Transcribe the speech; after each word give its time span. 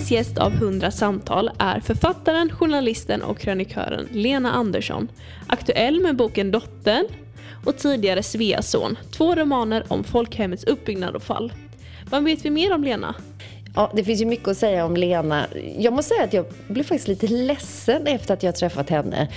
Dagens 0.00 0.10
gäst 0.10 0.38
av 0.38 0.52
100 0.52 0.90
samtal 0.90 1.50
är 1.58 1.80
författaren, 1.80 2.50
journalisten 2.50 3.22
och 3.22 3.38
krönikören 3.38 4.08
Lena 4.12 4.52
Andersson. 4.52 5.08
Aktuell 5.46 6.00
med 6.00 6.16
boken 6.16 6.50
Dottern 6.50 7.04
och 7.64 7.76
tidigare 7.76 8.22
Sveas 8.22 8.70
son. 8.70 8.98
två 9.10 9.34
romaner 9.34 9.84
om 9.88 10.04
folkhemmets 10.04 10.64
uppbyggnad 10.64 11.14
och 11.14 11.22
fall. 11.22 11.52
Vad 12.10 12.24
vet 12.24 12.44
vi 12.44 12.50
mer 12.50 12.74
om 12.74 12.84
Lena? 12.84 13.14
Ja, 13.74 13.92
det 13.94 14.04
finns 14.04 14.20
ju 14.20 14.26
mycket 14.26 14.48
att 14.48 14.56
säga 14.56 14.84
om 14.84 14.96
Lena. 14.96 15.46
Jag 15.78 15.92
måste 15.92 16.14
säga 16.14 16.24
att 16.24 16.32
jag 16.32 16.44
blev 16.68 16.84
faktiskt 16.84 17.08
lite 17.08 17.26
ledsen 17.26 18.06
efter 18.06 18.34
att 18.34 18.42
jag 18.42 18.56
träffat 18.56 18.90
henne. 18.90 19.28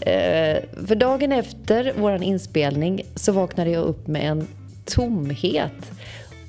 Eh, 0.00 0.86
för 0.86 0.94
dagen 0.94 1.32
efter 1.32 1.92
vår 1.98 2.22
inspelning 2.22 3.02
så 3.14 3.32
vaknade 3.32 3.70
jag 3.70 3.84
upp 3.84 4.06
med 4.06 4.30
en 4.30 4.46
tomhet 4.84 5.92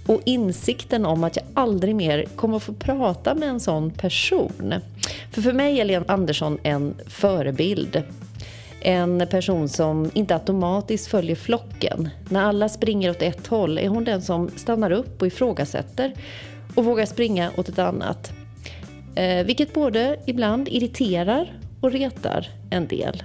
och 0.07 0.21
insikten 0.25 1.05
om 1.05 1.23
att 1.23 1.35
jag 1.35 1.45
aldrig 1.53 1.95
mer 1.95 2.25
kommer 2.35 2.57
att 2.57 2.63
få 2.63 2.73
prata 2.73 3.35
med 3.35 3.49
en 3.49 3.59
sån 3.59 3.91
person. 3.91 4.73
För 5.31 5.41
för 5.41 5.53
mig 5.53 5.79
är 5.79 5.85
Lena 5.85 6.05
Andersson 6.07 6.57
en 6.63 6.95
förebild. 7.07 8.03
En 8.81 9.27
person 9.27 9.69
som 9.69 10.11
inte 10.13 10.33
automatiskt 10.33 11.07
följer 11.07 11.35
flocken. 11.35 12.09
När 12.29 12.43
alla 12.43 12.69
springer 12.69 13.09
åt 13.09 13.21
ett 13.21 13.47
håll 13.47 13.77
är 13.77 13.87
hon 13.87 14.03
den 14.03 14.21
som 14.21 14.49
stannar 14.55 14.91
upp 14.91 15.21
och 15.21 15.27
ifrågasätter 15.27 16.13
och 16.75 16.85
vågar 16.85 17.05
springa 17.05 17.51
åt 17.57 17.69
ett 17.69 17.79
annat. 17.79 18.31
Eh, 19.15 19.45
vilket 19.45 19.73
både 19.73 20.19
ibland 20.25 20.67
irriterar 20.67 21.53
och 21.81 21.91
retar 21.91 22.47
en 22.69 22.87
del. 22.87 23.23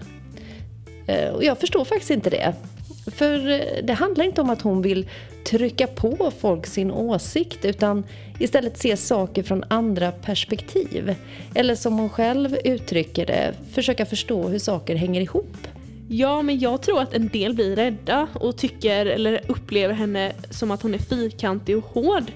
Eh, 1.07 1.31
och 1.31 1.45
jag 1.45 1.59
förstår 1.59 1.85
faktiskt 1.85 2.11
inte 2.11 2.31
det. 2.31 2.55
För 3.11 3.51
eh, 3.51 3.85
det 3.85 3.93
handlar 3.93 4.25
inte 4.25 4.41
om 4.41 4.51
att 4.51 4.63
hon 4.63 4.83
vill 4.83 5.09
trycka 5.45 5.87
på 5.87 6.33
folk 6.41 6.67
sin 6.67 6.91
åsikt 6.91 7.65
utan 7.65 8.05
istället 8.39 8.79
se 8.79 8.97
saker 8.97 9.43
från 9.43 9.65
andra 9.69 10.13
perspektiv. 10.13 11.15
Eller 11.55 11.75
som 11.75 11.99
hon 11.99 12.11
själv 12.11 12.57
uttrycker 12.65 13.27
det, 13.27 13.55
försöka 13.73 14.07
förstå 14.07 14.49
hur 14.49 14.59
saker 14.59 14.97
hänger 14.97 15.21
ihop. 15.21 15.57
Ja, 16.11 16.43
men 16.43 16.59
jag 16.59 16.83
tror 16.83 17.01
att 17.01 17.15
en 17.15 17.29
del 17.29 17.55
blir 17.55 17.77
rädda 17.77 18.29
och 18.35 18.57
tycker 18.57 19.07
eller 19.07 19.41
upplever 19.49 19.95
henne 19.95 20.33
som 20.51 20.71
att 20.71 20.83
hon 20.83 20.95
är 20.95 20.99
fyrkantig 20.99 21.77
och 21.79 21.85
hård. 21.85 22.33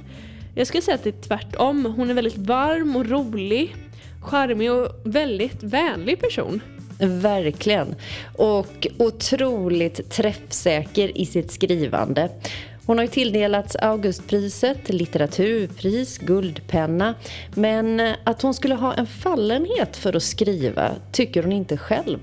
Jag 0.55 0.67
skulle 0.67 0.83
säga 0.83 0.95
att 0.95 1.05
det 1.05 1.11
är 1.11 1.23
tvärtom. 1.29 1.95
Hon 1.97 2.11
är 2.11 2.15
väldigt 2.15 2.37
varm 2.37 2.97
och 2.97 3.07
rolig, 3.07 3.77
charmig 4.23 4.73
och 4.73 4.89
väldigt 5.05 5.63
vänlig 5.63 6.21
person. 6.21 6.61
Verkligen. 7.03 7.95
Och 8.37 8.87
otroligt 8.99 10.11
träffsäker 10.11 11.19
i 11.19 11.27
sitt 11.27 11.53
skrivande. 11.53 12.29
Hon 12.87 12.99
har 12.99 13.05
ju 13.05 13.11
tilldelats 13.11 13.77
Augustpriset, 13.77 14.89
litteraturpris, 14.89 16.19
Guldpenna. 16.19 17.15
Men 17.55 18.15
att 18.25 18.43
hon 18.43 18.55
skulle 18.55 18.75
ha 18.75 18.95
en 18.95 19.07
fallenhet 19.07 19.97
för 19.97 20.17
att 20.17 20.23
skriva 20.23 20.91
tycker 21.13 21.43
hon 21.43 21.53
inte 21.53 21.77
själv. 21.77 22.19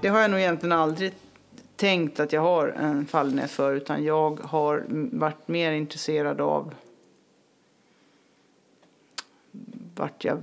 Det 0.00 0.08
har 0.08 0.20
jag 0.20 0.30
nog 0.30 0.40
egentligen 0.40 0.72
aldrig 0.72 1.12
tänkt 1.76 2.20
att 2.20 2.32
jag 2.32 2.40
har 2.40 2.68
en 2.68 3.06
fallenhet 3.06 3.50
för 3.50 3.74
utan 3.74 4.04
jag 4.04 4.40
har 4.40 4.84
varit 5.12 5.48
mer 5.48 5.72
intresserad 5.72 6.40
av 6.40 6.74
vart 9.94 10.24
jag 10.24 10.38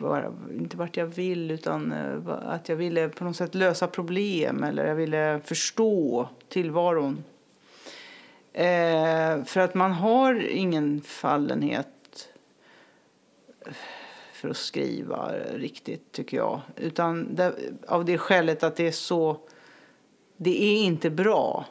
bara, 0.00 0.34
inte 0.58 0.76
vart 0.76 0.96
jag 0.96 1.06
vill 1.06 1.50
utan 1.50 1.92
eh, 1.92 2.28
att 2.28 2.68
jag 2.68 2.76
ville 2.76 3.08
på 3.08 3.24
något 3.24 3.36
sätt 3.36 3.54
lösa 3.54 3.86
problem 3.86 4.62
eller 4.62 4.86
jag 4.86 4.94
ville 4.94 5.40
förstå 5.44 6.28
tillvaron. 6.48 7.24
Eh, 8.52 9.44
för 9.44 9.58
att 9.58 9.74
man 9.74 9.92
har 9.92 10.46
ingen 10.48 11.00
fallenhet 11.00 12.28
för 14.32 14.48
att 14.48 14.56
skriva 14.56 15.32
riktigt 15.54 16.12
tycker 16.12 16.36
jag. 16.36 16.60
Utan 16.76 17.34
det, 17.34 17.54
av 17.88 18.04
det 18.04 18.18
skälet 18.18 18.62
att 18.62 18.76
det 18.76 18.86
är 18.86 18.92
så 18.92 19.36
det 20.36 20.62
är 20.62 20.84
inte 20.84 21.10
bra 21.10 21.66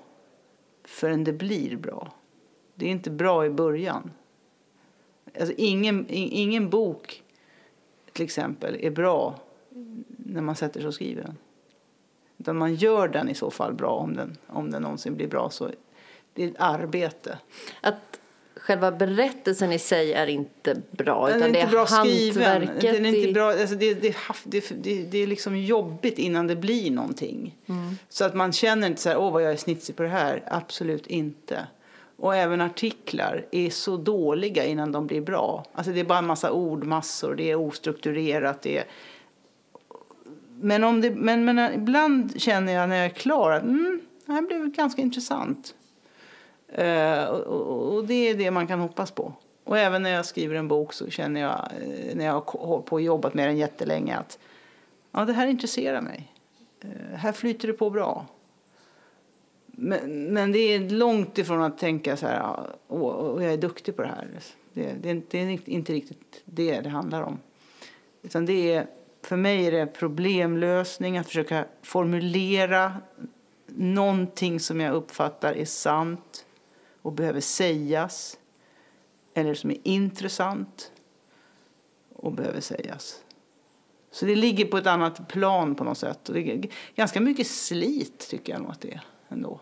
förrän 0.84 1.24
det 1.24 1.34
blir 1.34 1.78
bra. 1.78 2.14
Det 2.76 2.86
är 2.86 2.90
inte 2.90 3.10
bra 3.10 3.46
i 3.46 3.50
början. 3.50 4.12
Alltså 5.40 5.54
ingen, 5.58 6.06
ingen 6.10 6.70
bok 6.70 7.24
till 8.14 8.26
exempel 8.26 8.78
är 8.82 8.92
bra 8.92 9.40
när 10.18 10.42
man 10.42 10.56
sätter 10.56 10.80
sig 10.80 10.88
och 10.88 10.94
skriver 10.94 11.24
den. 11.24 11.38
Utan 12.38 12.58
man 12.58 12.76
gör 12.76 13.08
den 13.08 13.30
i 13.30 13.36
så 13.36 13.52
fall 13.52 13.74
bra 13.74 13.92
om 13.92 14.16
den, 14.16 14.38
om 14.48 14.72
den 14.72 14.82
någonsin 14.82 15.16
blir 15.16 15.28
bra. 15.28 15.50
Så 15.50 15.72
det 16.34 16.44
är 16.44 16.48
ett 16.48 16.56
arbete. 16.60 17.38
Att 17.82 18.20
själva 18.56 18.92
berättelsen 18.92 19.72
i 19.72 19.80
sig 19.80 20.14
är 20.14 20.28
inte 20.28 20.82
bra. 20.92 21.28
Den 21.28 21.38
utan 21.38 21.56
är 21.56 21.66
det 21.66 21.72
bra 21.72 21.82
är 21.82 21.86
skriven. 21.86 22.70
Den 22.82 23.06
är 23.06 23.16
inte 23.16 23.34
bra, 23.34 23.52
alltså 23.52 23.76
det, 23.76 23.94
det, 23.94 24.16
det, 24.44 24.70
det, 24.70 25.04
det 25.04 25.18
är 25.18 25.28
liksom 25.28 25.58
jobbigt 25.58 26.20
innan 26.20 26.48
det 26.48 26.56
blir 26.56 26.92
någonting. 26.92 27.58
Mm. 27.66 27.98
Så 28.10 28.26
att 28.26 28.36
man 28.36 28.52
känner 28.52 28.88
inte 28.88 29.02
så 29.02 29.10
här, 29.10 29.18
åh 29.18 29.34
vad 29.34 29.44
jag 29.44 29.52
är 29.52 29.58
snitsig 29.58 29.96
på 29.96 30.04
det 30.04 30.10
här. 30.10 30.44
Absolut 30.48 31.08
inte. 31.08 31.68
Och 32.20 32.36
även 32.36 32.62
artiklar 32.62 33.46
är 33.52 33.70
så 33.70 33.98
dåliga 33.98 34.66
innan 34.66 34.92
de 34.92 35.08
blir 35.08 35.22
bra. 35.22 35.66
Alltså 35.74 35.92
det 35.92 36.00
är 36.00 36.04
bara 36.04 36.20
en 36.20 36.28
massa 36.28 36.52
ordmassor, 36.52 37.36
det 37.36 37.52
är 37.52 37.56
ostrukturerat. 37.56 38.62
Det 38.62 38.78
är... 38.78 38.86
Men, 40.62 40.84
om 40.84 41.02
det, 41.02 41.12
men, 41.12 41.46
men 41.46 41.60
eh, 41.60 41.76
ibland 41.76 42.42
känner 42.42 42.74
jag 42.74 42.90
när 42.90 42.96
jag 42.96 43.06
är 43.06 43.10
klar 43.10 43.52
att 43.52 43.64
mm, 43.64 44.02
det 44.26 44.32
här 44.32 44.42
blev 44.42 44.70
ganska 44.72 45.02
intressant. 45.02 45.76
Uh, 46.80 47.24
och, 47.24 47.96
och, 47.96 48.06
det 48.06 48.14
är 48.14 48.36
det 48.36 48.52
man 48.52 48.68
kan 48.68 48.80
hoppas 48.80 49.12
på. 49.12 49.34
Och 49.64 49.78
även 49.78 50.04
när 50.04 50.10
jag 50.10 50.26
skriver 50.26 50.56
en 50.56 50.68
bok 50.68 50.94
så 50.94 51.10
känner 51.10 51.42
jag, 51.42 51.70
eh, 51.82 52.16
när 52.16 52.26
jag 52.26 52.34
har 52.34 52.82
på 52.82 53.00
jobbat 53.00 53.34
med 53.34 53.48
den 53.48 53.58
jättelänge, 53.58 54.18
att 54.18 54.40
ja, 55.12 55.26
det 55.26 55.34
här 55.34 55.48
intresserar 55.48 56.02
mig. 56.02 56.34
Uh, 56.86 57.16
här 57.16 57.32
flyter 57.32 57.68
det 57.68 57.74
på 57.74 57.90
bra. 57.90 58.26
Men, 59.82 60.34
men 60.34 60.52
det 60.52 60.60
är 60.60 60.90
långt 60.90 61.38
ifrån 61.38 61.62
att 61.62 61.78
tänka 61.78 62.18
så 62.18 62.28
här, 62.28 62.56
åh, 62.88 63.44
jag 63.44 63.54
är 63.54 63.58
duktig 63.58 63.96
på 63.96 64.02
det 64.02 64.08
här. 64.08 64.28
Det, 64.74 64.94
det, 65.02 65.22
det, 65.30 65.40
är 65.40 65.70
inte 65.70 65.94
riktigt 65.94 66.42
det 66.46 66.82
det 66.82 66.90
handlar 66.90 67.22
om. 67.22 67.40
Utan 68.22 68.46
det 68.46 68.74
är, 68.74 68.88
för 69.24 69.36
mig 69.36 69.66
är 69.66 69.72
det 69.72 69.88
problemlösning, 69.88 71.18
att 71.18 71.28
försöka 71.28 71.66
formulera 71.82 72.94
någonting 73.68 74.60
som 74.60 74.80
jag 74.80 74.96
uppfattar 74.96 75.54
är 75.54 75.66
sant 75.66 76.46
och 77.02 77.14
behöver 77.14 77.42
sägas. 77.42 78.38
Eller 79.34 79.54
som 79.54 79.72
är 79.72 79.78
intressant 79.84 80.92
och 82.16 82.32
behöver 82.32 82.62
sägas. 82.62 83.24
Så 84.12 84.26
det 84.26 84.36
ligger 84.36 84.66
på 84.66 84.78
ett 84.78 84.88
annat 84.88 85.28
plan 85.28 85.76
på 85.76 85.84
något 85.84 85.98
sätt. 85.98 86.30
Och 86.30 86.36
det 86.36 86.52
är 86.52 86.70
ganska 86.96 87.22
mycket 87.22 87.48
slit 87.48 88.30
tycker 88.30 88.54
jag 88.54 88.62
nog 88.62 88.72
att 88.72 88.82
det 88.82 88.94
är 88.94 89.02
ändå. 89.30 89.60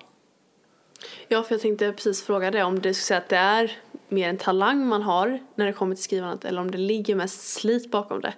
Ja, 1.27 1.43
för 1.43 1.53
jag 1.53 1.61
tänkte 1.61 1.91
precis 1.91 2.23
fråga 2.23 2.51
det 2.51 2.63
om 2.63 2.75
du 2.75 2.93
skulle 2.93 2.93
säga 2.93 3.17
att 3.17 3.29
det 3.29 3.35
är 3.35 3.77
mer 4.09 4.29
en 4.29 4.37
talang 4.37 4.87
man 4.87 5.01
har 5.01 5.39
när 5.55 5.65
det 5.65 5.73
kommer 5.73 5.95
till 5.95 6.03
skrivandet 6.03 6.45
eller 6.45 6.61
om 6.61 6.71
det 6.71 6.77
ligger 6.77 7.15
mest 7.15 7.53
slit 7.53 7.91
bakom 7.91 8.21
det. 8.21 8.33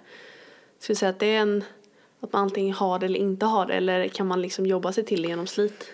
Skulle 0.78 0.94
du 0.94 0.98
säga 0.98 1.10
att 1.10 1.18
det 1.18 1.26
är 1.26 1.40
en, 1.40 1.64
att 2.20 2.32
man 2.32 2.42
antingen 2.42 2.74
har 2.74 2.98
det 2.98 3.06
eller 3.06 3.18
inte 3.18 3.46
har 3.46 3.66
det 3.66 3.74
eller 3.74 4.08
kan 4.08 4.26
man 4.26 4.42
liksom 4.42 4.66
jobba 4.66 4.92
sig 4.92 5.04
till 5.04 5.22
det 5.22 5.28
genom 5.28 5.46
slit? 5.46 5.92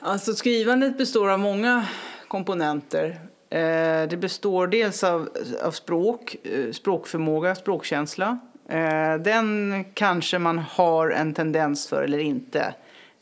Alltså 0.00 0.34
skrivandet 0.34 0.98
består 0.98 1.30
av 1.30 1.38
många 1.38 1.86
komponenter. 2.28 3.20
Eh, 3.50 4.08
det 4.08 4.18
består 4.20 4.66
dels 4.66 5.04
av, 5.04 5.28
av 5.62 5.70
språk, 5.70 6.36
eh, 6.42 6.72
språkförmåga, 6.72 7.54
språkkänsla. 7.54 8.38
Eh, 8.68 9.14
den 9.14 9.84
kanske 9.94 10.38
man 10.38 10.58
har 10.58 11.10
en 11.10 11.34
tendens 11.34 11.88
för 11.88 12.02
eller 12.02 12.18
inte. 12.18 12.74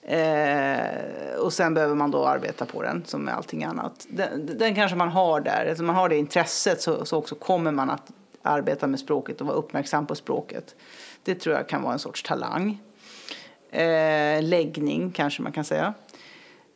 Eh, 0.02 1.38
och 1.38 1.52
sen 1.52 1.74
behöver 1.74 1.94
man 1.94 2.10
då 2.10 2.26
arbeta 2.26 2.66
på 2.66 2.82
den 2.82 3.04
som 3.04 3.22
med 3.24 3.34
allting 3.34 3.64
annat. 3.64 4.06
Den, 4.08 4.58
den 4.58 4.74
kanske 4.74 4.96
man 4.96 5.08
har 5.08 5.40
där, 5.40 5.64
eftersom 5.64 5.86
man 5.86 5.96
har 5.96 6.08
det 6.08 6.16
intresset 6.16 6.82
så, 6.82 7.04
så 7.04 7.16
också 7.16 7.34
kommer 7.34 7.72
man 7.72 7.90
att 7.90 8.10
arbeta 8.42 8.86
med 8.86 9.00
språket 9.00 9.40
och 9.40 9.46
vara 9.46 9.56
uppmärksam 9.56 10.06
på 10.06 10.14
språket. 10.14 10.74
Det 11.22 11.34
tror 11.34 11.56
jag 11.56 11.68
kan 11.68 11.82
vara 11.82 11.92
en 11.92 11.98
sorts 11.98 12.22
talang. 12.22 12.80
Eh, 13.70 14.42
läggning 14.42 15.10
kanske 15.10 15.42
man 15.42 15.52
kan 15.52 15.64
säga. 15.64 15.94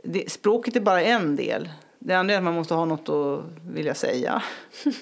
Det, 0.02 0.32
språket 0.32 0.76
är 0.76 0.80
bara 0.80 1.02
en 1.02 1.36
del. 1.36 1.68
Det 1.98 2.14
andra 2.14 2.34
är 2.34 2.38
att 2.38 2.44
man 2.44 2.54
måste 2.54 2.74
ha 2.74 2.84
något 2.84 3.08
att 3.08 3.44
vilja 3.70 3.94
säga. 3.94 4.42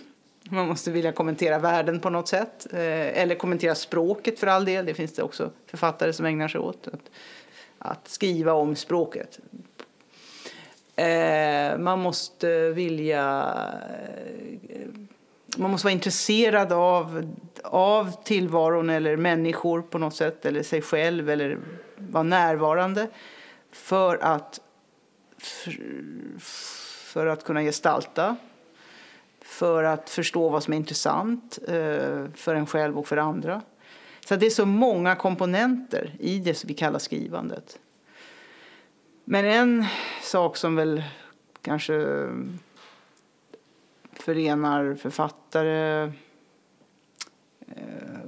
Man 0.50 0.68
måste 0.68 0.90
vilja 0.90 1.12
kommentera 1.12 1.58
världen 1.58 2.00
på 2.00 2.10
något 2.10 2.28
sätt. 2.28 2.66
Eh, 2.72 3.20
eller 3.22 3.34
kommentera 3.34 3.74
språket 3.74 4.38
för 4.38 4.46
all 4.46 4.64
del. 4.64 4.86
Det 4.86 4.94
finns 4.94 5.12
det 5.12 5.22
också 5.22 5.50
författare 5.66 6.12
som 6.12 6.26
ägnar 6.26 6.48
sig 6.48 6.60
åt. 6.60 6.88
Att 6.88 7.10
att 7.84 8.08
skriva 8.08 8.52
om 8.52 8.76
språket. 8.76 9.38
Eh, 10.96 11.78
man 11.78 11.98
måste 11.98 12.70
vilja... 12.70 13.54
Eh, 14.68 14.88
man 15.56 15.70
måste 15.70 15.86
vara 15.86 15.92
intresserad 15.92 16.72
av, 16.72 17.34
av 17.62 18.24
tillvaron 18.24 18.90
eller 18.90 19.16
människor 19.16 19.82
på 19.82 19.98
något 19.98 20.14
sätt, 20.14 20.46
eller 20.46 20.62
sig 20.62 20.82
själv, 20.82 21.30
eller 21.30 21.58
vara 21.96 22.22
närvarande 22.22 23.08
för 23.72 24.18
att, 24.22 24.60
för, 25.38 25.76
för 27.12 27.26
att 27.26 27.44
kunna 27.44 27.62
gestalta. 27.62 28.36
för 29.42 29.84
att 29.84 30.10
förstå 30.10 30.48
vad 30.48 30.62
som 30.62 30.72
är 30.72 30.78
intressant 30.78 31.58
eh, 31.68 32.26
för 32.34 32.54
en 32.54 32.66
själv 32.66 32.98
och 32.98 33.08
för 33.08 33.16
andra. 33.16 33.62
Så 34.26 34.36
det 34.36 34.46
är 34.46 34.50
så 34.50 34.66
många 34.66 35.16
komponenter 35.16 36.14
i 36.18 36.38
det 36.38 36.54
som 36.54 36.68
vi 36.68 36.74
kallar 36.74 36.98
skrivandet. 36.98 37.78
Men 39.24 39.44
en 39.44 39.84
sak 40.22 40.56
som 40.56 40.76
väl 40.76 41.02
kanske 41.62 42.28
förenar 44.12 44.94
författare 44.94 46.02
eh, 47.66 48.20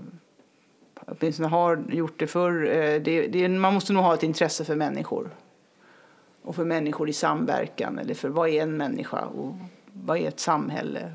åtminstone 0.95 1.49
har 1.49 1.85
gjort 1.91 2.19
det 2.19 2.27
förr. 2.27 2.67
Eh, 2.67 3.03
det, 3.03 3.27
det, 3.27 3.49
man 3.49 3.75
måste 3.75 3.93
nog 3.93 4.03
ha 4.03 4.15
ett 4.15 4.23
intresse 4.23 4.65
för 4.65 4.75
människor. 4.75 5.31
Och 6.43 6.57
för 6.57 6.65
människor 6.65 7.09
i 7.09 7.13
samverkan. 7.13 7.99
Eller 7.99 8.15
för 8.15 8.29
vad 8.29 8.49
är 8.49 8.63
en 8.63 8.77
människa? 8.77 9.27
Och 9.27 9.55
vad 9.93 10.19
är 10.19 10.29
ett 10.29 10.41
samhälle? 10.41 11.13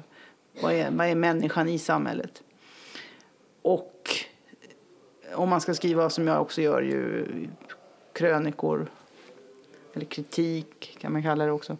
Vad 0.62 0.74
är, 0.74 0.92
vad 0.92 1.08
är 1.08 1.16
människan 1.16 1.70
i 1.70 1.80
samhället? 1.80 2.44
Och 3.62 4.10
om 5.36 5.50
man 5.50 5.62
ska 5.62 5.74
skriva, 5.74 6.10
som 6.10 6.28
jag 6.28 6.42
också 6.42 6.62
gör, 6.62 6.82
ju 6.82 7.26
krönikor 8.14 8.92
eller 9.94 10.06
kritik 10.06 10.98
kan 11.00 11.14
man 11.14 11.24
kalla 11.24 11.46
det 11.46 11.52
också 11.52 11.78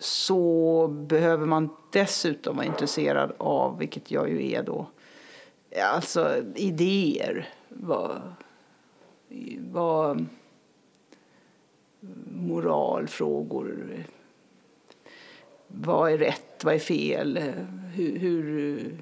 så 0.00 0.88
behöver 0.88 1.46
man 1.46 1.68
dessutom 1.92 2.56
vara 2.56 2.66
intresserad 2.66 3.32
av, 3.38 3.78
vilket 3.78 4.10
jag 4.10 4.28
ju 4.30 4.52
är 4.52 4.62
då, 4.62 4.86
alltså 5.82 6.42
idéer. 6.54 7.48
Vad, 7.68 8.20
vad 9.58 10.26
moralfrågor, 12.32 14.04
vad 15.66 16.12
är 16.12 16.18
rätt, 16.18 16.64
vad 16.64 16.74
är 16.74 16.78
fel, 16.78 17.38
hur, 17.94 18.18
hur, 18.18 18.98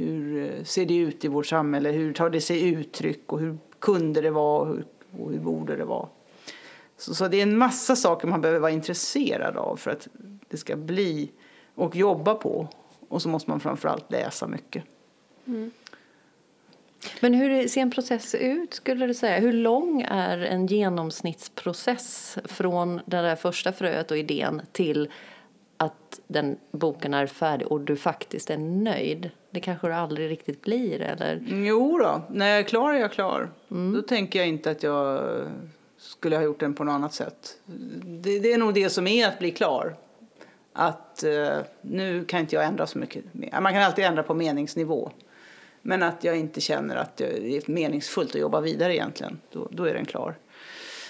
hur 0.00 0.42
eh, 0.42 0.64
ser 0.64 0.86
det 0.86 0.96
ut 0.96 1.24
i 1.24 1.28
vårt 1.28 1.46
samhälle, 1.46 1.90
hur 1.90 2.12
tar 2.12 2.30
det 2.30 2.40
sig 2.40 2.68
uttryck 2.68 3.32
och 3.32 3.40
hur 3.40 3.58
kunde 3.78 4.20
det 4.20 4.30
vara 4.30 4.60
och 4.60 4.66
hur, 4.66 4.84
och 5.20 5.32
hur 5.32 5.40
borde 5.40 5.76
det 5.76 5.84
vara. 5.84 6.08
Så, 6.96 7.14
så 7.14 7.28
det 7.28 7.36
är 7.36 7.42
en 7.42 7.58
massa 7.58 7.96
saker 7.96 8.28
man 8.28 8.40
behöver 8.40 8.60
vara 8.60 8.70
intresserad 8.70 9.56
av 9.56 9.76
för 9.76 9.90
att 9.90 10.08
det 10.48 10.56
ska 10.56 10.76
bli 10.76 11.30
och 11.74 11.96
jobba 11.96 12.34
på. 12.34 12.68
Och 13.08 13.22
så 13.22 13.28
måste 13.28 13.50
man 13.50 13.60
framförallt 13.60 14.12
läsa 14.12 14.46
mycket. 14.46 14.84
Mm. 15.46 15.70
Men 17.20 17.34
hur 17.34 17.68
ser 17.68 17.80
en 17.80 17.90
process 17.90 18.34
ut 18.34 18.74
skulle 18.74 19.06
du 19.06 19.14
säga? 19.14 19.40
Hur 19.40 19.52
lång 19.52 20.02
är 20.02 20.38
en 20.38 20.66
genomsnittsprocess 20.66 22.38
från 22.44 23.00
det 23.06 23.16
där 23.16 23.36
första 23.36 23.72
fröet 23.72 24.10
och 24.10 24.18
idén 24.18 24.62
till 24.72 25.08
att 25.80 26.20
den 26.26 26.56
boken 26.70 27.14
är 27.14 27.26
färdig 27.26 27.66
och 27.68 27.80
du 27.80 27.96
faktiskt 27.96 28.50
är 28.50 28.58
nöjd? 28.58 29.30
Det 29.50 29.60
kanske 29.60 29.86
du 29.86 29.94
aldrig 29.94 30.30
riktigt 30.30 30.62
blir 30.62 31.00
eller? 31.00 31.42
Jo 31.46 31.98
då, 31.98 32.22
när 32.30 32.48
jag 32.48 32.58
är 32.58 32.62
klar 32.62 32.94
är 32.94 32.98
jag 32.98 33.12
klar. 33.12 33.50
Mm. 33.70 33.92
Då 33.92 34.02
tänker 34.02 34.38
jag 34.38 34.48
inte 34.48 34.70
att 34.70 34.82
jag 34.82 35.22
skulle 35.98 36.36
ha 36.36 36.42
gjort 36.42 36.60
den 36.60 36.74
på 36.74 36.84
något 36.84 36.92
annat 36.92 37.14
sätt. 37.14 37.58
Det, 38.04 38.38
det 38.38 38.52
är 38.52 38.58
nog 38.58 38.74
det 38.74 38.90
som 38.90 39.06
är 39.06 39.28
att 39.28 39.38
bli 39.38 39.50
klar. 39.50 39.96
Att 40.72 41.24
uh, 41.26 41.58
nu 41.80 42.24
kan 42.24 42.40
inte 42.40 42.56
jag 42.56 42.64
ändra 42.64 42.86
så 42.86 42.98
mycket. 42.98 43.24
Man 43.60 43.72
kan 43.72 43.82
alltid 43.82 44.04
ändra 44.04 44.22
på 44.22 44.34
meningsnivå. 44.34 45.10
Men 45.82 46.02
att 46.02 46.24
jag 46.24 46.38
inte 46.38 46.60
känner 46.60 46.96
att 46.96 47.16
det 47.16 47.56
är 47.56 47.70
meningsfullt 47.70 48.34
att 48.34 48.40
jobba 48.40 48.60
vidare 48.60 48.94
egentligen. 48.94 49.40
Då, 49.52 49.68
då 49.70 49.84
är 49.84 49.94
den 49.94 50.04
klar. 50.04 50.34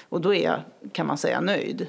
Och 0.08 0.20
då 0.20 0.34
är 0.34 0.44
jag, 0.44 0.60
kan 0.92 1.06
man 1.06 1.18
säga, 1.18 1.40
nöjd. 1.40 1.86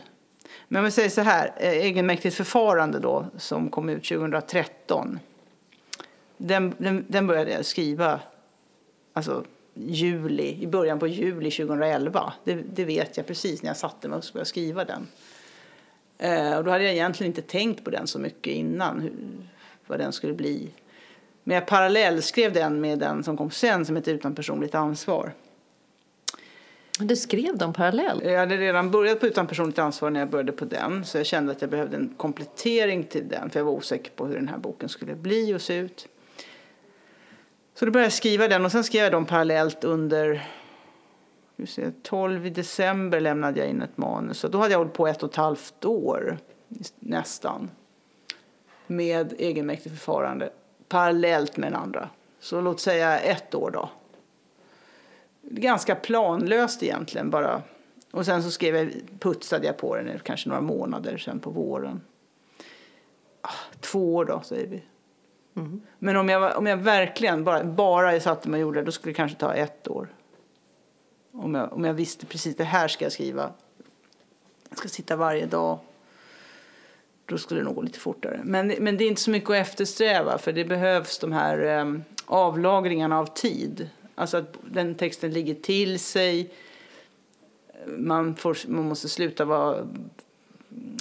Men 0.74 0.80
om 0.80 0.86
vi 0.86 0.92
säger 0.92 1.10
så 1.10 1.22
här, 1.22 1.54
eh, 1.58 1.70
egenmäktigt 1.72 2.36
förfarande 2.36 3.00
då, 3.00 3.26
som 3.38 3.70
kom 3.70 3.90
ut 3.90 4.04
2013. 4.04 5.20
Den, 6.38 6.76
den, 6.78 7.06
den 7.08 7.28
började 7.28 7.52
jag 7.52 7.66
skriva 7.66 8.20
alltså, 9.14 9.44
juli, 9.74 10.64
i 10.64 10.68
början 10.68 11.00
på 11.00 11.08
juli 11.08 11.52
2011. 11.52 12.34
Det, 12.44 12.56
det 12.56 12.86
vet 12.86 13.18
jag 13.18 13.28
precis 13.28 13.64
när 13.64 13.70
jag 13.70 13.78
satte 13.78 14.08
mig 14.08 14.18
och 14.18 14.24
började 14.34 14.50
skriva 14.50 14.86
den. 14.86 15.08
Eh, 16.18 16.58
och 16.58 16.64
då 16.64 16.72
hade 16.72 16.84
jag 16.84 16.94
egentligen 16.94 17.32
inte 17.32 17.42
tänkt 17.42 17.84
på 17.84 17.90
den 17.90 18.08
så 18.08 18.20
mycket 18.20 18.54
innan, 18.54 19.02
hur, 19.02 19.14
vad 19.88 20.00
den 20.00 20.14
skulle 20.14 20.34
bli. 20.34 20.70
Men 21.44 21.56
jag 21.56 21.68
parallellskrev 21.68 22.54
den 22.54 22.82
med 22.82 23.00
den 23.00 23.24
som 23.24 23.38
kom 23.38 23.52
sen 23.52 23.86
som 23.86 23.96
heter 23.96 24.14
Utan 24.14 24.36
personligt 24.36 24.76
ansvar. 24.76 25.32
Du 27.08 27.16
skrev 27.16 27.58
dem 27.58 27.74
parallellt? 27.74 28.24
Jag 28.24 28.40
hade 28.40 28.58
redan 28.58 28.92
börjat 28.92 29.20
på 29.20 29.28
Utan 29.28 29.48
personligt 29.48 29.80
ansvar 29.80 30.10
när 30.10 30.20
jag 30.20 30.30
började 30.30 30.52
på 30.52 30.66
den. 30.66 31.06
Så 31.06 31.18
jag 31.18 31.26
kände 31.26 31.52
att 31.52 31.62
jag 31.62 31.70
behövde 31.70 31.98
en 31.98 32.14
komplettering 32.18 33.04
till 33.04 33.28
den. 33.28 33.50
För 33.50 33.60
jag 33.60 33.66
var 33.66 33.72
osäker 33.72 34.12
på 34.12 34.26
hur 34.26 34.36
den 34.36 34.48
här 34.48 34.58
boken 34.58 34.90
skulle 34.90 35.16
bli 35.16 35.54
och 35.54 35.62
se 35.62 35.76
ut. 35.76 36.08
Så 37.74 37.86
då 37.86 37.92
började 37.92 38.06
jag 38.06 38.14
skriva 38.14 38.48
den 38.48 38.66
och 38.66 38.72
sen 38.72 38.84
skrev 38.84 39.04
jag 39.04 39.12
dem 39.12 39.26
parallellt 39.26 39.84
under 39.84 40.48
12 42.04 42.54
december 42.54 43.20
lämnade 43.20 43.60
jag 43.60 43.70
in 43.70 43.82
ett 43.82 43.98
manus. 43.98 44.38
Så 44.38 44.48
då 44.48 44.58
hade 44.58 44.72
jag 44.72 44.78
hållit 44.78 44.94
på 44.94 45.08
ett 45.08 45.24
och 45.24 45.30
ett 45.30 45.36
halvt 45.36 45.86
år 45.86 46.38
nästan 47.00 47.70
med 48.88 49.34
egenmäktigt 49.38 49.96
förfarande 49.96 50.52
parallellt 50.88 51.58
med 51.58 51.72
den 51.72 51.82
andra. 51.82 52.10
Så 52.40 52.62
låt 52.62 52.80
säga 52.80 53.20
ett 53.20 53.56
år 53.56 53.72
då. 53.72 53.90
Ganska 55.42 55.96
planlöst 55.96 56.84
egentligen 56.84 57.30
bara. 57.30 57.62
Och 58.12 58.26
sen 58.26 58.44
så 58.44 58.52
skrev 58.52 58.76
jag, 58.76 58.92
putsade 59.20 59.68
jag 59.68 59.78
på 59.78 59.96
den 59.96 60.20
kanske 60.24 60.50
några 60.50 60.62
månader 60.62 61.18
sen 61.18 61.40
på 61.40 61.50
våren. 61.50 62.02
Ah, 63.42 63.50
två 63.80 64.16
år 64.16 64.26
då 64.26 64.42
säger 64.42 64.68
vi. 64.68 64.84
Mm. 65.56 65.82
Men 66.00 66.16
om 66.16 66.30
jag, 66.30 66.58
om 66.58 66.68
jag 66.68 66.78
verkligen 66.78 67.44
bara, 67.44 67.64
bara 67.64 68.20
satte 68.20 68.50
mig 68.50 68.58
och 68.58 68.62
gjorde 68.62 68.80
det, 68.80 68.86
då 68.86 68.92
skulle 68.92 69.12
det 69.12 69.18
kanske 69.18 69.38
ta 69.38 69.54
ett 69.54 69.88
år. 69.88 70.08
Om 71.32 71.56
jag, 71.56 71.74
om 71.74 71.86
jag 71.86 71.94
visste 71.94 72.26
precis 72.26 72.56
det 72.56 72.64
här 72.64 72.88
ska 72.88 73.06
jag 73.06 73.12
skriva. 73.12 73.52
Jag 74.70 74.78
ska 74.78 74.90
sitta 74.90 75.16
varje 75.16 75.46
dag. 75.46 75.80
Då 77.26 77.38
skulle 77.38 77.60
det 77.60 77.66
nog 77.66 77.76
gå 77.76 77.82
lite 77.82 78.00
fortare. 78.00 78.42
Men, 78.44 78.68
men 78.68 78.98
det 78.98 79.04
är 79.04 79.08
inte 79.08 79.22
så 79.22 79.32
mycket 79.32 79.50
att 79.50 79.56
eftersträva 79.56 80.38
för 80.38 80.52
det 80.52 80.66
behövs 80.66 81.20
de 81.20 81.32
här 81.32 81.80
um, 81.80 82.04
avlagringarna 82.26 83.20
av 83.20 83.26
tid. 83.26 83.90
Alltså 84.22 84.38
att 84.38 84.58
den 84.72 84.96
texten 84.96 85.32
ligger 85.32 85.56
till 85.56 86.00
sig. 86.00 86.54
Man, 87.88 88.36
får, 88.36 88.58
man 88.68 88.88
måste 88.88 89.10
sluta 89.10 89.46
vara 89.46 89.88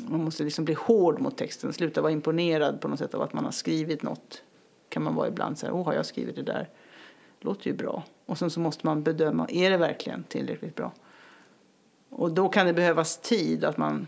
man 0.08 0.24
måste 0.24 0.44
liksom 0.44 0.64
bli 0.64 0.74
hård 0.74 1.20
mot 1.20 1.36
texten, 1.36 1.72
sluta 1.72 2.00
vara 2.00 2.12
imponerad 2.12 2.80
på 2.80 2.88
något 2.88 2.98
sätt 2.98 3.14
av 3.14 3.22
att 3.22 3.32
man 3.32 3.44
har 3.44 3.52
skrivit 3.52 4.02
något. 4.02 4.42
Kan 4.88 5.02
man 5.02 5.14
vara 5.14 5.28
ibland 5.28 5.58
så 5.58 5.66
här, 5.66 5.74
åh 5.74 5.84
har 5.84 5.94
jag 5.94 6.06
skrivit 6.06 6.36
det 6.36 6.42
där? 6.42 6.68
Låter 7.40 7.66
ju 7.66 7.76
bra. 7.76 8.04
Och 8.26 8.38
sen 8.38 8.50
så 8.50 8.60
måste 8.60 8.86
man 8.86 9.02
bedöma, 9.02 9.46
är 9.50 9.70
det 9.70 9.76
verkligen 9.76 10.22
tillräckligt 10.22 10.76
bra? 10.76 10.92
Och 12.10 12.32
då 12.32 12.48
kan 12.48 12.66
det 12.66 12.72
behövas 12.72 13.18
tid, 13.18 13.64
att, 13.64 13.76
man, 13.76 14.06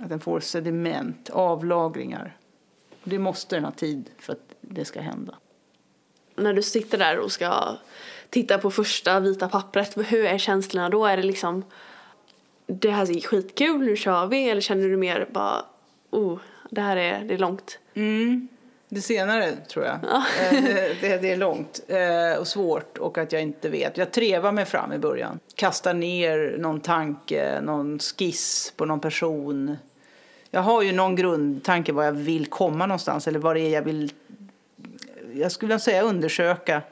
att 0.00 0.08
den 0.08 0.20
får 0.20 0.40
sediment, 0.40 1.30
avlagringar. 1.30 2.36
Och 3.02 3.08
det 3.08 3.18
måste 3.18 3.56
den 3.56 3.64
ha 3.64 3.72
tid 3.72 4.10
för 4.18 4.32
att 4.32 4.54
det 4.60 4.84
ska 4.84 5.00
hända. 5.00 5.34
När 6.34 6.52
du 6.52 6.62
sitter 6.62 6.98
där 6.98 7.18
och 7.18 7.32
ska 7.32 7.76
titta 8.30 8.58
på 8.58 8.70
första 8.70 9.20
vita 9.20 9.48
pappret, 9.48 9.96
hur 9.96 10.24
är 10.24 10.38
känslorna 10.38 10.88
då? 10.88 11.06
Är 11.06 11.16
det 11.16 11.22
liksom 11.22 11.64
det 12.66 12.90
här 12.90 13.16
är 13.16 13.20
skitkul, 13.20 13.80
nu 13.80 13.96
kör 13.96 14.26
vi? 14.26 14.48
Eller 14.48 14.60
känner 14.60 14.88
du 14.88 14.96
mer 14.96 15.28
bara, 15.30 15.64
oh, 16.10 16.38
det 16.70 16.80
här 16.80 16.96
är, 16.96 17.24
det 17.24 17.34
är 17.34 17.38
långt? 17.38 17.78
Mm. 17.94 18.48
Det 18.88 19.00
senare, 19.00 19.56
tror 19.56 19.84
jag. 19.84 19.98
Ja. 20.02 20.24
Eh, 20.42 20.62
det, 21.00 21.18
det, 21.22 21.32
är 21.32 21.36
långt 21.36 21.80
eh, 21.88 22.40
och 22.40 22.46
svårt 22.46 22.98
och 22.98 23.18
att 23.18 23.32
jag 23.32 23.42
inte 23.42 23.68
vet. 23.68 23.96
Jag 23.96 24.12
trevar 24.12 24.52
mig 24.52 24.64
fram 24.64 24.92
i 24.92 24.98
början. 24.98 25.38
Kastar 25.54 25.94
ner 25.94 26.56
någon 26.58 26.80
tanke, 26.80 27.60
någon 27.60 27.98
skiss 27.98 28.72
på 28.76 28.84
någon 28.84 29.00
person. 29.00 29.76
Jag 30.50 30.60
har 30.60 30.82
ju 30.82 30.92
någon 30.92 31.16
grundtanke 31.16 31.92
var 31.92 32.04
jag 32.04 32.12
vill 32.12 32.46
komma 32.46 32.86
någonstans 32.86 33.28
eller 33.28 33.38
vad 33.38 33.56
det 33.56 33.60
är 33.60 33.70
jag 33.70 33.82
vill... 33.82 34.12
Jag 35.34 35.52
skulle 35.52 35.78
säga 35.78 36.02
undersöka 36.02 36.82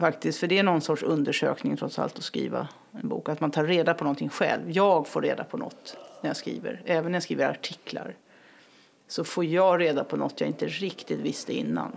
faktiskt, 0.00 0.40
för 0.40 0.46
det 0.46 0.58
är 0.58 0.62
någon 0.62 0.80
sorts 0.80 1.02
undersökning 1.02 1.76
trots 1.76 1.98
allt 1.98 2.18
att 2.18 2.24
skriva 2.24 2.68
en 2.92 3.08
bok. 3.08 3.28
Att 3.28 3.40
man 3.40 3.50
tar 3.50 3.64
reda 3.64 3.94
på 3.94 4.04
någonting 4.04 4.28
själv. 4.28 4.70
Jag 4.70 5.06
får 5.06 5.22
reda 5.22 5.44
på 5.44 5.56
något 5.56 5.96
när 6.20 6.30
jag 6.30 6.36
skriver, 6.36 6.82
även 6.84 7.12
när 7.12 7.16
jag 7.16 7.22
skriver 7.22 7.50
artiklar. 7.50 8.14
Så 9.08 9.24
får 9.24 9.44
jag 9.44 9.80
reda 9.80 10.04
på 10.04 10.16
något 10.16 10.40
jag 10.40 10.48
inte 10.48 10.66
riktigt 10.66 11.20
visste 11.20 11.52
innan. 11.52 11.96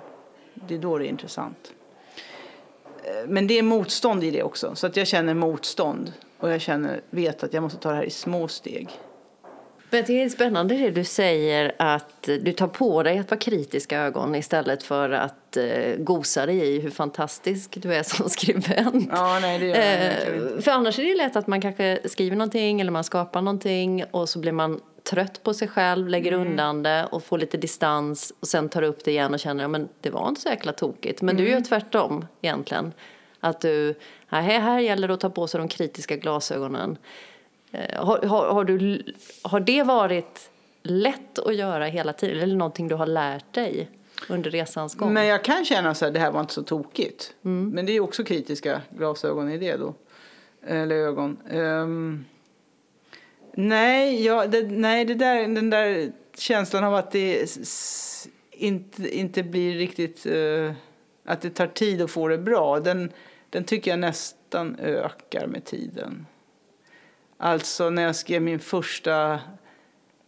Det 0.54 0.76
är 0.76 0.80
då 0.80 0.98
det 0.98 1.06
är 1.06 1.10
intressant. 1.10 1.74
Eh, 3.04 3.28
men 3.28 3.48
det 3.48 3.60
är 3.60 3.64
motstånd 3.64 4.24
i 4.24 4.32
det 4.32 4.44
också, 4.44 4.76
så 4.76 4.88
att 4.88 4.98
jag 4.98 5.08
känner 5.08 5.34
motstånd. 5.34 6.14
Och 6.38 6.52
jag 6.52 6.62
känner, 6.62 7.02
vet 7.10 7.44
att 7.44 7.54
jag 7.54 7.64
måste 7.64 7.80
ta 7.80 7.90
det 7.90 7.96
här 7.96 8.04
i 8.04 8.10
små 8.10 8.48
steg. 8.48 8.90
Men 9.94 10.04
det 10.08 10.24
är 10.24 10.30
spännande 10.30 10.76
det 10.76 10.90
du 10.90 11.04
säger 11.04 11.72
att 11.78 12.24
du 12.24 12.52
tar 12.52 12.68
på 12.68 13.04
dig 13.04 13.18
att 13.18 13.32
vara 13.32 13.40
kritiska 13.40 14.00
ögon 14.00 14.36
istället 14.36 14.84
för 14.84 15.10
att 15.10 15.58
uh, 15.58 15.96
gosa 15.98 16.46
dig 16.46 16.58
i 16.58 16.80
hur 16.80 16.90
fantastisk 16.90 17.78
du 17.82 17.94
är 17.94 18.04
som 18.04 18.30
skribent. 18.30 19.10
Ja, 19.12 19.40
nej, 19.42 19.60
det 19.60 19.66
gör 19.66 20.56
uh, 20.56 20.62
För 20.62 20.72
annars 20.72 21.00
är 21.00 21.04
det 21.04 21.16
lätt 21.16 21.36
att 21.36 21.48
man 21.48 21.62
kanske 21.62 22.00
skriver 22.06 22.36
någonting 22.36 22.82
eller 22.82 22.92
man 22.92 23.04
skapar 23.04 23.42
någonting 23.42 24.04
och 24.12 24.30
så 24.30 24.40
blir 24.40 24.52
man 24.52 24.80
trött 25.10 25.44
på 25.44 25.54
sig 25.54 25.68
själv, 25.68 26.08
lägger 26.08 26.34
undan 26.34 26.84
det 26.84 27.08
och 27.12 27.24
får 27.24 27.38
lite 27.38 27.58
distans 27.58 28.34
och 28.40 28.48
sen 28.48 28.70
tar 28.70 28.82
upp 28.82 29.04
det 29.04 29.12
igen 29.12 29.34
och 29.34 29.40
känner 29.40 29.76
att 29.76 29.90
det 30.02 30.10
var 30.10 30.30
inte 30.30 30.42
så 30.42 30.50
jäkla 30.50 30.72
tokigt. 30.72 31.22
Men 31.22 31.38
du 31.38 31.50
gör 31.50 31.62
tvärtom 31.62 32.26
egentligen. 32.42 32.94
Att 33.40 33.62
du, 33.62 33.96
här, 34.28 34.42
här 34.42 34.80
gäller 34.80 35.08
det 35.08 35.14
att 35.14 35.20
ta 35.20 35.30
på 35.30 35.48
sig 35.48 35.58
de 35.58 35.68
kritiska 35.68 36.16
glasögonen. 36.16 36.98
Eh, 37.72 38.06
Har, 38.06 38.22
har, 38.22 38.54
har, 38.54 38.64
du, 38.64 39.04
har 39.42 39.60
det 39.60 39.84
varit 39.84 40.50
lätt 40.84 41.40
att 41.40 41.56
göra 41.56 41.86
hela 41.86 42.14
tiden 42.14 42.40
eller 42.40 42.56
någonting 42.56 42.88
du 42.88 42.96
har 42.96 43.06
lärt 43.06 43.54
dig 43.54 43.90
under 44.30 44.52
resans 44.52 44.96
gång? 44.96 45.14
Men 45.14 45.26
jag 45.26 45.44
kan 45.44 45.66
känna 45.66 45.94
så 45.94 46.06
här, 46.06 46.12
det 46.12 46.20
här 46.20 46.32
var 46.32 46.42
inte 46.42 46.54
så 46.54 46.64
tokigt. 46.64 47.34
Men 47.42 47.86
det 47.86 47.92
är 47.92 48.00
också 48.00 48.24
kritiska 48.24 48.82
glasögon 48.90 49.52
i 49.52 49.58
det 49.58 49.78
då. 49.78 49.94
Eller 50.68 50.96
ögon. 50.96 51.38
Ehm, 51.52 52.26
nej, 53.54 54.26
ja, 54.26 54.48
det, 54.48 54.62
nej 54.62 55.06
det 55.06 55.16
där, 55.16 55.48
den 55.48 55.70
där 55.70 56.12
känslan 56.38 56.84
av 56.84 56.96
att 56.96 57.12
det 57.12 57.58
inte, 58.52 59.18
inte 59.18 59.44
blir 59.44 59.76
riktigt... 59.78 60.26
eh, 60.26 60.72
att 61.26 61.42
det 61.42 61.50
tar 61.50 61.68
tid 61.68 62.02
att 62.02 62.12
få 62.12 62.28
det 62.28 62.38
bra, 62.38 62.80
den, 62.80 63.12
den 63.50 63.64
tycker 63.64 63.92
jag 63.92 64.00
nästan 64.00 64.76
ökar 64.80 65.48
med 65.48 65.66
tiden. 65.66 66.26
Alltså 67.44 67.90
när 67.90 68.02
jag 68.02 68.16
skrev 68.16 68.42
min 68.42 68.60
första 68.60 69.40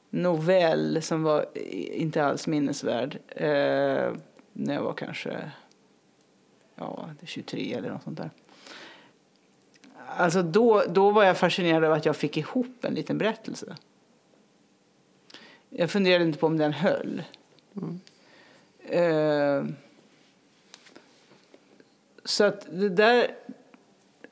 novell 0.10 1.02
som 1.02 1.24
var 1.24 1.46
inte 1.92 2.26
alls 2.26 2.48
minnesvärd. 2.48 3.18
Eh, 3.28 4.14
när 4.54 4.74
jag 4.74 4.82
var 4.82 4.94
kanske 4.94 5.52
ja, 6.76 7.10
23 7.24 7.74
eller 7.74 7.90
något 7.90 8.04
sånt 8.04 8.18
där. 8.18 8.30
Alltså 10.08 10.42
då, 10.42 10.84
då 10.90 11.12
var 11.12 11.24
jag 11.24 11.38
fascinerad 11.38 11.84
av 11.84 11.94
att 11.94 12.06
jag 12.06 12.16
fick 12.16 12.38
ihop 12.38 12.86
en 12.86 12.94
liten 12.94 13.18
berättelse. 13.18 13.76
Jag 15.70 15.92
funderade 15.92 16.24
inte 16.24 16.40
på 16.40 16.48
om 16.48 16.58
den 16.58 16.74
höll. 16.74 17.24
Eh, 18.80 19.66
så 22.24 22.44
att 22.44 22.68
det 22.72 22.90
där 22.90 23.28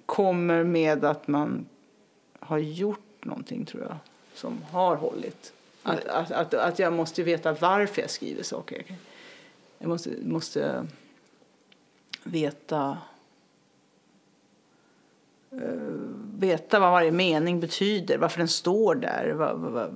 kommer 0.05 0.63
med 0.63 1.05
att 1.05 1.27
man 1.27 1.65
har 2.51 2.58
gjort 2.58 3.25
någonting, 3.25 3.65
tror 3.65 3.84
jag, 3.84 3.98
som 4.34 4.63
har 4.72 4.96
hållit. 4.96 5.53
Att, 5.84 6.05
att, 6.05 6.31
att, 6.31 6.53
att 6.53 6.79
jag 6.79 6.93
måste 6.93 7.24
veta 7.24 7.53
varför 7.53 8.01
jag 8.01 8.10
skriver 8.10 8.43
saker. 8.43 8.84
Jag 9.77 9.89
måste, 9.89 10.10
måste 10.24 10.88
veta 12.24 12.98
eh, 15.51 15.60
veta 16.39 16.79
vad 16.79 16.91
varje 16.91 17.12
mening 17.12 17.60
betyder, 17.60 18.17
varför 18.17 18.38
den 18.38 18.48
står 18.48 18.96
där. 18.96 19.91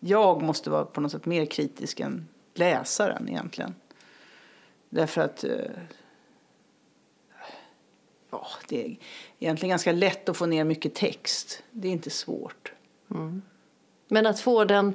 Jag 0.00 0.42
måste 0.42 0.70
vara 0.70 0.84
på 0.84 1.00
något 1.00 1.12
sätt 1.12 1.26
mer 1.26 1.46
kritisk 1.46 2.00
än 2.00 2.28
läsaren 2.54 3.28
egentligen. 3.28 3.74
Därför 4.88 5.20
att 5.20 5.44
eh, 5.44 5.50
ja, 8.34 8.46
det 8.68 8.84
är 8.84 8.96
egentligen 9.38 9.70
ganska 9.70 9.92
lätt 9.92 10.28
att 10.28 10.36
få 10.36 10.46
ner 10.46 10.64
mycket 10.64 10.94
text. 10.94 11.62
Det 11.70 11.88
är 11.88 11.92
inte 11.92 12.10
svårt. 12.10 12.72
Mm. 13.10 13.42
Men 14.08 14.26
att 14.26 14.40
få 14.40 14.64
den 14.64 14.94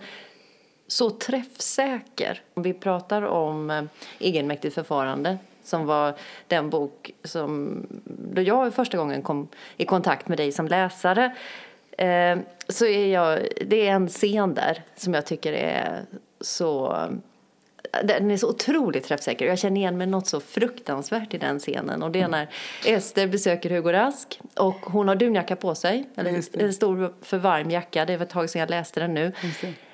så 0.88 1.10
träffsäker. 1.10 2.42
Om 2.54 2.64
vi 2.64 2.74
pratar 2.74 3.22
om 3.22 3.70
eh, 3.70 3.84
egenmäktigt 4.20 4.76
förfarande 4.76 5.38
som 5.64 5.86
var 5.86 6.14
den 6.48 6.70
bok 6.70 7.12
som 7.24 7.84
då 8.34 8.42
jag 8.42 8.74
första 8.74 8.98
gången 8.98 9.22
kom 9.22 9.48
i 9.78 9.86
kontakt 9.86 10.28
med 10.28 10.38
dig 10.38 10.52
som 10.52 10.68
läsare 10.68 11.36
eh, 11.92 12.38
så 12.68 12.86
är 12.86 13.08
jag, 13.08 13.48
det 13.66 13.88
är 13.88 13.92
en 13.92 14.08
scen 14.08 14.54
där 14.54 14.84
som 14.96 15.14
jag 15.14 15.26
tycker 15.26 15.54
är 15.54 16.06
så 16.42 17.04
den 18.04 18.32
är 18.32 18.38
så 18.38 18.50
otroligt 18.50 19.04
träffsäker. 19.04 19.46
Jag 19.46 19.60
känner 19.60 19.78
igen 19.82 19.98
mig 19.98 20.08
något 20.08 20.28
så 20.28 20.40
fruktansvärt 20.40 21.34
i 21.34 21.38
den 21.38 21.60
scenen. 21.60 22.04
Och 22.04 22.12
det 22.12 22.22
är 22.22 22.28
när 22.28 22.50
Ester 22.86 23.28
besöker 23.28 23.70
Hugo 23.70 23.92
Rask 23.92 24.40
och 24.56 24.80
hon 24.86 25.08
har 25.08 25.16
dunjacka 25.16 25.56
på 25.56 25.76
sig. 25.76 26.10
Eller 26.16 26.62
en 26.64 26.74
stor 26.74 27.14
för 27.22 27.38
varm 27.38 27.72
jacka. 27.72 28.06
Det 28.06 28.18
var 28.18 28.26
ett 28.26 28.32
tag 28.32 28.50
sedan 28.50 28.60
jag 28.60 28.70
läste 28.70 29.00
den 29.00 29.14
nu. 29.14 29.32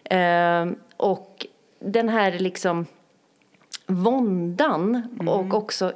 Ehm, 0.04 0.76
och 0.98 1.46
den 1.80 2.10
här 2.10 2.40
liksom 2.40 2.86
våndan 3.88 5.18
och 5.28 5.54
också 5.54 5.94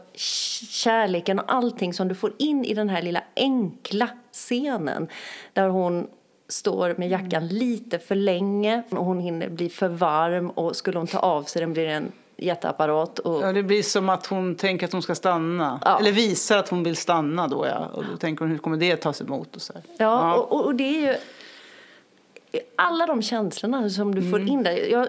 kärleken 0.70 1.39
och 1.39 1.53
allting 1.53 1.94
som 1.94 2.08
du 2.08 2.15
får 2.15 2.34
in 2.39 2.65
i 2.65 2.74
den 2.74 2.89
här 2.89 3.01
lilla 3.01 3.24
enkla 3.36 4.10
scenen. 4.32 5.08
Där 5.53 5.70
hon 5.70 6.08
står 6.50 6.96
med 6.98 7.10
jackan 7.10 7.48
lite 7.48 8.00
för 8.00 8.15
länge 8.15 8.84
och 8.89 9.06
hon 9.06 9.20
hinner 9.20 9.50
bli 9.50 9.70
för 9.70 9.88
varm 9.88 10.50
och 10.50 10.75
skulle 10.75 10.98
hon 10.98 11.08
ta 11.08 11.20
av 11.20 11.44
sig 11.44 11.60
den 11.60 11.74
blir 11.74 11.86
det 11.86 11.91
en 11.94 12.12
jätteapparat. 12.38 13.20
Och, 13.20 13.41
Ja, 13.44 13.53
det 13.53 13.63
blir 13.63 13.84
som 13.84 14.10
att 14.10 14.25
hon 14.25 14.56
tänker 14.56 14.86
att 14.86 14.91
hon 14.91 15.01
ska 15.01 15.15
stanna. 15.15 15.79
Ja. 15.86 16.00
Eller 16.00 16.12
visar 16.12 16.58
att 16.58 16.70
hon 16.70 16.84
vill 16.84 16.96
stanna 16.96 17.48
då, 17.48 17.65
ja. 17.68 17.88
Och 17.94 18.03
då 18.12 18.18
tänker 18.18 18.39
hon, 18.46 18.51
hur 18.51 18.58
kommer 18.58 18.77
det 18.77 18.96
tas 18.98 19.22
emot? 19.22 19.56
Och 19.56 19.62
så 19.62 19.74
här. 19.74 19.82
Ja, 19.98 20.34
Och, 20.36 20.51
och- 20.51 20.65
och 20.65 20.75
det 20.75 20.84
är 20.84 21.01
ju 21.12 21.15
alla 22.75 23.06
de 23.08 23.22
känslorna 23.22 23.89
som 23.89 24.15
du 24.15 24.29
får 24.32 24.48
in 24.48 24.63
där. 24.63 24.72
Jag 24.91 25.08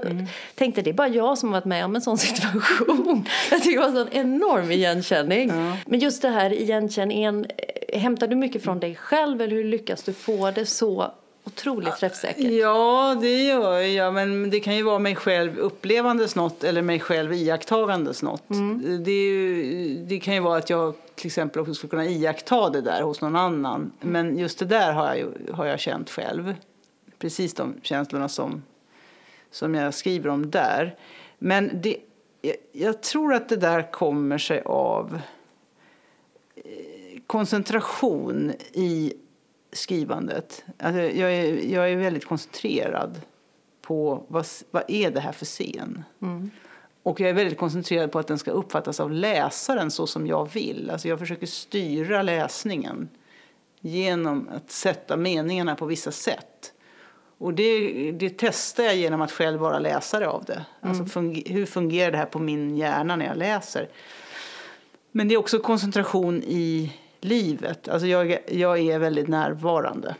tänkte 0.55 0.83
det 0.83 0.91
är 0.91 0.95
bara 0.95 1.09
jag 1.09 1.39
som 1.39 1.49
har 1.49 1.57
varit 1.61 1.65
med 1.65 1.85
om 1.85 1.95
en 1.97 2.03
sån 2.03 2.19
situation. 2.29 3.25
Jag 3.51 3.63
tycker 3.63 3.81
det 3.81 3.91
var 3.91 4.01
en 4.01 4.07
sån 4.07 4.13
enorm 4.17 4.71
igenkänning. 4.71 5.53
Men 5.87 5.99
just 6.01 6.23
det 6.23 6.29
här 6.29 6.53
igenkänningen, 6.53 7.47
eh, 7.89 8.01
hämtar 8.01 8.27
du 8.29 8.37
mycket 8.37 8.63
från 8.63 8.81
dig 8.81 8.95
själv 8.95 9.41
eller 9.43 9.57
hur 9.57 9.65
lyckas 9.65 10.03
du 10.03 10.13
få 10.13 10.51
det 10.51 10.67
så 10.67 11.13
otroligt 11.45 11.97
träffsäkert? 11.97 12.53
Ja, 12.53 13.17
det 13.21 13.43
gör 13.43 13.79
jag. 13.79 14.15
Men 14.15 14.51
det 14.51 14.61
kan 14.61 14.77
ju 14.77 14.83
vara 14.83 14.99
mig 14.99 15.17
själv 15.17 15.59
upplevandes 15.59 16.37
något 16.37 16.65
eller 16.65 16.83
mig 16.83 17.01
själv 17.01 17.33
iakttagandes 17.33 18.23
något. 18.23 18.45
Det, 19.05 19.11
är 19.11 19.33
ju, 19.33 20.05
det 20.09 20.21
kan 20.21 20.35
ju 20.35 20.41
vara 20.41 20.59
att 20.59 20.71
jag 20.71 20.95
till 21.15 21.27
exempel 21.27 21.61
också 21.61 21.75
skulle 21.75 21.91
kunna 21.91 22.07
iaktta 22.07 22.71
det 22.71 22.81
där 22.81 23.03
hos 23.03 23.21
någon 23.21 23.37
annan. 23.37 23.93
Men 24.01 24.39
just 24.39 24.59
det 24.59 24.65
där 24.65 24.93
har 24.93 25.15
jag, 25.15 25.55
har 25.55 25.67
jag 25.67 25.81
känt 25.81 26.11
själv. 26.11 26.55
Precis 27.19 27.55
de 27.55 27.75
känslorna 27.83 28.29
som, 28.29 28.63
som 29.51 29.75
jag 29.75 29.95
skriver 29.95 30.31
om 30.31 30.51
där. 30.51 30.97
Men 31.39 31.71
det, 31.83 31.97
jag, 32.43 32.57
jag 32.73 33.03
tror 33.03 33.35
att 33.35 33.49
det 33.49 33.57
där 33.57 33.93
kommer 33.93 34.39
sig 34.39 34.63
av 34.65 35.21
koncentration 37.27 38.53
i 38.73 39.13
skrivandet. 39.73 40.65
Alltså 40.79 41.01
jag, 41.01 41.33
är, 41.33 41.73
jag 41.73 41.91
är 41.91 41.97
väldigt 41.97 42.25
koncentrerad 42.27 43.21
på 43.83 44.25
vad, 44.29 44.47
vad 44.71 44.83
är 44.89 45.11
det 45.11 45.21
här 45.21 45.33
för 45.33 45.47
scen. 45.47 46.05
Och 47.03 47.21
jag 47.21 47.31
är 47.31 47.35
väldigt 47.35 47.59
koncentrerad 47.59 48.13
på 48.13 48.19
att 48.19 48.27
den 48.27 48.39
ska 48.39 48.51
uppfattas 48.51 49.01
av 49.01 49.11
läsaren 49.11 49.91
så 49.91 50.07
som 50.07 50.27
jag 50.27 50.53
vill. 50.53 50.91
Alltså 50.91 51.09
jag 51.09 51.19
försöker 51.19 51.47
styra 51.47 52.23
läsningen 52.23 53.09
genom 53.81 54.49
att 54.55 54.71
sätta 54.71 55.17
meningarna 55.17 55.75
på 55.75 55.87
vissa 55.87 56.13
sätt. 56.13 56.73
Och 57.39 57.55
det, 57.55 58.13
det 58.13 58.31
testar 58.39 58.85
jag 58.85 58.97
genom 58.97 59.21
att 59.21 59.33
själv 59.33 59.61
vara 59.61 59.79
läsare 59.79 60.29
av 60.29 60.45
det. 60.45 60.65
Alltså 60.81 61.05
funge, 61.05 61.43
hur 61.47 61.67
fungerar 61.67 62.11
det 62.11 62.19
här 62.19 62.27
på 62.27 62.39
min 62.39 62.77
hjärna 62.77 63.17
när 63.17 63.27
jag 63.27 63.37
läser? 63.37 63.89
Men 65.13 65.29
det 65.29 65.35
är 65.35 65.39
också 65.39 65.59
koncentration 65.59 66.43
i 66.43 66.93
livet. 67.21 67.89
Alltså 67.89 68.07
jag, 68.07 68.39
jag 68.49 68.79
är 68.79 68.99
väldigt 68.99 69.29
närvarande. 69.29 70.15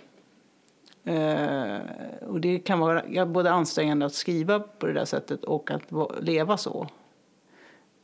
Eh, 1.05 1.79
och 2.27 2.41
det 2.41 2.59
kan 2.59 2.79
vara 2.79 3.27
både 3.27 3.51
ansträngande 3.51 4.07
att 4.07 4.15
skriva 4.15 4.61
på 4.61 4.87
det 4.87 4.93
där 4.93 5.05
sättet 5.05 5.45
och 5.45 5.71
att 5.71 5.83
leva 6.21 6.57
så. 6.57 6.89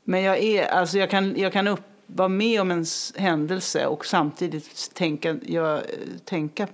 Men 0.04 0.22
jag, 0.22 0.38
är, 0.38 0.66
alltså 0.66 0.98
jag 0.98 1.10
kan, 1.10 1.36
jag 1.36 1.52
kan 1.52 1.68
upp, 1.68 1.82
vara 2.06 2.28
med 2.28 2.60
om 2.60 2.70
en 2.70 2.84
händelse 3.16 3.86
och 3.86 4.06
samtidigt 4.06 4.94
tänka, 4.94 5.36
jag, 5.46 5.80
tänka 6.24 6.68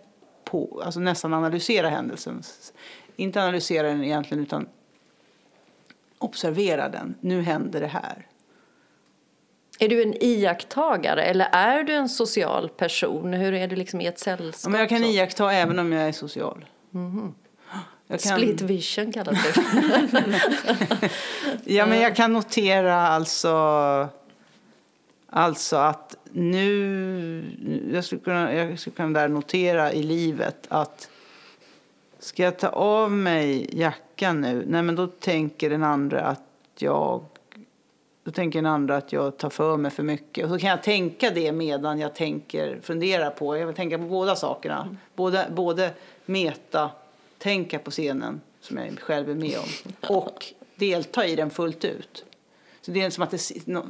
på, 0.45 0.83
alltså 0.85 1.01
nästan 1.01 1.35
analysera 1.35 1.89
händelsen. 1.89 2.43
Inte 3.17 3.43
analysera 3.43 3.89
den 3.89 4.05
egentligen 4.05 4.43
utan 4.43 4.69
observera 6.19 6.89
den. 6.89 7.15
Nu 7.21 7.43
händer 7.43 7.81
det 7.81 7.87
här. 7.87 8.27
Är 9.79 9.89
du 9.89 10.03
en 10.03 10.23
iakttagare 10.25 11.23
eller 11.23 11.49
är 11.53 11.83
du 11.83 11.93
en 11.93 12.09
social 12.09 12.69
person? 12.69 13.33
Hur 13.33 13.55
är 13.55 13.69
du 13.69 13.77
liksom 13.77 14.01
i 14.01 14.07
ett 14.07 14.15
Ja, 14.27 14.37
sällskap? 14.37 14.71
men 14.73 14.81
jag 14.81 14.89
kan 14.89 14.99
så? 14.99 15.05
iaktta 15.05 15.53
även 15.53 15.79
om 15.79 15.93
jag 15.93 16.09
är 16.09 16.13
social. 16.13 16.65
Jag 18.07 18.21
kan, 18.21 18.39
Split 18.39 18.61
vision 18.61 19.13
kallas 19.13 19.39
det. 19.43 21.11
ja, 21.65 21.87
men 21.87 22.01
jag 22.01 22.17
kan 22.17 22.33
notera 22.33 22.97
alltså, 23.09 24.09
alltså 25.31 25.77
att 25.77 26.17
nu... 26.33 27.45
Jag 27.93 28.05
skulle, 28.05 28.21
kunna, 28.21 28.55
jag 28.55 28.79
skulle 28.79 28.97
kunna 28.97 29.21
där 29.21 29.29
notera 29.29 29.93
i 29.93 30.03
livet 30.03 30.67
att 30.69 31.09
ska 32.19 32.43
jag 32.43 32.59
ta 32.59 32.69
av 32.69 33.11
mig 33.13 33.69
jackan 33.73 34.41
nu? 34.41 34.65
Nej, 34.69 34.83
men 34.83 34.97
då 34.97 35.07
tänker 35.07 35.71
den 35.71 35.83
andra 35.83 36.21
att 36.21 36.43
jag 36.79 37.25
då 38.25 38.31
tänker 38.31 38.59
den 38.59 38.73
andra 38.73 38.97
att 38.97 39.13
jag 39.13 39.37
tar 39.37 39.51
för 39.51 39.77
mig 39.77 39.91
för 39.91 40.03
mycket. 40.03 40.45
Och 40.45 40.51
så 40.51 40.59
kan 40.59 40.71
jag 40.71 40.83
tänka 40.83 41.31
det 41.31 41.53
medan 41.53 41.99
jag 41.99 42.15
tänker, 42.15 42.81
funderar 42.83 43.31
på, 43.31 43.57
jag 43.57 43.67
vill 43.67 43.77
tänka 43.77 43.99
på 43.99 44.05
båda 44.05 44.37
sakerna. 44.37 44.97
Både, 45.15 45.47
både 45.51 45.91
meta, 46.25 46.91
tänka 47.39 47.79
på 47.79 47.91
scenen, 47.91 48.41
som 48.61 48.77
jag 48.77 48.99
själv 48.99 49.31
är 49.31 49.35
med 49.35 49.59
om 49.59 49.93
och 50.17 50.47
delta 50.75 51.27
i 51.27 51.37
den 51.37 51.51
fullt 51.51 51.85
ut. 51.85 52.25
Så 52.81 52.91
det 52.91 53.03
är 53.03 53.11
som 53.11 53.25
att 53.25 53.31
det 53.31 53.39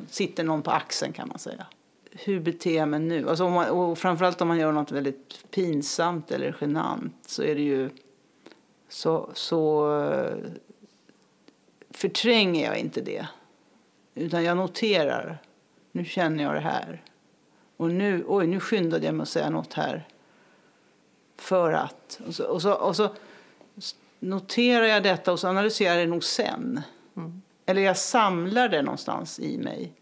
sitter 0.09 0.45
någon 0.45 0.63
på 0.63 0.71
axeln 0.71 1.13
kan 1.13 1.29
man 1.29 1.39
säga. 1.39 1.67
Hur 2.11 2.41
beter 2.41 2.77
jag 2.77 2.89
mig 2.89 3.01
nu? 3.01 3.29
Alltså 3.29 3.45
om 3.45 3.53
man, 3.53 3.71
och 3.71 3.99
framförallt 3.99 4.41
om 4.41 4.49
man 4.49 4.59
gör 4.59 4.73
något 4.73 4.93
väldigt 4.93 5.51
pinsamt 5.51 6.31
eller 6.31 6.57
genant 6.61 7.15
så 7.27 7.43
är 7.43 7.55
det 7.55 7.63
ju 7.63 7.91
så, 8.89 9.31
så 9.35 9.89
förtränger 11.91 12.65
jag 12.67 12.79
inte 12.79 13.01
det. 13.01 13.27
Utan 14.15 14.45
jag 14.45 14.57
noterar, 14.57 15.39
nu 15.93 16.05
känner 16.05 16.45
jag 16.45 16.55
det 16.55 16.61
här. 16.61 17.03
Och 17.77 17.91
nu, 17.91 18.25
oj, 18.29 18.47
nu 18.47 18.61
skyndade 18.61 19.07
jag 19.07 19.15
mig 19.15 19.23
att 19.23 19.29
säga 19.29 19.51
något 19.51 19.75
här. 19.75 20.07
För 21.37 21.73
att. 21.73 22.21
Och 22.27 22.35
så, 22.35 22.45
och 22.45 22.63
så, 22.63 22.75
och 22.75 22.97
så 22.97 23.11
noterar 24.21 24.85
jag 24.85 25.03
detta 25.03 25.33
och 25.33 25.41
så 25.41 25.49
analyserar 25.49 25.95
jag 25.95 26.07
det 26.07 26.11
nog 26.11 26.25
sen. 26.25 26.81
Mm. 27.17 27.43
Eller 27.67 27.83
jag 27.83 27.97
samlar 27.97 28.69
det 28.69 28.83
någonstans 28.83 29.41
i 29.41 29.59
mig. 29.59 29.93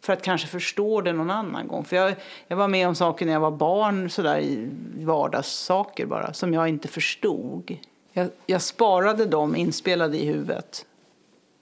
För 0.00 0.12
att 0.12 0.22
kanske 0.22 0.48
förstå 0.48 1.00
det 1.00 1.12
någon 1.12 1.30
annan 1.30 1.68
gång. 1.68 1.84
För 1.84 1.96
jag, 1.96 2.14
jag 2.48 2.56
var 2.56 2.68
med 2.68 2.88
om 2.88 2.94
saker 2.94 3.26
när 3.26 3.32
jag 3.32 3.40
var 3.40 3.50
barn, 3.50 4.10
sådär 4.10 4.38
i 4.40 4.70
vardagssaker 4.94 6.06
bara, 6.06 6.32
som 6.32 6.54
jag 6.54 6.68
inte 6.68 6.88
förstod. 6.88 7.76
Jag, 8.12 8.30
jag 8.46 8.62
sparade 8.62 9.26
dem 9.26 9.56
inspelade 9.56 10.18
i 10.18 10.26
huvudet. 10.26 10.86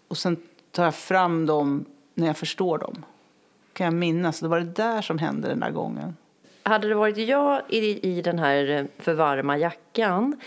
Och 0.09 0.19
sen 0.19 0.37
tar 0.77 0.85
jag 0.85 0.95
fram 0.95 1.47
dem 1.47 1.85
när 2.15 2.27
jag 2.27 2.37
förstår 2.37 2.79
dem. 2.79 3.05
Kan 3.73 3.85
jag 3.85 3.95
minnas. 3.95 4.41
Det 4.41 4.49
var 4.49 4.61
det 4.61 4.73
där 4.73 5.03
som 5.03 5.19
hände 5.19 5.49
den 5.49 5.61
där 5.61 5.71
gången. 5.71 6.17
Hade 6.63 6.89
det 6.89 6.95
varit 6.95 7.17
jag 7.17 7.63
i, 7.69 8.11
i 8.11 8.23
den 8.23 8.39
här 8.39 8.87
för 8.99 9.15
varma 9.15 9.59
jackan 9.59 10.41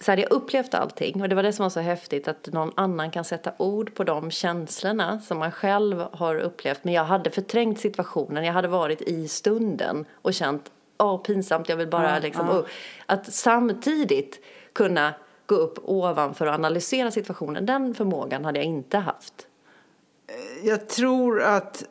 så 0.00 0.12
hade 0.12 0.22
jag 0.22 0.32
upplevt 0.32 0.74
allting. 0.74 1.22
Och 1.22 1.28
det 1.28 1.34
var 1.34 1.42
det 1.42 1.52
som 1.52 1.62
var 1.62 1.70
så 1.70 1.80
häftigt 1.80 2.28
att 2.28 2.48
någon 2.52 2.72
annan 2.74 3.10
kan 3.10 3.24
sätta 3.24 3.52
ord 3.56 3.94
på 3.94 4.04
de 4.04 4.30
känslorna 4.30 5.20
som 5.20 5.38
man 5.38 5.52
själv 5.52 6.04
har 6.12 6.36
upplevt. 6.36 6.84
Men 6.84 6.94
jag 6.94 7.04
hade 7.04 7.30
förträngt 7.30 7.80
situationen, 7.80 8.44
jag 8.44 8.52
hade 8.52 8.68
varit 8.68 9.02
i 9.02 9.28
stunden 9.28 10.04
och 10.12 10.34
känt, 10.34 10.70
åh 10.98 11.22
pinsamt, 11.22 11.68
jag 11.68 11.76
vill 11.76 11.88
bara 11.88 12.10
mm, 12.10 12.22
liksom, 12.22 12.48
mm. 12.48 12.64
att 13.06 13.32
samtidigt 13.32 14.44
kunna 14.72 15.14
gå 15.50 15.56
upp 15.56 15.78
ovanför 15.84 16.46
och 16.46 16.54
analysera 16.54 17.10
situationen. 17.10 17.66
Den 17.66 17.94
förmågan 17.94 18.44
hade 18.44 18.58
jag 18.58 18.66
inte 18.66 18.98
haft. 18.98 19.46
Jag 20.62 20.88
tror 20.88 21.42
att 21.42 21.84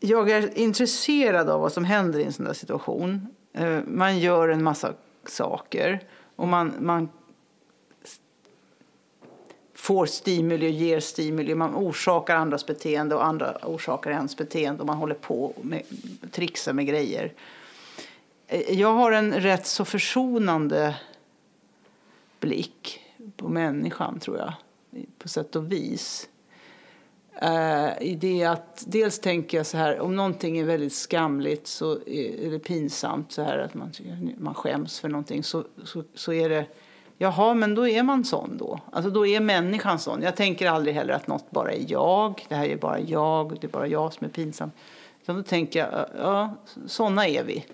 jag 0.00 0.30
är 0.30 0.58
intresserad 0.58 1.50
av 1.50 1.60
vad 1.60 1.72
som 1.72 1.84
händer 1.84 2.18
i 2.18 2.24
en 2.24 2.32
sån 2.32 2.44
där 2.44 2.52
situation. 2.52 3.26
Eh, 3.52 3.78
man 3.86 4.18
gör 4.18 4.48
en 4.48 4.62
massa 4.62 4.92
saker 5.24 6.00
och 6.36 6.48
man, 6.48 6.74
man 6.80 7.08
får 9.74 10.06
stimuli 10.06 10.66
och 10.66 10.70
ger 10.70 11.00
stimuli. 11.00 11.54
Man 11.54 11.74
orsakar 11.74 12.36
andras 12.36 12.66
beteende 12.66 13.14
och 13.14 13.26
andra 13.26 13.56
orsakar 13.62 14.10
ens 14.10 14.36
beteende 14.36 14.80
och 14.80 14.86
man 14.86 14.96
håller 14.96 15.14
på 15.14 15.52
med 15.62 15.82
trixar 16.30 16.72
med 16.72 16.86
grejer. 16.86 17.32
Eh, 18.46 18.80
jag 18.80 18.92
har 18.92 19.12
en 19.12 19.32
rätt 19.32 19.66
så 19.66 19.84
försonande 19.84 20.94
blick 22.40 23.00
på 23.36 23.48
människan, 23.48 24.20
tror 24.20 24.38
jag, 24.38 24.52
på 25.18 25.28
sätt 25.28 25.56
och 25.56 25.72
vis. 25.72 26.28
Uh, 27.42 28.02
i 28.02 28.14
det 28.20 28.44
att 28.44 28.84
dels 28.86 29.18
tänker 29.18 29.56
jag 29.56 29.66
så 29.66 29.76
här, 29.76 30.00
om 30.00 30.16
någonting 30.16 30.58
är 30.58 30.64
väldigt 30.64 30.92
skamligt 30.92 31.66
så 31.66 31.92
är, 32.06 32.50
det 32.50 32.58
pinsamt 32.58 33.32
så 33.32 33.42
här 33.42 33.58
att 33.58 33.74
man, 33.74 33.92
man 34.38 34.54
skäms 34.54 35.00
för 35.00 35.08
någonting 35.08 35.42
så, 35.42 35.64
så, 35.84 36.04
så 36.14 36.32
är 36.32 36.48
det 36.48 36.66
Jaha, 37.18 37.54
men 37.54 37.74
då 37.74 37.88
är 37.88 38.02
man 38.02 38.24
sån 38.24 38.56
då. 38.56 38.80
Alltså 38.92 39.10
då 39.10 39.26
är 39.26 39.40
människan 39.40 39.98
sån. 39.98 40.22
Jag 40.22 40.36
tänker 40.36 40.68
aldrig 40.68 40.94
heller 40.94 41.14
att 41.14 41.26
något 41.26 41.50
bara 41.50 41.72
är 41.72 41.84
jag. 41.88 42.46
Det 42.48 42.54
här 42.54 42.66
är 42.66 42.76
bara 42.76 43.00
jag. 43.00 43.60
Det 43.60 43.66
är 43.66 43.70
bara 43.70 43.86
jag 43.86 44.12
som 44.12 44.24
är 44.24 44.30
pinsam. 44.30 44.70
Utan 45.22 45.36
då 45.36 45.42
tänker 45.42 45.78
jag, 45.78 46.06
ja, 46.18 46.54
såna 46.86 47.26
är 47.26 47.44
vi. 47.44 47.64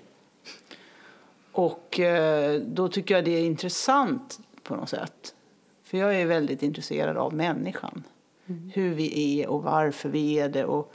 Och 1.52 2.00
eh, 2.00 2.60
då 2.60 2.88
tycker 2.88 3.14
jag 3.14 3.24
det 3.24 3.30
är 3.30 3.44
intressant 3.44 4.40
på 4.62 4.76
något 4.76 4.88
sätt. 4.88 5.34
För 5.82 5.98
jag 5.98 6.14
är 6.14 6.26
väldigt 6.26 6.62
intresserad 6.62 7.16
av 7.16 7.34
människan. 7.34 8.02
Mm. 8.46 8.70
Hur 8.74 8.94
vi 8.94 9.40
är 9.40 9.48
och 9.48 9.62
varför 9.62 10.08
vi 10.08 10.38
är 10.38 10.48
det. 10.48 10.64
Och, 10.64 10.92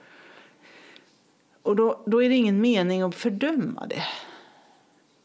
och 1.62 1.76
då, 1.76 2.00
då 2.06 2.24
är 2.24 2.30
det 2.30 2.36
ingen 2.36 2.62
mening 2.62 3.02
att 3.02 3.16
fördöma 3.16 3.88
det. 3.88 4.04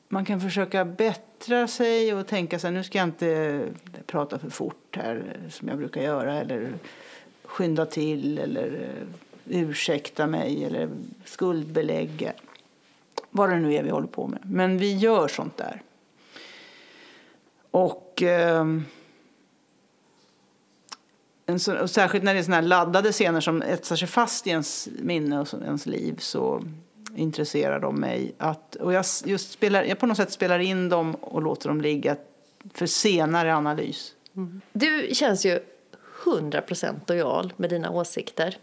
Man 0.09 0.25
kan 0.25 0.41
försöka 0.41 0.85
bättra 0.85 1.69
sig 1.69 2.15
och 2.15 2.27
tänka 2.27 2.59
sig 2.59 2.73
nu 2.73 2.85
ska 2.85 2.99
jag 2.99 3.09
inte 3.09 3.63
prata 4.07 4.39
för 4.39 4.51
fort 4.51 4.97
här 4.97 5.37
som 5.51 5.69
jag 5.69 5.79
brukar 5.79 6.03
göra 6.03 6.41
eller 6.41 6.75
skynda 7.45 7.87
till 7.87 8.39
eller 8.39 8.97
eh, 9.47 9.61
ursäkta 9.61 10.27
mig 10.27 10.65
eller 10.65 10.89
skuldbelägga. 11.25 12.33
Vad 13.31 13.51
det 13.51 13.57
nu 13.57 13.75
är 13.75 13.83
vi 13.83 13.91
håller 13.91 14.07
på 14.07 14.27
med. 14.27 14.41
Men 14.43 14.79
vi 14.79 14.97
gör 14.97 15.29
sånt 15.29 15.57
där. 15.57 15.83
Och, 17.73 18.23
eh, 18.23 18.67
en 21.47 21.61
så, 21.61 21.79
och 21.79 21.91
särskilt 21.91 22.25
när 22.25 22.35
det 22.35 22.41
är 22.41 22.45
såna 22.45 22.57
här 22.57 22.63
laddade 22.63 23.13
scener 23.13 23.41
som 23.41 23.63
etsar 23.63 23.97
sig 23.97 24.09
fast 24.09 24.47
i 24.47 24.51
ens 24.51 24.89
minne 24.99 25.41
och 25.41 25.49
ens 25.55 25.87
liv 25.87 26.17
så 26.19 26.63
intresserar 27.17 27.81
de 27.81 27.95
mig. 27.95 28.35
Att, 28.39 28.75
och 28.75 28.93
jag, 28.93 29.05
just 29.25 29.53
spelar, 29.53 29.85
jag 29.85 29.99
på 29.99 30.07
något 30.07 30.17
sätt 30.17 30.33
spelar 30.33 30.59
in 30.59 30.89
dem 30.89 31.15
och 31.15 31.43
låter 31.43 31.69
dem 31.69 31.81
ligga 31.81 32.17
för 32.75 32.87
senare 32.87 33.55
analys. 33.55 34.15
Mm. 34.37 34.61
Du 34.73 35.09
känns 35.13 35.47
ju 35.47 35.61
100% 36.25 36.95
lojal 37.07 37.53
med 37.57 37.71
dina 37.71 37.91
åsikter. 37.91 38.57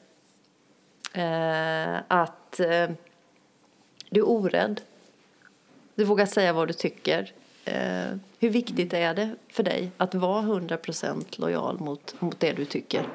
Eh, 1.13 1.97
att 2.07 2.59
eh, 2.59 2.89
du 4.09 4.19
är 4.19 4.29
orädd. 4.29 4.81
Du 5.95 6.03
vågar 6.03 6.25
säga 6.25 6.53
vad 6.53 6.67
du 6.67 6.73
tycker. 6.73 7.31
Eh, 7.65 8.07
hur 8.39 8.49
viktigt 8.49 8.93
är 8.93 9.13
det 9.13 9.35
för 9.49 9.63
dig 9.63 9.91
att 9.97 10.15
vara 10.15 10.41
100% 10.41 11.25
lojal 11.31 11.79
mot, 11.79 12.15
mot 12.21 12.39
det 12.39 12.51
du 12.51 12.65
tycker? 12.65 13.07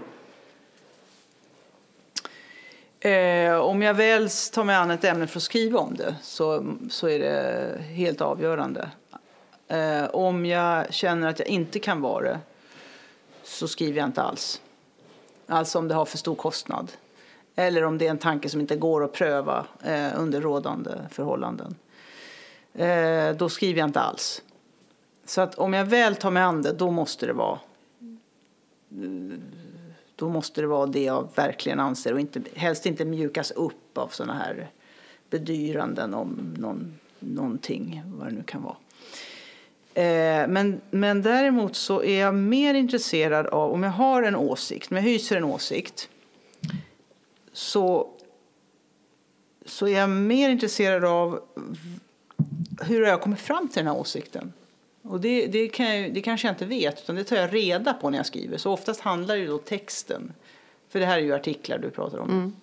Eh, 3.00 3.54
om 3.54 3.82
jag 3.82 3.94
väl 3.94 4.28
tar 4.52 4.64
mig 4.64 4.76
an 4.76 4.90
ett 4.90 5.04
ämne 5.04 5.26
för 5.26 5.38
att 5.38 5.42
skriva 5.42 5.78
om 5.78 5.94
det 5.96 6.14
så, 6.22 6.76
så 6.90 7.08
är 7.08 7.18
det 7.18 7.78
helt 7.82 8.20
avgörande. 8.20 8.90
Eh, 9.68 10.04
om 10.04 10.46
jag 10.46 10.94
känner 10.94 11.28
att 11.28 11.38
jag 11.38 11.48
inte 11.48 11.78
kan 11.78 12.00
vara 12.00 12.24
det 12.24 12.38
så 13.42 13.68
skriver 13.68 13.98
jag 13.98 14.08
inte 14.08 14.22
alls. 14.22 14.60
Alltså 15.46 15.78
om 15.78 15.88
det 15.88 15.94
har 15.94 16.04
för 16.04 16.18
stor 16.18 16.34
kostnad. 16.34 16.92
Eller 17.56 17.84
om 17.84 17.98
det 17.98 18.06
är 18.06 18.10
en 18.10 18.18
tanke 18.18 18.48
som 18.48 18.60
inte 18.60 18.76
går 18.76 19.04
att 19.04 19.12
pröva 19.12 19.66
eh, 19.84 20.20
under 20.20 20.40
rådande 20.40 20.90
förhållanden. 21.10 21.74
Eh, 22.74 23.30
då 23.36 23.48
skriver 23.48 23.78
jag 23.80 23.88
inte 23.88 24.00
alls. 24.00 24.42
Så 25.24 25.40
att 25.40 25.54
om 25.54 25.72
jag 25.72 25.84
väl 25.84 26.16
tar 26.16 26.30
mig 26.30 26.42
an 26.42 26.62
det, 26.62 26.72
då 26.72 26.90
måste 26.90 27.26
det 27.26 27.32
vara 27.32 27.58
då 30.16 30.28
måste 30.28 30.60
det 30.60 30.66
vara 30.66 30.86
det 30.86 31.02
jag 31.02 31.28
verkligen 31.34 31.80
anser 31.80 32.12
och 32.12 32.20
inte, 32.20 32.42
helst 32.54 32.86
inte 32.86 33.04
mjukas 33.04 33.50
upp 33.50 33.98
av 33.98 34.08
sådana 34.08 34.34
här 34.34 34.70
bedyranden 35.30 36.14
om 36.14 36.54
någon, 36.58 36.98
någonting, 37.18 38.02
vad 38.06 38.28
det 38.28 38.34
nu 38.34 38.42
kan 38.42 38.62
vara. 38.62 38.76
Eh, 39.94 40.48
men, 40.48 40.80
men 40.90 41.22
däremot 41.22 41.76
så 41.76 42.02
är 42.02 42.20
jag 42.20 42.34
mer 42.34 42.74
intresserad 42.74 43.46
av, 43.46 43.72
om 43.72 43.82
jag 43.82 43.90
har 43.90 44.22
en 44.22 44.36
åsikt, 44.36 44.90
om 44.90 44.96
jag 44.96 45.04
hyser 45.04 45.36
en 45.36 45.44
åsikt, 45.44 46.08
så, 47.52 48.10
så 49.66 49.86
är 49.86 49.98
jag 49.98 50.10
mer 50.10 50.48
intresserad 50.48 51.04
av 51.04 51.40
hur 52.80 53.02
jag 53.02 53.20
kommer 53.20 53.36
fram 53.36 53.68
till 53.68 53.84
den 53.84 53.86
här 53.86 54.00
åsikten. 54.00 54.52
Och 55.06 55.20
det, 55.20 55.46
det, 55.46 55.68
kan 55.68 55.96
jag, 55.96 56.14
det 56.14 56.20
kanske 56.20 56.48
jag 56.48 56.52
inte 56.52 56.64
vet, 56.64 57.02
utan 57.02 57.16
det 57.16 57.24
tar 57.24 57.36
jag 57.36 57.54
reda 57.54 57.94
på 57.94 58.10
när 58.10 58.18
jag 58.18 58.26
skriver. 58.26 58.58
Så 58.58 58.72
oftast 58.72 59.00
handlar 59.00 59.36
ju 59.36 59.46
då 59.46 59.58
texten, 59.58 60.32
för 60.88 61.00
det 61.00 61.06
här 61.06 61.18
är 61.18 61.22
ju 61.22 61.34
artiklar 61.34 61.78
du 61.78 61.90
pratar 61.90 62.18
om. 62.18 62.30
Mm. 62.30 62.56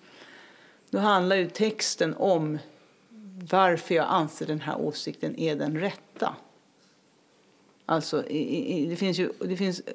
Då 0.90 0.98
handlar 0.98 1.36
ju 1.36 1.48
texten 1.48 2.14
om 2.14 2.58
varför 3.50 3.94
jag 3.94 4.06
anser 4.08 4.46
den 4.46 4.60
här 4.60 4.80
åsikten 4.80 5.38
är 5.38 5.56
den 5.56 5.80
rätta. 5.80 6.36
Alltså, 7.86 8.26
i, 8.26 8.78
i, 8.78 8.86
det 8.86 8.96
finns 8.96 9.18
ju, 9.18 9.32
det 9.38 9.56
finns, 9.56 9.80
eh, 9.80 9.92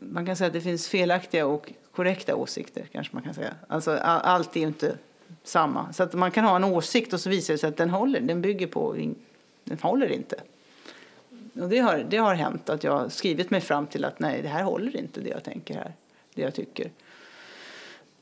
man 0.00 0.26
kan 0.26 0.36
säga 0.36 0.46
att 0.46 0.52
det 0.52 0.60
finns 0.60 0.88
felaktiga 0.88 1.46
och 1.46 1.72
korrekta 1.92 2.36
åsikter, 2.36 2.88
kanske 2.92 3.14
man 3.14 3.22
kan 3.22 3.34
säga. 3.34 3.54
Alltså, 3.68 3.90
allt 4.00 4.56
är 4.56 4.60
ju 4.60 4.66
inte 4.66 4.98
samma. 5.44 5.92
Så 5.92 6.02
att 6.02 6.12
man 6.12 6.30
kan 6.30 6.44
ha 6.44 6.56
en 6.56 6.64
åsikt 6.64 7.12
och 7.12 7.20
så 7.20 7.30
visar 7.30 7.54
det 7.54 7.58
sig 7.58 7.68
att 7.68 7.76
den 7.76 7.90
håller, 7.90 8.20
den 8.20 8.42
bygger 8.42 8.66
på, 8.66 8.96
den 9.64 9.78
håller 9.78 10.12
inte. 10.12 10.40
Och 11.60 11.68
det 11.68 11.78
har, 11.78 12.06
det 12.08 12.16
har 12.16 12.34
hänt 12.34 12.68
att 12.68 12.84
jag 12.84 12.92
har 12.92 13.08
skrivit 13.08 13.50
mig 13.50 13.60
fram 13.60 13.86
till 13.86 14.04
att 14.04 14.18
nej, 14.18 14.42
det 14.42 14.48
här 14.48 14.62
håller 14.62 14.96
inte 14.96 15.20
det 15.20 15.28
jag 15.28 15.44
tänker 15.44 15.74
här, 15.74 15.92
det 16.34 16.42
jag 16.42 16.54
tycker. 16.54 16.90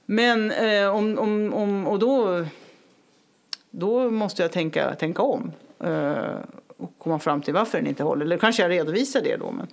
Men 0.07 0.51
eh, 0.51 0.89
om, 0.89 1.19
om, 1.19 1.55
om, 1.55 1.87
och 1.87 1.99
då, 1.99 2.45
då 3.71 4.11
måste 4.11 4.43
jag 4.43 4.53
tänka, 4.53 4.95
tänka 4.95 5.23
om 5.23 5.53
eh, 5.81 6.37
och 6.77 6.93
komma 6.99 7.19
fram 7.19 7.43
till 7.43 7.55
varför 7.55 7.79
den 7.79 7.87
inte 7.87 8.03
håller. 8.03 8.25
Eller 8.25 8.39
kanske 8.39 8.63
jag 8.63 8.71
redovisar 8.71 9.21
det 9.21 9.37
då. 9.37 9.51
Men, 9.51 9.67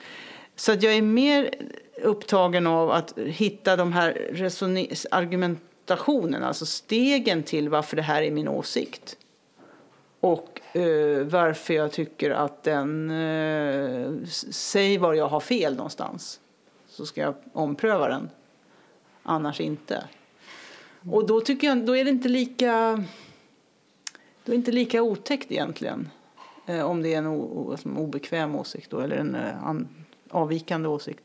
Så 0.56 0.72
att 0.72 0.84
jag 0.84 0.93
är 0.93 1.02
mer 1.02 1.50
upptagen 2.04 2.67
av 2.67 2.91
att 2.91 3.17
hitta 3.17 3.76
de 3.76 3.93
här 3.93 4.41
argumentationen, 5.12 6.43
alltså 6.43 6.65
stegen 6.65 7.43
till 7.43 7.69
varför 7.69 7.95
det 7.95 8.02
här 8.02 8.22
är 8.22 8.32
min 8.32 8.48
åsikt. 8.48 9.17
Och 10.19 10.62
eh, 10.75 11.23
varför 11.23 11.73
jag 11.73 11.91
tycker 11.91 12.32
att 12.32 12.63
den... 12.63 13.10
Eh, 13.12 14.12
säg 14.51 14.97
var 14.97 15.13
jag 15.13 15.27
har 15.27 15.39
fel 15.39 15.75
någonstans, 15.75 16.39
så 16.88 17.05
ska 17.05 17.21
jag 17.21 17.36
ompröva 17.53 18.08
den. 18.08 18.29
Annars 19.23 19.62
inte. 19.62 20.03
Och 21.12 21.27
då 21.27 21.41
tycker 21.41 21.67
jag 21.67 21.86
då 21.86 21.97
är 21.97 22.03
det 22.03 22.10
inte 22.10 22.29
lika... 22.29 23.03
Då 24.43 24.51
är 24.51 24.55
det 24.55 24.55
inte 24.55 24.71
lika 24.71 25.01
otäckt 25.01 25.51
egentligen. 25.51 26.10
Eh, 26.65 26.82
om 26.82 27.01
det 27.01 27.13
är 27.13 27.17
en 27.17 27.27
o, 27.27 27.41
o, 27.41 27.71
alltså 27.71 27.89
obekväm 27.89 28.55
åsikt 28.55 28.89
då, 28.89 28.99
eller 28.99 29.15
en 29.15 29.36
eh, 29.36 29.63
an, 29.63 29.88
avvikande 30.29 30.89
åsikt. 30.89 31.23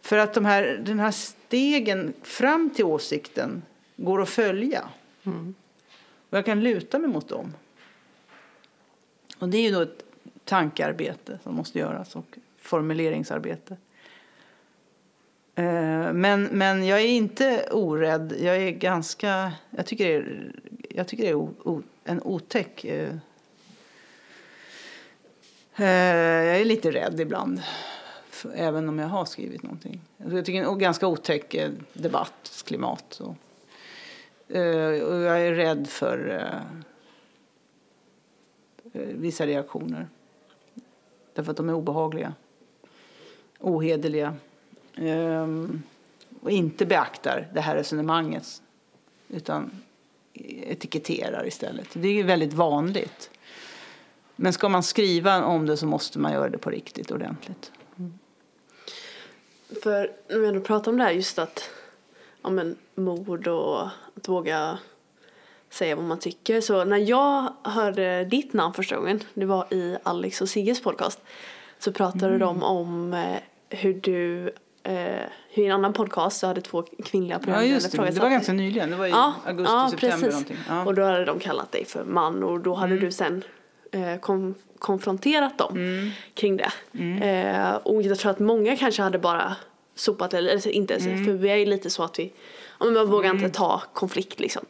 För 0.00 0.18
att 0.18 0.34
de 0.34 0.44
här, 0.44 0.82
den 0.86 0.98
här 0.98 1.10
stegen 1.10 2.12
fram 2.22 2.70
till 2.70 2.84
åsikten 2.84 3.62
går 3.96 4.22
att 4.22 4.28
följa. 4.28 4.88
Och 6.30 6.38
jag 6.38 6.44
kan 6.44 6.60
luta 6.60 6.98
mig 6.98 7.10
mot 7.10 7.28
dem. 7.28 7.52
Och 9.38 9.48
det 9.48 9.58
är 9.58 9.62
ju 9.62 9.70
då 9.70 9.80
ett 9.80 10.02
tankearbete 10.44 11.38
som 11.42 11.54
måste 11.54 11.78
göras 11.78 12.16
och 12.16 12.38
formuleringsarbete. 12.58 13.76
Eh, 15.54 16.12
men, 16.12 16.44
men 16.44 16.86
jag 16.86 17.00
är 17.00 17.06
inte 17.06 17.68
orädd. 17.70 18.34
Jag 18.40 18.56
är 18.56 18.70
ganska... 18.70 19.52
Jag 19.70 19.86
tycker 19.86 20.04
det 20.04 20.14
är, 20.14 20.52
jag 20.88 21.08
tycker 21.08 21.22
det 21.22 21.30
är 21.30 21.34
o, 21.34 21.54
o, 21.64 21.82
en 22.04 22.22
otäck... 22.22 22.84
Eh, 22.84 23.14
eh, 25.76 25.86
jag 26.46 26.60
är 26.60 26.64
lite 26.64 26.90
rädd 26.90 27.20
ibland, 27.20 27.62
även 28.54 28.88
om 28.88 28.98
jag 28.98 29.08
har 29.08 29.24
skrivit 29.24 29.62
någonting. 29.62 30.00
Jag 30.16 30.46
tycker 30.46 30.60
det 30.60 30.68
är 30.68 30.72
en 30.72 30.78
ganska 30.78 31.06
otäck 31.06 31.56
debattklimat. 31.92 33.20
Och, 33.20 33.34
jag 34.48 35.40
är 35.40 35.54
rädd 35.54 35.88
för 35.88 36.50
Eh, 38.96 39.08
vissa 39.08 39.46
reaktioner. 39.46 40.08
Därför 41.32 41.50
att 41.50 41.56
de 41.56 41.68
är 41.68 41.74
obehagliga, 41.74 42.34
ohederliga 43.58 44.34
ehm, 44.94 45.82
och 46.42 46.50
inte 46.50 46.86
beaktar 46.86 47.48
det 47.54 47.60
här 47.60 47.76
resonemanget 47.76 48.62
utan 49.28 49.70
etiketterar 50.34 51.46
istället. 51.46 51.88
Det 51.92 52.08
är 52.08 52.12
ju 52.12 52.22
väldigt 52.22 52.52
vanligt. 52.52 53.30
Men 54.36 54.52
ska 54.52 54.68
man 54.68 54.82
skriva 54.82 55.44
om 55.44 55.66
det 55.66 55.76
så 55.76 55.86
måste 55.86 56.18
man 56.18 56.32
göra 56.32 56.48
det 56.48 56.58
på 56.58 56.70
riktigt 56.70 57.10
ordentligt. 57.10 57.72
Mm. 57.98 58.18
För 59.82 60.12
när 60.28 60.38
vi 60.38 60.46
ändå 60.46 60.60
pratar 60.60 60.92
om 60.92 60.98
det 60.98 61.04
här 61.04 61.10
just 61.10 61.38
att 61.38 61.70
ja, 62.42 62.50
men, 62.50 62.76
mord 62.94 63.48
och 63.48 63.82
att 64.16 64.28
våga 64.28 64.78
säga 65.70 65.96
vad 65.96 66.04
man 66.04 66.18
tycker. 66.18 66.60
Så 66.60 66.84
när 66.84 66.96
jag 66.98 67.52
hörde 67.62 68.24
ditt 68.24 68.52
namn 68.52 68.74
första 68.74 68.96
gången, 68.96 69.20
det 69.34 69.46
var 69.46 69.74
i 69.74 69.96
Alex 70.02 70.40
och 70.40 70.48
Sigges 70.48 70.82
podcast, 70.82 71.20
så 71.78 71.92
pratade 71.92 72.26
Mm. 72.26 72.38
de 72.40 72.62
om 72.62 73.14
eh, 73.14 73.36
hur 73.70 73.94
du, 73.94 74.46
eh, 74.82 74.92
hur 75.50 75.62
i 75.62 75.66
en 75.66 75.72
annan 75.72 75.92
podcast 75.92 76.38
så 76.38 76.46
hade 76.46 76.60
två 76.60 76.82
kvinnliga 77.04 77.34
Ja, 77.34 77.38
programledare 77.38 77.74
just 77.74 77.92
det. 77.96 78.10
Det 78.10 78.20
var 78.20 78.30
ganska 78.30 78.52
nyligen. 78.52 78.90
Det 78.90 78.96
var 78.96 79.06
i 79.06 79.10
Ja, 79.10 79.34
augusti, 79.46 79.72
ja, 79.72 79.88
september 79.90 80.16
precis. 80.16 80.30
någonting. 80.32 80.56
Ja. 80.68 80.74
Mm. 80.74 80.86
Och 80.86 80.94
då 80.94 81.02
hade 81.02 81.24
de 81.24 81.38
kallat 81.38 81.72
dig 81.72 81.84
för 81.84 82.04
man 82.04 82.42
och 82.44 82.60
då 82.60 82.74
hade 82.74 82.98
du 82.98 83.12
sen 83.12 83.44
eh, 83.92 84.16
kom, 84.20 84.54
konfronterat 84.78 85.58
dem 85.58 85.76
kring 86.34 86.56
det. 86.56 86.72
Mm. 86.94 87.22
Eh, 87.22 87.74
och 87.74 88.02
jag 88.02 88.18
tror 88.18 88.30
att 88.30 88.38
många 88.38 88.76
kanske 88.76 89.02
hade 89.02 89.18
bara 89.18 89.56
sopat 89.94 90.34
eller, 90.34 90.68
inte 90.68 90.94
ens, 90.94 91.06
Mm. 91.06 91.24
för 91.24 91.32
vi 91.32 91.48
är 91.48 91.56
ju 91.56 91.66
lite 91.66 91.90
så 91.90 92.02
att 92.02 92.18
vi 92.18 92.22
Ja, 92.24 92.32
men 92.78 92.92
man 92.92 93.10
vågar 93.10 93.30
inte 93.30 93.48
ta 93.48 93.82
konflikt 93.92 94.40
liksom. 94.40 94.64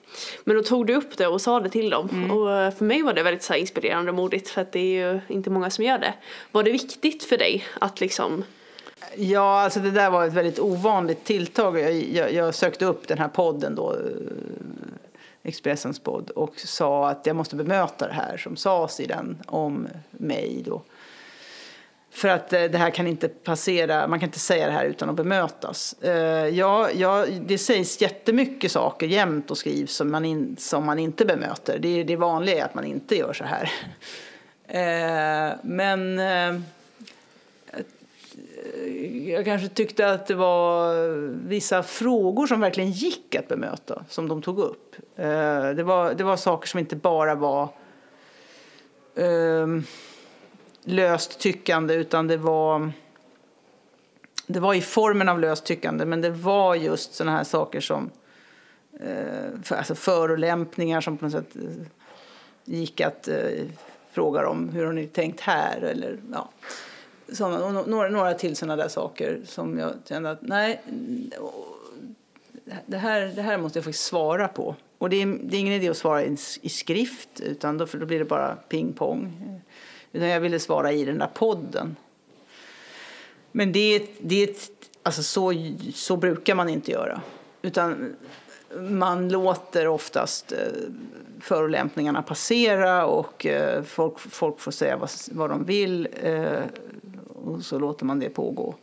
Men 0.45 0.57
då 0.57 0.62
tog 0.62 0.87
du 0.87 0.95
upp 0.95 1.16
det 1.16 1.27
och 1.27 1.40
sa 1.40 1.61
det 1.61 1.69
till 1.69 1.90
dem. 1.90 2.09
Mm. 2.12 2.31
Och 2.31 2.53
eh, 2.53 2.75
för 2.75 2.85
mig 2.85 3.03
var 3.03 3.12
det 3.12 3.23
väldigt 3.23 3.42
så 3.42 3.55
inspirerande 3.55 4.11
och 4.11 4.16
modigt 4.16 4.49
för 4.49 4.61
att 4.61 4.73
det 4.73 4.81
är 4.81 5.12
ju 5.12 5.21
inte 5.29 5.51
många 5.51 5.71
som 5.71 5.85
gör 5.85 5.99
det. 5.99 6.14
Var 6.53 6.62
det 6.62 6.71
viktigt 6.71 7.25
för 7.25 7.38
dig 7.38 7.64
att 7.81 8.01
liksom 8.01 8.45
Ja, 9.16 9.61
alltså 9.61 9.81
det 9.81 9.90
där 9.90 10.11
var 10.11 10.27
ett 10.27 10.33
väldigt 10.33 10.59
ovanligt 10.59 11.25
tilltag. 11.25 11.79
Jag, 11.79 11.95
jag, 11.95 12.33
jag 12.33 12.55
sökte 12.55 12.85
upp 12.85 13.09
den 13.09 13.19
här 13.19 13.29
podden 13.29 13.75
då, 13.75 13.92
eh, 13.92 13.99
Expressens 15.42 15.99
podd, 15.99 16.31
och 16.31 16.61
sa 16.61 17.09
att 17.09 17.27
jag 17.27 17.37
måste 17.37 17.57
bemöta 17.57 18.07
det 18.07 18.12
här 18.12 18.37
som 18.37 18.57
sades 18.57 19.01
i 19.01 19.07
den 19.07 19.42
om 19.47 19.88
mig 20.11 20.62
då. 20.66 20.83
För 22.17 22.29
att 22.29 22.53
eh, 22.53 22.63
det 22.65 22.79
här 22.79 22.91
kan 22.91 23.07
inte 23.07 23.29
passera, 23.29 24.07
man 24.07 24.21
kan 24.21 24.29
inte 24.29 24.39
säga 24.39 24.67
det 24.67 24.73
här 24.73 24.85
utan 24.85 25.09
att 25.11 25.17
bemötas. 25.17 25.93
Eh, 26.03 26.49
ja, 26.49 26.91
ja, 26.91 27.27
det 27.47 27.59
sägs 27.59 28.01
jättemycket 28.01 28.73
saker 28.73 29.07
jämt 29.07 29.51
och 29.51 29.59
skrivs 29.59 29.93
som 29.95 30.11
man, 30.11 30.25
in, 30.25 30.57
som 30.59 30.87
man 30.87 30.99
inte 30.99 31.25
bemöter. 31.25 31.79
Det, 31.79 31.89
är- 32.01 32.05
det 32.05 32.17
vanliga 32.17 32.59
är 32.61 32.65
att 32.65 32.75
man 32.75 32.85
inte 32.85 33.17
gör 33.17 33.33
så 33.33 33.45
här. 33.45 33.71
Eh, 34.69 35.57
men 35.63 36.19
jag 39.27 39.45
kanske 39.45 39.69
tyckte 39.69 40.11
att 40.11 40.27
det 40.27 40.35
var 40.35 40.95
vissa 41.49 41.83
frågor 41.83 42.47
som 42.47 42.61
verkligen 42.61 42.91
gick 42.91 43.35
att 43.35 43.49
bemöta, 43.49 44.05
som 44.09 44.29
de 44.29 44.43
tog 44.43 44.59
upp. 44.59 44.97
Det 45.77 45.83
var, 45.83 46.15
det 46.15 46.25
var 46.25 46.37
saker 46.37 46.69
som 46.69 46.81
inte 46.81 46.97
bara 46.97 47.35
var 47.35 47.69
ehm, 49.17 49.85
löst 50.87 51.38
tyckande, 51.38 51.94
utan 51.94 52.27
det 52.27 52.37
var, 52.37 52.92
det 54.46 54.61
var 54.61 54.75
i 54.75 54.81
formen 54.81 55.29
av 55.29 55.40
löst 55.40 55.64
tyckande, 55.64 56.05
men 56.05 56.20
det 56.20 56.31
var 56.31 56.75
just 56.75 57.14
sådana 57.14 57.37
här 57.37 57.44
saker 57.44 57.81
som 57.81 58.11
eh, 59.01 59.61
för, 59.62 59.77
alltså 59.77 59.94
förolämpningar 59.94 61.01
som 61.01 61.16
på 61.16 61.25
något 61.25 61.33
sätt 61.33 61.57
eh, 61.57 61.87
gick 62.64 63.01
att 63.01 63.29
eh, 63.29 63.37
fråga 64.12 64.42
dem 64.42 64.68
hur 64.68 64.87
har 64.87 64.92
ni 64.92 65.07
tänkt 65.07 65.40
här 65.40 65.81
eller 65.81 66.18
ja 66.33 66.49
såna, 67.33 67.64
och 67.64 67.88
några, 67.88 68.09
några 68.09 68.35
till 68.35 68.57
sådana 68.57 68.77
där 68.77 68.88
saker 68.88 69.40
som 69.44 69.79
jag 69.79 69.92
kände 70.09 70.31
att 70.31 70.42
nej, 70.42 70.81
det 72.87 72.96
här, 72.96 73.33
det 73.37 73.42
här 73.42 73.59
måste 73.59 73.79
jag 73.79 73.85
faktiskt 73.85 74.05
svara 74.05 74.49
på. 74.49 74.75
Och 74.99 75.11
det 75.11 75.22
är, 75.22 75.27
det 75.27 75.57
är 75.57 75.61
ingen 75.61 75.75
idé 75.75 75.88
att 75.88 75.96
svara 75.96 76.25
i, 76.25 76.37
i 76.62 76.68
skrift, 76.68 77.40
utan 77.40 77.79
då, 77.79 77.87
för 77.87 77.99
då 77.99 78.07
blir 78.07 78.18
det 78.18 78.25
bara 78.25 78.57
ping-pong. 78.68 79.33
Utan 80.17 80.29
jag 80.29 80.41
ville 80.41 80.59
svara 80.59 80.93
i 80.93 81.05
den 81.05 81.19
där 81.19 81.31
podden. 81.35 81.97
Men 83.53 83.73
det, 83.73 84.07
det 84.21 84.71
alltså 85.03 85.23
så, 85.23 85.53
så 85.95 86.17
brukar 86.17 86.55
man 86.55 86.69
inte 86.69 86.91
göra. 86.91 87.21
Utan 87.63 88.17
man 88.81 89.29
låter 89.29 89.89
oftast 89.89 90.53
eh, 90.53 90.59
förolämpningarna 91.41 92.23
passera 92.23 93.07
och 93.07 93.47
eh, 93.47 93.83
folk, 93.83 94.19
folk 94.19 94.61
får 94.61 94.71
säga 94.71 94.97
vad, 94.97 95.11
vad 95.31 95.51
de 95.51 95.65
vill 95.65 96.09
eh, 96.23 96.63
och 97.35 97.63
så 97.63 97.79
låter 97.79 98.05
man 98.05 98.21
det 98.21 98.29
pågå. 98.29 98.75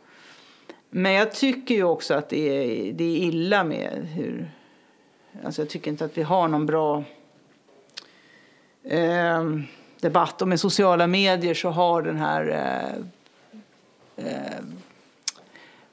Men 0.90 1.12
jag 1.12 1.32
tycker 1.32 1.74
ju 1.74 1.84
också 1.84 2.14
att 2.14 2.28
det 2.28 2.48
är, 2.48 2.92
det 2.92 3.04
är 3.04 3.16
illa 3.16 3.64
med 3.64 4.08
hur... 4.14 4.50
Alltså 5.44 5.62
jag 5.62 5.68
tycker 5.68 5.90
inte 5.90 6.04
att 6.04 6.18
vi 6.18 6.22
har 6.22 6.48
någon 6.48 6.66
bra 6.66 7.04
eh, 8.82 9.44
debatt. 10.04 10.42
Och 10.42 10.48
med 10.48 10.60
sociala 10.60 11.06
medier 11.06 11.54
så 11.54 11.68
har 11.70 12.02
den 12.02 12.16
här 12.16 12.48
eh, 12.48 14.26
eh, 14.26 14.64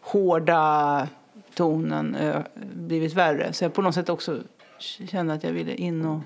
hårda 0.02 1.08
tonen 1.54 2.15
eh, 2.15 2.41
blivit 2.74 3.13
värre. 3.13 3.54
Så 3.54 3.63
jag 3.63 3.74
på 3.74 3.82
något 3.82 3.95
sätt 3.95 4.10
också 4.10 4.39
kände 4.80 5.34
att 5.34 5.43
jag 5.43 5.52
ville 5.52 5.74
in 5.74 6.06
och 6.06 6.21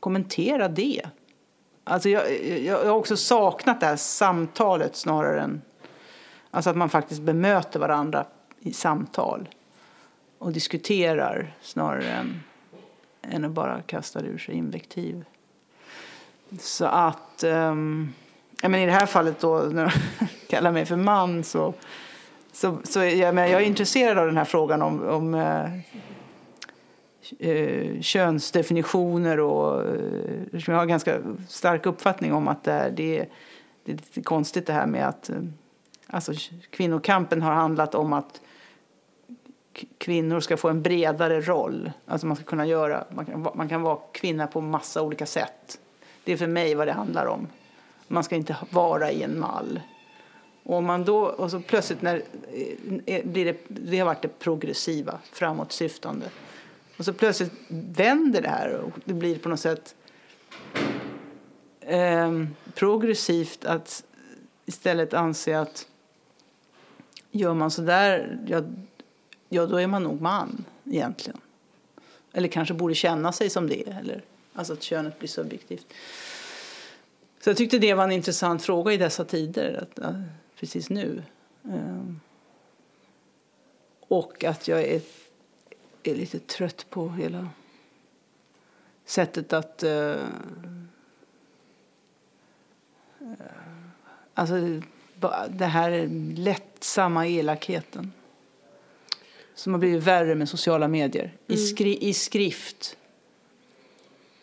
kommentera 0.00 0.68
det. 0.68 1.02
Alltså 1.84 2.08
jag, 2.08 2.46
jag, 2.46 2.60
jag 2.60 2.84
har 2.84 2.96
också 2.96 3.16
saknat 3.16 3.80
det 3.80 3.86
här 3.86 3.96
samtalet 3.96 4.96
snarare 4.96 5.40
än... 5.40 5.62
Alltså 6.50 6.70
att 6.70 6.76
man 6.76 6.88
faktiskt 6.88 7.20
bemöter 7.20 7.80
varandra 7.80 8.26
i 8.60 8.72
samtal 8.72 9.48
och 10.38 10.52
diskuterar 10.52 11.54
snarare 11.62 12.12
än, 12.12 12.40
än 13.22 13.44
att 13.44 13.50
bara 13.50 13.82
kasta 13.82 14.20
ur 14.20 14.38
sig 14.38 14.54
invektiv. 14.54 15.24
Så 16.58 16.84
att... 16.84 17.44
Um, 17.44 18.14
ja, 18.62 18.68
men 18.68 18.80
I 18.80 18.86
det 18.86 18.92
här 18.92 19.06
fallet 19.06 19.40
då, 19.40 19.58
när 19.58 19.84
de 19.84 20.26
kallar 20.48 20.72
mig 20.72 20.86
för 20.86 20.96
man 20.96 21.44
så... 21.44 21.74
Så, 22.52 22.78
så 22.84 23.00
jag, 23.00 23.34
men 23.34 23.50
jag 23.50 23.62
är 23.62 23.66
intresserad 23.66 24.18
av 24.18 24.26
den 24.26 24.36
här 24.36 24.44
frågan 24.44 24.82
om, 24.82 25.08
om 25.08 25.34
eh, 25.34 25.72
eh, 27.38 28.00
könsdefinitioner 28.00 29.40
och 29.40 29.88
eh, 29.88 30.60
jag 30.66 30.74
har 30.74 30.82
en 30.82 30.88
ganska 30.88 31.18
stark 31.48 31.86
uppfattning 31.86 32.32
om 32.32 32.48
att 32.48 32.64
det 32.64 32.72
är, 32.72 32.90
det 32.90 33.18
är, 33.18 33.28
det 33.84 33.92
är 33.92 33.96
lite 33.96 34.22
konstigt 34.22 34.66
det 34.66 34.72
här 34.72 34.86
med 34.86 35.08
att 35.08 35.30
eh, 35.30 35.36
alltså, 36.06 36.32
kvinnokampen 36.70 37.42
har 37.42 37.52
handlat 37.52 37.94
om 37.94 38.12
att 38.12 38.40
kvinnor 39.98 40.40
ska 40.40 40.56
få 40.56 40.68
en 40.68 40.82
bredare 40.82 41.40
roll. 41.40 41.92
Alltså 42.06 42.26
man 42.26 42.36
ska 42.36 42.44
kunna 42.44 42.66
göra, 42.66 43.04
man 43.10 43.26
kan, 43.26 43.48
man 43.54 43.68
kan 43.68 43.82
vara 43.82 43.98
kvinna 44.12 44.46
på 44.46 44.60
massa 44.60 45.02
olika 45.02 45.26
sätt. 45.26 45.78
Det 46.24 46.32
är 46.32 46.36
för 46.36 46.46
mig 46.46 46.74
vad 46.74 46.86
det 46.86 46.92
handlar 46.92 47.26
om. 47.26 47.48
Man 48.08 48.24
ska 48.24 48.36
inte 48.36 48.56
vara 48.70 49.10
i 49.10 49.22
en 49.22 49.40
mall. 49.40 49.80
Och, 50.62 50.76
om 50.76 50.84
man 50.84 51.04
då, 51.04 51.18
och 51.18 51.50
så 51.50 51.60
plötsligt 51.60 52.02
när, 52.02 52.22
eh, 52.52 53.16
eh, 53.16 53.26
blir 53.26 53.44
det, 53.44 53.56
det 53.68 53.98
har 53.98 54.06
varit 54.06 54.22
det 54.22 54.38
progressiva, 54.38 55.18
framåtsyftande. 55.32 56.26
Och 56.96 57.04
så 57.04 57.12
plötsligt 57.12 57.52
vänder 57.68 58.42
det 58.42 58.48
här 58.48 58.74
och 58.74 58.92
det 59.04 59.14
blir 59.14 59.38
på 59.38 59.48
något 59.48 59.60
sätt 59.60 59.94
eh, 61.80 62.44
progressivt 62.74 63.64
att 63.64 64.04
istället 64.66 65.14
anse 65.14 65.58
att 65.58 65.86
gör 67.30 67.54
man 67.54 67.70
så 67.70 67.82
där, 67.82 68.38
ja, 68.46 68.62
ja 69.48 69.66
då 69.66 69.76
är 69.76 69.86
man 69.86 70.02
nog 70.02 70.20
man 70.20 70.64
egentligen. 70.84 71.40
Eller 72.32 72.48
kanske 72.48 72.74
borde 72.74 72.94
känna 72.94 73.32
sig 73.32 73.50
som 73.50 73.68
det, 73.68 73.88
eller 73.88 74.22
alltså 74.54 74.72
att 74.72 74.82
könet 74.82 75.18
blir 75.18 75.28
subjektivt. 75.28 75.86
Så 77.40 77.50
jag 77.50 77.56
tyckte 77.56 77.78
det 77.78 77.94
var 77.94 78.04
en 78.04 78.12
intressant 78.12 78.62
fråga 78.62 78.92
i 78.92 78.96
dessa 78.96 79.24
tider, 79.24 79.82
att, 79.82 80.14
precis 80.56 80.90
nu. 80.90 81.22
Um, 81.62 82.20
och 84.00 84.44
att 84.44 84.68
jag 84.68 84.82
är, 84.82 85.00
är 86.02 86.14
lite 86.14 86.38
trött 86.38 86.86
på 86.90 87.08
hela 87.08 87.48
sättet 89.04 89.52
att 89.52 89.84
uh, 89.84 90.16
Alltså 94.34 94.80
det 95.48 95.64
här 95.64 96.08
lättsamma 96.36 97.26
elakheten 97.26 98.12
som 99.54 99.72
har 99.72 99.80
blivit 99.80 100.02
värre 100.02 100.34
med 100.34 100.48
sociala 100.48 100.88
medier. 100.88 101.24
Mm. 101.24 101.36
I, 101.46 101.56
skri 101.56 102.08
I 102.08 102.14
skrift 102.14 102.96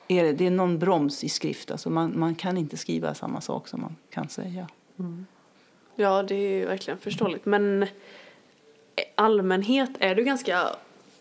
är 0.08 0.24
det, 0.24 0.34
det 0.34 0.46
är 0.48 0.52
någon 0.52 0.80
broms 0.80 1.24
i 1.24 1.30
skrift. 1.30 1.72
Alltså 1.72 1.89
man, 1.89 2.20
man 2.20 2.36
kan 2.36 2.58
inte 2.58 2.78
skriva 2.78 3.13
samma 3.13 3.41
sak 3.41 3.67
som 3.67 3.82
man 3.82 3.96
kan 4.10 4.30
säga. 4.30 4.67
Mm. 5.00 5.26
Ja, 5.96 6.24
det 6.24 6.36
är 6.36 6.65
verkligen 6.67 6.98
förståeligt. 6.98 7.46
Men 7.46 7.88
allmänhet 9.15 9.89
är 10.00 10.15
du 10.15 10.24
ganska 10.24 10.76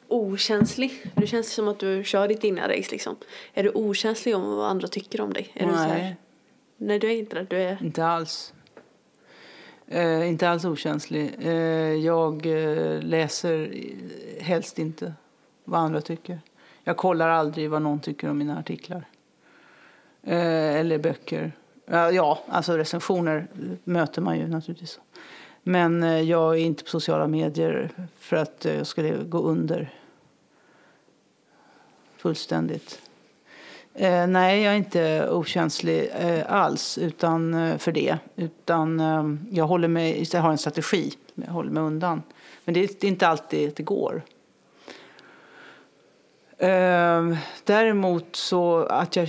okänslig. 0.09 1.12
Det 1.14 1.27
känns 1.27 1.53
som 1.53 1.68
att 1.68 1.79
du 1.79 2.05
kör 2.05 2.29
ditt 2.29 2.44
inre 2.44 2.79
race 2.79 2.90
liksom. 2.90 3.16
Är 3.55 3.62
du 3.62 3.70
okänslig 3.70 4.37
om 4.37 4.57
vad 4.57 4.70
andra 4.70 4.88
tycker 4.88 5.20
om 5.20 5.33
dig? 5.33 5.53
Är 5.55 5.66
Nej. 5.66 5.72
Du 5.72 5.79
så 5.79 5.85
här? 5.85 6.16
Nej, 6.77 6.99
du 6.99 7.11
är 7.11 7.16
inte 7.18 7.37
det. 7.37 7.46
Du 7.51 7.57
är... 7.57 7.79
Inte 7.83 8.07
alls. 8.07 8.55
Eh, 9.87 10.29
inte 10.29 10.49
alls 10.49 10.64
okänslig. 10.64 11.35
Eh, 11.38 11.53
jag 11.94 12.46
eh, 12.46 13.03
läser 13.03 13.75
helst 14.40 14.79
inte 14.79 15.14
vad 15.64 15.81
andra 15.81 16.01
tycker. 16.01 16.40
Jag 16.88 16.96
kollar 16.96 17.29
aldrig 17.29 17.70
vad 17.70 17.83
någon 17.83 18.01
tycker 18.01 18.31
om 18.31 18.38
mina 18.38 18.59
artiklar. 18.59 19.05
Eh, 20.22 20.77
eller 20.77 20.99
böcker. 20.99 21.53
ja, 21.87 22.38
alltså 22.49 22.77
recensioner 22.77 23.46
möter 23.85 24.22
man 24.22 24.38
ju 24.38 24.49
naturligtvis. 24.49 25.01
Men 25.62 26.03
eh, 26.03 26.20
jag 26.20 26.55
är 26.55 26.61
inte 26.61 26.85
på 26.85 26.90
sociala 26.90 27.27
medier 27.27 27.90
för 28.18 28.37
att 28.37 28.66
eh, 28.66 28.75
jag 28.75 28.87
skulle 28.87 29.16
gå 29.25 29.38
under 29.38 29.94
fullständigt. 32.16 33.01
Eh, 33.94 34.27
nej, 34.27 34.62
jag 34.62 34.72
är 34.72 34.77
inte 34.77 35.31
okänslig 35.31 36.11
eh, 36.18 36.53
alls 36.53 36.99
utan, 36.99 37.55
eh, 37.55 37.79
för 37.79 37.92
det. 37.92 38.18
Utan, 38.37 39.01
eh, 39.01 39.25
jag, 39.51 39.66
håller 39.66 39.88
mig, 39.88 40.29
jag 40.33 40.40
har 40.40 40.51
en 40.51 40.59
strategi, 40.59 41.12
jag 41.35 41.53
håller 41.53 41.70
mig 41.70 41.83
undan. 41.83 42.22
Men 42.64 42.75
det 42.75 42.81
är 42.81 43.05
inte 43.05 43.29
alltid 43.29 43.72
det 43.77 43.83
går. 43.83 44.22
Eh, 46.59 47.37
däremot 47.64 48.37
så 48.37 48.79
att 48.79 49.16
jag, 49.16 49.29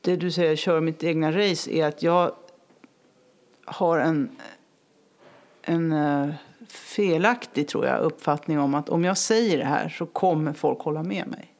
det 0.00 0.16
du 0.16 0.30
säger, 0.30 0.56
kör 0.56 0.80
mitt 0.80 1.04
egna 1.04 1.32
race 1.32 1.70
är 1.70 1.86
att 1.86 2.02
jag 2.02 2.32
har 3.64 3.98
en, 3.98 4.36
en 5.62 5.92
eh, 5.92 6.34
felaktig 6.68 7.68
tror 7.68 7.86
jag, 7.86 8.00
uppfattning 8.00 8.58
om 8.58 8.74
att 8.74 8.88
om 8.88 9.04
jag 9.04 9.18
säger 9.18 9.58
det 9.58 9.64
här 9.64 9.88
så 9.88 10.06
kommer 10.06 10.52
folk 10.52 10.80
hålla 10.80 11.02
med 11.02 11.26
mig. 11.26 11.50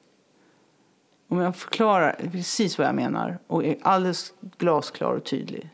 Om 1.29 1.39
jag 1.41 1.57
förklarar 1.57 2.17
precis 2.33 2.79
vad 2.79 2.87
jag 2.87 2.95
menar 2.95 3.39
och 3.47 3.65
är 3.65 3.77
alldeles 3.83 4.35
glasklar 4.59 5.13
och 5.13 5.25
tydlig 5.25 5.71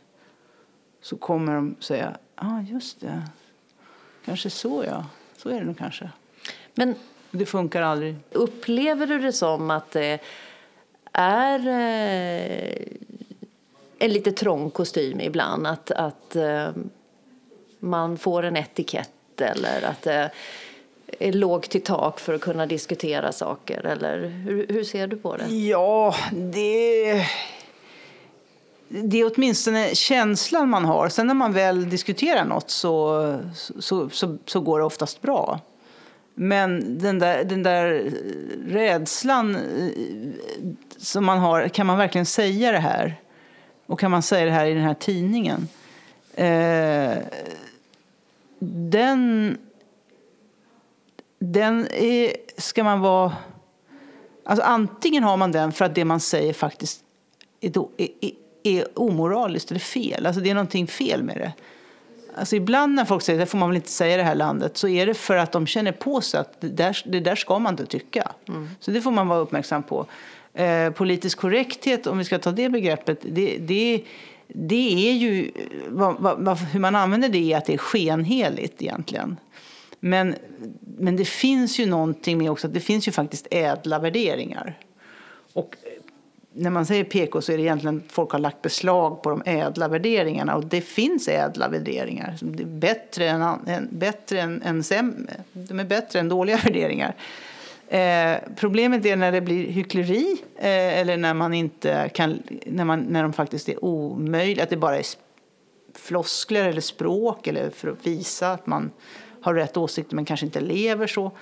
så 1.03 1.17
kommer 1.17 1.55
de 1.55 1.77
säga, 1.81 2.17
ja 2.37 2.47
ah, 2.47 2.61
just 2.61 3.01
det, 3.01 3.23
kanske 4.25 4.51
så 4.51 4.85
ja, 4.87 5.07
så 5.37 5.49
är 5.49 5.61
det 5.61 5.67
nog 5.67 5.79
kanske. 5.79 6.11
Men 6.75 6.95
det 7.31 7.47
funkar 7.47 7.83
aldrig. 7.83 8.17
Upplever 8.33 9.07
du 9.07 9.19
det 9.19 9.33
som 9.33 9.71
att 9.71 9.91
det 9.91 10.19
är 11.13 11.59
eh, 11.69 12.87
en 13.99 14.13
lite 14.13 14.33
trång 14.33 14.71
kostym 14.71 15.21
ibland? 15.21 15.67
Att, 15.67 15.91
att 15.91 16.37
eh, 16.37 16.69
man 17.79 18.19
får 18.19 18.43
en 18.43 18.57
etikett 18.57 19.41
eller 19.41 19.83
att 19.83 20.07
eh, 20.07 20.27
är 21.19 21.33
lågt 21.33 21.71
till 21.71 21.83
tak 21.83 22.21
för 22.21 22.35
att 22.35 22.41
kunna 22.41 22.67
diskutera 22.67 23.33
saker? 23.33 23.87
Eller 23.87 24.19
hur, 24.19 24.67
hur 24.69 24.85
ser 24.85 25.07
du 25.07 25.17
på 25.17 25.37
det? 25.37 25.55
Ja, 25.55 26.15
det... 26.33 27.27
Det 28.93 29.21
är 29.21 29.33
åtminstone 29.35 29.95
känslan 29.95 30.69
man 30.69 30.85
har. 30.85 31.09
Sen 31.09 31.27
när 31.27 31.35
man 31.35 31.53
väl 31.53 31.91
diskuterar 31.91 32.45
något 32.45 32.71
så, 32.71 33.39
så, 33.79 34.09
så, 34.09 34.39
så 34.47 34.61
går 34.61 34.79
det 34.79 34.85
oftast 34.85 35.23
bra. 35.23 35.61
Men 36.43 36.99
den 36.99 37.19
där, 37.19 37.45
den 37.45 37.63
där 37.63 38.11
rädslan 38.67 39.55
eh, 39.57 39.61
som 40.97 41.25
man 41.25 41.39
har, 41.39 41.69
kan 41.69 41.87
man 41.87 41.99
verkligen 41.99 42.27
säga 42.27 42.73
det 42.73 42.79
här? 42.79 43.21
Och 43.87 44.01
kan 44.01 44.11
man 44.11 44.23
säga 44.23 44.45
det 44.45 44.51
här 44.51 44.67
i 44.67 44.75
den 44.75 44.83
här 44.83 44.95
tidningen? 44.95 45.69
Eh, 46.35 47.19
den 48.59 49.59
den 51.39 51.87
är, 51.93 52.33
ska 52.57 52.85
man 52.85 53.01
vara... 53.01 53.37
Alltså 54.45 54.65
antingen 54.65 55.23
har 55.23 55.37
man 55.37 55.53
den 55.53 55.73
för 55.73 55.85
att 55.85 55.95
det 55.95 56.05
man 56.05 56.21
säger 56.21 56.53
faktiskt 56.53 57.01
är, 57.61 57.71
då, 57.71 57.91
är, 57.97 58.09
är, 58.21 58.33
är 58.63 58.99
omoraliskt 58.99 59.71
eller 59.71 59.81
fel. 59.81 60.27
Alltså 60.27 60.43
det 60.43 60.51
är 60.51 60.55
någonting 60.55 60.87
fel 60.87 61.23
med 61.23 61.37
det. 61.37 61.53
Alltså 62.37 62.57
ibland 62.57 62.95
när 62.95 63.05
folk 63.05 63.23
säger 63.23 63.39
det 63.39 63.47
får 63.47 63.59
man 63.59 63.69
väl 63.69 63.77
inte 63.77 63.91
säga 63.91 64.15
i 64.15 64.17
det 64.17 64.23
här 64.23 64.35
landet 64.35 64.77
så 64.77 64.89
är 64.89 65.07
det 65.07 65.15
för 65.15 65.37
att 65.37 65.53
de 65.53 65.67
känner 65.67 65.93
på 65.93 66.21
sig 66.21 66.41
att 66.41 66.61
det 66.61 66.69
där, 66.69 67.03
det 67.05 67.21
där 67.21 67.35
ska 67.35 67.59
man 67.59 67.73
inte 67.73 67.87
tycka. 67.87 68.33
Mm. 68.49 68.69
Så 68.81 68.91
det 68.91 69.01
får 69.01 69.11
man 69.11 69.29
vara 69.29 69.39
uppmärksam 69.39 69.83
på. 69.83 70.07
Eh, 70.55 70.91
politisk 70.91 71.39
korrekthet, 71.39 72.07
om 72.07 72.19
vi 72.19 72.25
ska 72.25 72.39
ta 72.39 72.51
det 72.51 72.69
begreppet, 72.69 73.19
det, 73.23 73.59
det, 73.59 74.05
det 74.49 75.09
är 75.09 75.13
ju, 75.13 75.51
vad, 75.89 76.17
vad, 76.21 76.59
hur 76.59 76.81
man 76.81 76.97
använder 76.97 77.29
det 77.29 77.53
är 77.53 77.59
att 77.59 77.65
det 77.65 77.75
är 77.75 77.79
skenheligt 77.79 78.83
egentligen. 78.83 79.37
Men, 80.01 80.35
men 80.99 81.17
det 81.17 81.25
finns 81.25 81.81
ju 81.81 81.87
någonting 81.87 82.39
med 82.39 82.51
också, 82.51 82.69
det 82.69 82.81
finns 82.81 83.09
ju 83.09 83.13
faktiskt 83.13 83.47
ädla 83.51 83.99
värderingar. 83.99 84.79
Och 85.53 85.77
när 86.53 86.71
man 86.71 86.87
säger 86.87 87.05
PK 87.05 87.41
så 87.41 87.53
är 87.53 87.57
det 87.57 87.63
egentligen 87.63 88.03
att 88.07 88.13
folk 88.13 88.31
har 88.31 88.39
lagt 88.39 88.63
beslag 88.63 89.23
på 89.23 89.31
de 89.31 89.43
ädla 89.47 89.89
värderingarna. 89.89 90.57
Och 90.57 90.65
det 90.65 90.81
finns 90.81 91.29
ädla 91.29 91.69
värderingar. 91.69 92.37
Det 92.41 92.63
är 92.63 92.67
bättre 92.67 93.29
än, 93.29 93.43
än, 93.67 93.89
bättre 93.91 94.41
än, 94.41 94.63
än 94.63 94.83
sämre. 94.83 95.33
De 95.53 95.81
är 95.81 95.85
bättre 95.85 96.21
än 96.21 96.29
dåliga 96.29 96.57
värderingar. 96.65 97.15
Eh, 97.89 98.37
problemet 98.57 99.07
är 99.07 99.17
när 99.17 99.33
det 99.33 99.41
blir 99.41 99.67
hyckleri 99.67 100.37
eh, 100.57 100.99
eller 100.99 101.17
när, 101.17 101.35
man 101.35 101.55
inte 101.55 102.11
kan, 102.15 102.43
när, 102.67 102.85
man, 102.85 103.01
när 103.01 103.23
de 103.23 103.33
faktiskt 103.33 103.69
är 103.69 103.85
omöjliga. 103.85 104.65
Att 104.65 104.71
det 104.71 104.77
bara 104.77 104.97
är 104.97 105.05
floskler 105.95 106.65
eller 106.65 106.81
språk 106.81 107.47
eller 107.47 107.71
för 107.71 107.89
att 107.89 108.07
visa 108.07 108.53
att 108.53 108.67
man 108.67 108.91
har 109.41 109.55
rätt 109.55 109.77
åsikter 109.77 110.17
men 110.17 110.25
kanske 110.25 110.47
inte 110.47 110.61
lever 110.61 111.07
så. 111.07 111.33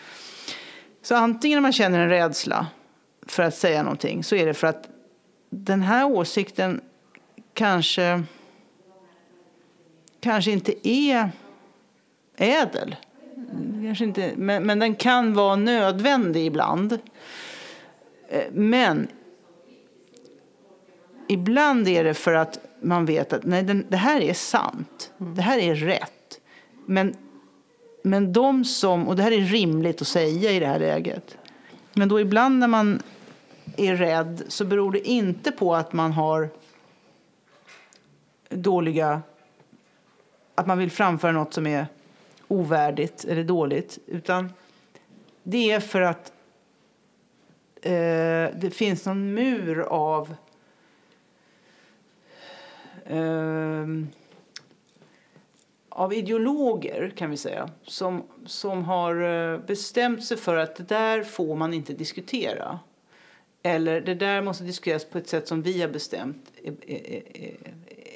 Så 1.03 1.15
antingen 1.15 1.57
när 1.57 1.63
man 1.63 1.73
känner 1.73 1.99
en 1.99 2.09
rädsla 2.09 2.67
för 3.27 3.43
att 3.43 3.55
säga 3.55 3.83
någonting 3.83 4.25
så 4.25 4.37
är 4.37 4.47
det 4.47 4.55
för 4.55 4.67
att 4.67 4.89
den 5.51 5.83
här 5.83 6.07
åsikten 6.07 6.81
kanske, 7.55 8.23
kanske 10.21 10.51
inte 10.51 10.89
är 10.89 11.31
ädel. 12.37 12.97
Kanske 13.83 14.05
inte, 14.05 14.33
men, 14.37 14.63
men 14.67 14.79
den 14.79 14.95
kan 14.95 15.35
vara 15.35 15.57
nödvändig 15.57 16.47
ibland. 16.47 16.99
Men 18.53 19.09
ibland 21.29 21.89
är 21.89 22.05
det 22.05 22.15
för 22.15 22.35
att 22.35 22.59
man 22.81 23.07
vet 23.07 23.33
att 23.33 23.45
nej, 23.45 23.63
den, 23.63 23.87
det 23.89 23.97
här 23.97 24.21
är 24.21 24.35
sant. 24.35 25.13
Det 25.19 25.43
här 25.43 25.59
är 25.59 25.75
rätt. 25.75 26.41
Men 26.87 27.15
men 28.03 28.33
de 28.33 28.65
som, 28.65 29.09
och 29.09 29.17
det 29.17 29.23
här 29.23 29.33
är 29.33 29.41
rimligt 29.41 30.03
att 30.03 30.09
säga 30.09 30.51
i 30.51 30.59
det 30.59 30.67
här 30.67 30.79
läget, 30.79 31.39
men 31.93 32.09
då 32.09 32.21
ibland 32.21 32.59
när 32.59 32.69
man 32.69 33.03
är 33.77 33.97
rädd 33.97 34.43
så 34.49 34.65
beror 34.65 34.93
det 34.93 35.09
inte 35.09 35.53
på 35.53 35.75
att 35.75 35.93
man 35.93 36.13
har 36.13 36.49
dåliga, 38.49 39.23
att 40.55 40.67
man 40.67 40.79
vill 40.79 40.91
framföra 40.91 41.33
något 41.33 41.55
som 41.55 41.67
är 41.67 41.87
ovärdigt 42.49 43.25
eller 43.25 43.45
dåligt, 43.45 43.99
utan 44.07 44.53
det 45.43 45.71
är 45.71 45.81
för 45.81 46.01
att 46.01 46.33
eh, 47.83 48.57
det 48.61 48.75
finns 48.75 49.07
någon 49.07 49.35
mur 49.35 49.81
av 49.81 50.35
eh, 53.05 53.87
av 55.99 56.13
ideologer 56.13 57.13
kan 57.17 57.31
vi 57.31 57.37
säga 57.37 57.71
som, 57.83 58.23
som 58.47 58.85
har 58.85 59.23
eh, 59.23 59.59
bestämt 59.59 60.25
sig 60.25 60.37
för 60.37 60.57
att 60.57 60.77
det 60.77 60.83
där 60.83 61.23
får 61.23 61.57
man 61.57 61.75
inte 61.75 61.93
diskutera. 61.93 62.79
Eller 63.63 64.01
det 64.01 64.15
där 64.15 64.43
måste 64.43 64.65
diskuteras 64.65 65.05
på 65.05 65.19
ett 65.19 65.29
sätt 65.29 65.49
som 65.49 65.63
vi 65.63 65.81
har 65.81 65.89
bestämt 65.89 66.53
är, 66.65 66.75
är, 66.87 67.23
är, 67.37 67.55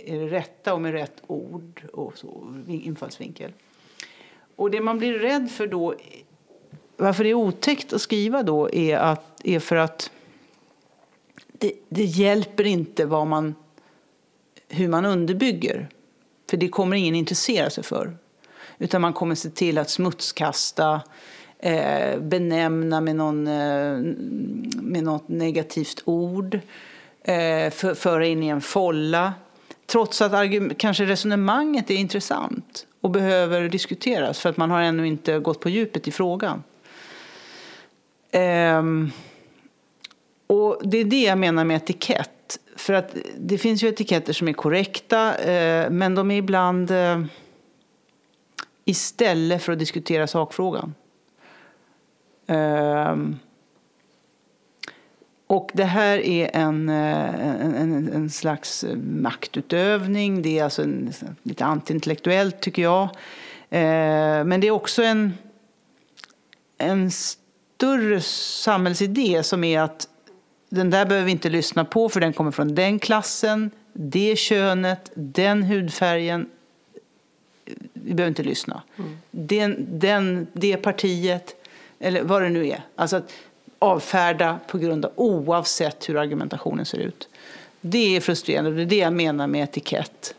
är 0.05 0.19
det 0.19 0.27
rätta 0.27 0.75
och 0.75 0.81
med 0.81 0.93
rätt 0.93 1.23
ord 1.27 1.83
och 1.93 2.19
så, 2.19 2.63
infallsvinkel. 2.69 3.53
Och 4.57 4.71
det 4.71 4.81
man 4.81 4.99
blir 4.99 5.13
rädd 5.13 5.51
för 5.51 5.67
då, 5.67 5.95
varför 6.97 7.25
det 7.25 7.31
är 7.31 7.35
otäckt 7.35 7.93
att 7.93 8.01
skriva 8.01 8.43
då, 8.43 8.71
är, 8.71 8.97
att, 8.97 9.41
är 9.45 9.61
för 9.61 9.77
att 9.77 10.11
det, 11.53 11.73
det 11.89 12.05
hjälper 12.05 12.67
inte 12.67 13.05
vad 13.05 13.27
man, 13.27 13.55
hur 14.69 14.89
man 14.89 15.05
underbygger. 15.05 15.89
För 16.51 16.57
det 16.57 16.69
kommer 16.69 16.97
ingen 16.97 17.15
intressera 17.15 17.71
sig 17.71 17.85
för. 17.85 18.17
Utan 18.79 19.01
man 19.01 19.13
kommer 19.13 19.35
se 19.35 19.51
till 19.51 19.79
att 19.79 19.91
smutskasta, 19.91 21.01
eh, 21.63 22.19
benämna 22.21 23.01
med, 23.01 23.17
någon, 23.17 23.47
eh, 23.47 23.99
med 24.83 25.05
något 25.05 25.29
negativt 25.29 26.03
ord, 26.05 26.55
eh, 27.25 27.71
för, 27.71 27.95
föra 27.95 28.27
in 28.27 28.43
i 28.43 28.49
en 28.49 28.61
folla. 28.61 29.35
Trots 29.87 30.23
att 30.23 30.33
kanske 30.79 31.05
resonemanget 31.05 31.91
är 31.91 31.95
intressant 31.95 32.87
och 33.01 33.11
behöver 33.11 33.69
diskuteras 33.69 34.39
för 34.39 34.51
att 34.51 34.57
man 34.57 34.71
har 34.71 34.81
ännu 34.81 35.07
inte 35.07 35.39
gått 35.39 35.61
på 35.61 35.69
djupet 35.69 36.09
i 36.09 36.11
frågan. 36.11 36.63
Um, 38.79 39.11
och 40.47 40.81
det 40.85 40.99
är 40.99 41.05
det 41.05 41.23
jag 41.23 41.39
menar 41.39 41.65
med 41.65 41.77
etikett. 41.77 42.59
För 42.77 42.93
att 42.93 43.17
det 43.39 43.59
finns 43.59 43.83
ju 43.83 43.89
etiketter 43.89 44.33
som 44.33 44.49
är 44.49 44.53
korrekta, 44.53 45.35
eh, 45.39 45.91
men 45.91 46.15
de 46.15 46.31
är 46.31 46.37
ibland 46.37 46.91
eh, 46.91 47.25
istället 48.85 49.63
för 49.63 49.73
att 49.73 49.79
diskutera 49.79 50.27
sakfrågan. 50.27 50.95
Eh, 52.47 53.17
och 55.47 55.71
det 55.75 55.85
här 55.85 56.19
är 56.19 56.51
en, 56.57 56.89
eh, 56.89 57.35
en, 57.65 57.75
en, 57.75 58.13
en, 58.13 58.31
slags 58.31 58.85
maktutövning. 59.05 60.43
Det 60.43 60.59
är 60.59 60.65
alltså 60.65 60.83
en, 60.83 61.13
lite 61.43 61.65
antiintellektuellt, 61.65 62.61
tycker 62.61 62.83
jag. 62.83 63.03
Eh, 63.71 64.45
men 64.45 64.61
det 64.61 64.67
är 64.67 64.71
också 64.71 65.03
en, 65.03 65.33
en 66.79 67.11
större 67.11 68.21
samhällsidé 68.21 69.43
som 69.43 69.65
är 69.65 69.81
att 69.81 70.09
den 70.69 70.91
där 70.91 71.07
behöver 71.07 71.27
vi 71.27 71.33
inte 71.33 71.49
lyssna 71.49 71.85
på 71.85 72.09
för 72.09 72.21
den 72.21 72.33
kommer 72.33 72.51
från 72.51 72.75
den 72.75 72.99
klassen, 72.99 73.71
det 73.93 74.37
könet, 74.39 75.11
den 75.15 75.63
hudfärgen. 75.63 76.47
Vi 77.93 78.15
behöver 78.15 78.29
inte 78.29 78.43
lyssna. 78.43 78.83
Mm. 78.99 79.17
Den, 79.31 79.87
den, 79.99 80.47
det 80.53 80.77
partiet, 80.77 81.55
eller 82.03 82.23
vad 82.23 82.43
det 82.43 82.49
nu 82.49 82.69
är. 82.69 82.81
Alltså 82.97 83.17
att 83.17 83.33
avfärda 83.79 84.59
på 84.67 84.79
grund 84.79 85.05
av 85.05 85.13
oavsett 85.15 86.09
hur 86.09 86.17
argumentationen 86.17 86.87
ser 86.87 86.99
ut. 86.99 87.29
Det 87.81 88.17
är 88.17 88.21
frustrerande 88.21 88.71
och 88.71 88.77
det 88.77 88.83
är 88.83 88.87
det 88.87 88.97
jag 88.97 89.13
menar 89.13 89.47
med 89.47 89.65
etikett. 89.65 90.35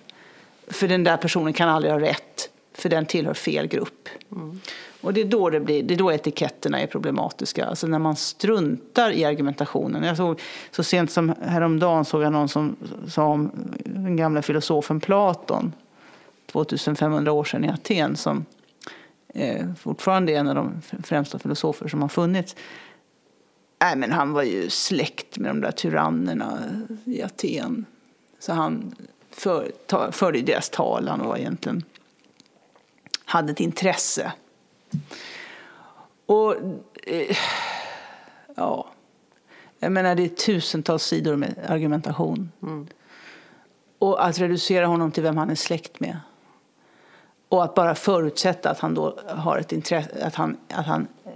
För 0.68 0.88
den 0.88 1.04
där 1.04 1.18
personen 1.18 1.54
kan 1.54 1.70
aldrig 1.70 1.94
ha 1.94 2.00
rätt, 2.00 2.50
för 2.74 2.90
den 2.90 3.06
tillhör 3.06 3.34
fel 3.34 3.68
grupp. 3.68 4.10
Mm. 4.32 4.60
Och 5.02 5.14
det 5.14 5.22
är 5.22 5.26
då, 5.26 5.50
det 5.50 5.60
blir, 5.60 5.84
det 5.84 5.94
är 5.94 5.98
då 5.98 6.12
etiketterna 6.12 6.80
är 6.80 6.88
problematiska. 6.88 7.66
Alltså 7.66 7.88
när 7.88 8.00
man 8.00 8.16
struntar 8.16 9.12
i 9.12 9.26
argumentationen. 9.26 10.04
Jag 10.04 10.18
såg, 10.18 10.42
så 10.72 10.84
sent 10.84 11.12
som 11.12 11.36
häromdagen 11.42 12.06
såg 12.06 12.22
jag 12.22 12.32
någon 12.32 12.50
som 12.50 12.76
sa 13.08 13.26
om 13.26 13.52
den 13.86 14.16
gamla 14.16 14.42
filosofen 14.42 15.00
Platon 15.00 15.74
2500 16.52 17.32
år 17.32 17.44
sedan 17.44 17.66
i 17.66 17.70
Aten 17.70 18.16
som 18.16 18.46
fortfarande 19.78 20.32
är 20.32 20.40
en 20.40 20.48
av 20.48 20.56
de 20.56 20.82
främsta 21.04 21.40
filosofer 21.40 21.88
som 21.88 22.02
har 22.02 22.10
funnits. 22.10 22.56
Nej, 23.82 23.96
men 23.96 24.12
han 24.12 24.34
var 24.34 24.44
ju 24.44 24.70
släkt 24.70 25.38
med 25.38 25.52
de 25.52 25.62
där 25.62 25.72
tyrannerna 25.72 26.60
i 27.06 27.24
Aten. 27.24 27.86
Så 28.40 28.54
han 28.54 28.96
för, 29.32 29.72
ta, 29.88 30.12
förde 30.12 30.42
deras 30.42 30.70
talan 30.70 31.22
och 31.22 31.28
var 31.28 31.38
egentligen 31.38 31.84
hade 33.26 33.52
ett 33.52 33.60
intresse 33.60 34.32
och 36.26 36.56
eh, 37.04 37.38
ja, 38.56 38.88
jag 39.80 39.92
menar 39.92 40.16
det 40.16 40.24
är 40.24 40.30
tusentals 40.30 41.04
sidor 41.04 41.36
med 41.36 41.56
argumentation. 41.68 42.52
Mm. 42.62 42.88
Och 44.00 44.26
att 44.26 44.40
reducera 44.40 44.86
honom 44.86 45.12
till 45.12 45.24
vem 45.24 45.38
han 45.38 45.50
är 45.50 45.56
släkt 45.56 46.00
med. 46.00 46.20
Och 47.54 47.64
att 47.64 47.76
bara 47.76 47.96
förutsätta 47.96 48.70
att 48.70 48.80
han 48.80 48.94
då 48.94 49.20
har 49.28 49.58
ett 49.58 49.72
intresse, 49.72 50.26
att 50.26 50.36
han, 50.36 50.58
att 50.70 50.86
han 50.86 51.08
eh, 51.26 51.32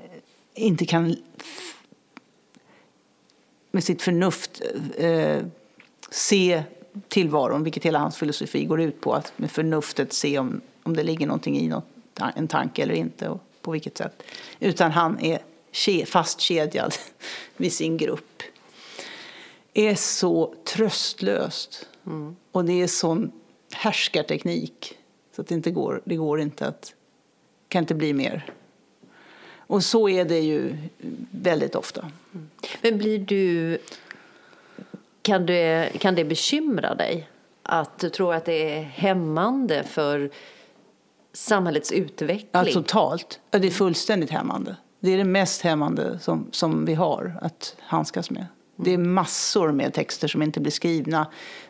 inte 0.53 0.86
kan 0.86 1.15
med 3.71 3.84
sitt 3.84 4.01
förnuft 4.01 4.62
eh, 4.97 5.45
se 6.10 6.63
tillvaron, 7.08 7.63
vilket 7.63 7.84
hela 7.84 7.99
hans 7.99 8.17
filosofi 8.17 8.65
går 8.65 8.82
ut 8.82 9.01
på. 9.01 9.13
Att 9.13 9.34
med 9.36 9.51
förnuftet 9.51 10.13
se 10.13 10.39
om, 10.39 10.62
om 10.84 10.95
det 10.95 11.03
ligger 11.03 11.27
någonting 11.27 11.58
i 11.58 11.67
något, 11.67 11.86
en 12.36 12.47
tanke 12.47 12.84
eller 12.84 12.95
inte. 12.95 13.30
Och, 13.30 13.41
på 13.62 13.71
vilket 13.71 13.97
sätt. 13.97 14.23
Utan 14.60 14.91
han 14.91 15.19
är 15.19 16.06
fastkedjad 16.06 16.95
vid 17.58 17.73
sin 17.73 17.97
grupp. 17.97 18.43
är 19.73 19.95
så 19.95 20.53
tröstlöst. 20.63 21.88
Mm. 22.06 22.36
Och 22.51 22.65
det 22.65 22.82
är 22.82 22.88
sån 22.88 23.32
härskarteknik. 23.71 24.97
Så 25.38 25.41
att 25.41 25.47
det 25.47 25.56
inte 25.56 25.71
går, 25.71 26.02
det 26.06 26.15
går 26.15 26.39
inte 26.39 26.67
att, 26.67 26.93
kan 27.67 27.84
inte 27.84 27.95
bli 27.95 28.13
mer. 28.13 28.45
Och 29.58 29.84
så 29.84 30.10
är 30.10 30.26
det 30.26 30.39
ju 30.39 30.78
väldigt 31.32 31.76
ofta. 31.76 32.12
Mm. 32.34 32.50
Men 32.82 32.97
blir 32.97 33.19
du, 33.19 33.78
kan 35.21 35.45
det, 35.45 35.91
kan 36.00 36.15
det 36.15 36.26
bekymra 36.26 36.95
dig? 36.95 37.30
Att 37.63 38.00
du 38.00 38.10
tror 38.10 38.34
att 38.34 38.45
det 38.45 38.73
är 38.73 38.82
hämmande 38.82 39.84
för 39.84 40.30
samhällets 41.34 41.91
utveckling? 41.91 42.50
Ja, 42.52 42.65
totalt. 42.65 43.39
Ja, 43.52 43.60
det 43.60 43.67
är 43.67 43.71
fullständigt 43.71 44.30
hämmande. 44.30 44.76
Det 45.00 45.12
är 45.13 45.17
det 45.17 45.23
mest 45.23 45.62
hämmande 45.62 46.19
som, 46.19 46.47
som 46.52 46.86
vi 46.86 46.93
har 46.93 47.39
att 47.41 47.76
handskas 47.80 48.30
med. 48.30 48.45
Det 48.76 48.93
är 48.93 48.97
massor 48.97 49.71
med 49.71 49.93
texter 49.93 50.28
som 50.28 50.41
inte 50.41 50.60
blir 50.60 50.71
skrivna, 50.71 51.28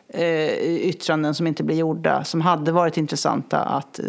Eh, 0.09 0.53
yttranden 0.63 1.35
som 1.35 1.47
inte 1.47 1.63
blir 1.63 1.75
gjorda, 1.75 2.23
som 2.23 2.41
hade 2.41 2.71
varit 2.71 2.97
intressanta 2.97 3.59
att 3.59 3.99
eh, 3.99 4.05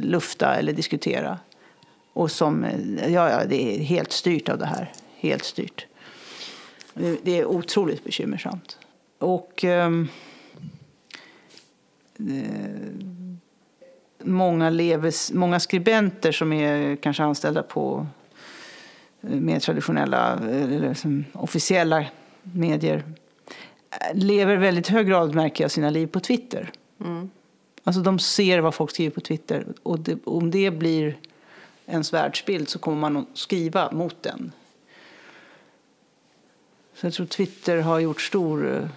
lufta 0.00 0.54
eller 0.54 0.72
diskutera. 0.72 1.38
Och 2.12 2.30
som, 2.30 2.64
eh, 2.64 3.12
ja, 3.12 3.30
ja, 3.30 3.44
det 3.44 3.76
är 3.76 3.80
helt 3.80 4.12
styrt 4.12 4.48
av 4.48 4.58
det 4.58 4.66
här. 4.66 4.92
Helt 5.16 5.44
styrt. 5.44 5.86
Det, 7.22 7.38
är 7.40 7.44
otroligt 7.44 8.04
bekymmersamt. 8.04 8.78
Och... 9.18 9.64
Ehm, 9.64 10.08
eh, 12.18 13.16
många, 14.26 14.70
lever, 14.70 15.34
många 15.34 15.60
skribenter 15.60 16.32
som 16.32 16.52
är 16.52 16.96
kanske 16.96 17.22
anställda 17.22 17.62
på 17.62 18.06
eh, 19.22 19.30
mer 19.30 19.60
traditionella 19.60 20.38
eller 20.50 20.88
liksom, 20.88 21.24
officiella 21.32 22.04
medier 22.42 23.04
lever 24.14 24.56
väldigt 24.56 24.88
hög 24.88 25.06
grad, 25.06 25.34
märker 25.34 25.64
jag, 25.64 25.70
sina 25.70 25.90
liv 25.90 26.06
på 26.06 26.20
Twitter. 26.20 26.70
Mm. 27.00 27.30
Alltså 27.84 28.02
de 28.02 28.18
ser 28.18 28.58
vad 28.58 28.74
folk 28.74 28.90
skriver 28.90 29.10
på 29.10 29.20
Twitter 29.20 29.66
och 29.82 30.00
det, 30.00 30.18
om 30.24 30.50
det 30.50 30.70
blir 30.70 31.16
ens 31.86 32.12
världsbild 32.12 32.68
så 32.68 32.78
kommer 32.78 32.96
man 32.96 33.16
att 33.16 33.26
skriva 33.34 33.92
mot 33.92 34.22
den. 34.22 34.52
Så 36.94 37.06
jag 37.06 37.12
tror 37.12 37.26
Twitter 37.26 37.80
har 37.80 37.98
gjort 37.98 38.20
stor... 38.20 38.74
Eh, 38.76 38.88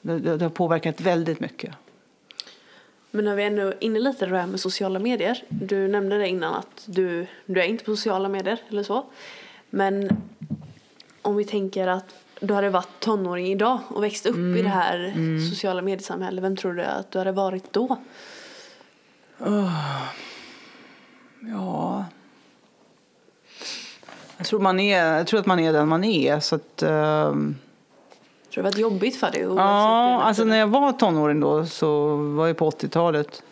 det, 0.00 0.36
det 0.36 0.44
har 0.44 0.50
påverkat 0.50 1.00
väldigt 1.00 1.40
mycket. 1.40 1.74
Men 3.10 3.24
när 3.24 3.36
vi 3.36 3.42
ändå 3.42 3.62
är 3.62 3.84
inne 3.84 3.98
lite 3.98 4.26
det 4.26 4.38
här 4.38 4.46
med 4.46 4.60
sociala 4.60 4.98
medier. 4.98 5.44
Du 5.48 5.88
nämnde 5.88 6.18
det 6.18 6.28
innan 6.28 6.54
att 6.54 6.82
du, 6.86 7.26
du 7.46 7.60
är 7.60 7.64
inte 7.64 7.84
på 7.84 7.96
sociala 7.96 8.28
medier 8.28 8.58
eller 8.68 8.82
så. 8.82 9.04
Men 9.70 10.22
om 11.22 11.36
vi 11.36 11.44
tänker 11.44 11.86
att 11.86 12.14
du 12.42 12.54
hade 12.54 12.70
varit 12.70 13.00
tonåring 13.00 13.46
idag 13.46 13.78
och 13.88 14.02
växt 14.02 14.26
upp 14.26 14.34
mm. 14.34 14.56
i 14.56 14.62
det 14.62 14.68
här 14.68 15.12
mm. 15.16 15.48
sociala 15.48 15.82
mediesamhället. 15.82 16.44
Vem 16.44 16.56
tror 16.56 16.72
du 16.72 16.82
att 16.82 17.10
du 17.10 17.18
hade 17.18 17.32
varit 17.32 17.72
då? 17.72 17.98
Oh. 19.38 20.02
Ja... 21.40 22.04
Jag 24.36 24.46
tror, 24.46 24.60
man 24.60 24.80
är, 24.80 25.16
jag 25.16 25.26
tror 25.26 25.40
att 25.40 25.46
man 25.46 25.60
är 25.60 25.72
den 25.72 25.88
man 25.88 26.04
är. 26.04 26.40
Så 26.40 26.54
att, 26.54 26.82
um... 26.82 27.56
Tror 28.52 28.62
det 28.62 28.70
varit 28.70 28.78
jobbigt 28.78 29.16
för 29.16 29.30
dig? 29.30 29.40
Ja, 29.40 30.22
alltså 30.22 30.44
när 30.44 30.56
jag 30.56 30.66
var 30.66 30.92
tonåring 30.92 31.40
då, 31.40 31.66
så 31.66 32.16
var 32.16 32.46
jag 32.46 32.56
på 32.56 32.70
80-talet. 32.70 33.42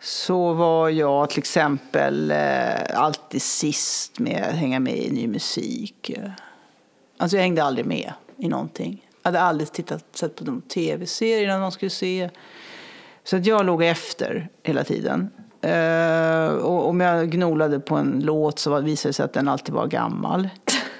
Så 0.00 0.52
var 0.52 0.88
jag 0.88 1.30
till 1.30 1.38
exempel 1.38 2.30
eh, 2.30 3.00
alltid 3.00 3.42
sist 3.42 4.18
med 4.18 4.44
att 4.48 4.54
hänga 4.54 4.80
med 4.80 4.96
i 4.96 5.10
ny 5.10 5.28
musik. 5.28 6.10
Alltså 7.22 7.36
jag 7.36 7.42
hängde 7.42 7.62
aldrig 7.64 7.86
med 7.86 8.12
i 8.36 8.48
någonting. 8.48 9.06
Jag 9.22 9.28
hade 9.28 9.40
aldrig 9.40 9.72
tittat, 9.72 10.04
sett 10.12 10.36
på 10.36 10.44
de 10.44 10.60
tv-serierna 10.60 11.58
man 11.58 11.72
skulle 11.72 11.90
se. 11.90 12.30
Så 13.24 13.36
att 13.36 13.46
jag 13.46 13.66
låg 13.66 13.82
efter 13.82 14.48
hela 14.62 14.84
tiden. 14.84 15.30
Eh, 15.60 16.46
och 16.48 16.88
om 16.88 17.00
jag 17.00 17.30
gnolade 17.30 17.80
på 17.80 17.96
en 17.96 18.20
låt 18.24 18.58
så 18.58 18.80
visade 18.80 19.08
det 19.08 19.12
sig 19.12 19.24
att 19.24 19.32
den 19.32 19.48
alltid 19.48 19.74
var 19.74 19.86
gammal. 19.86 20.48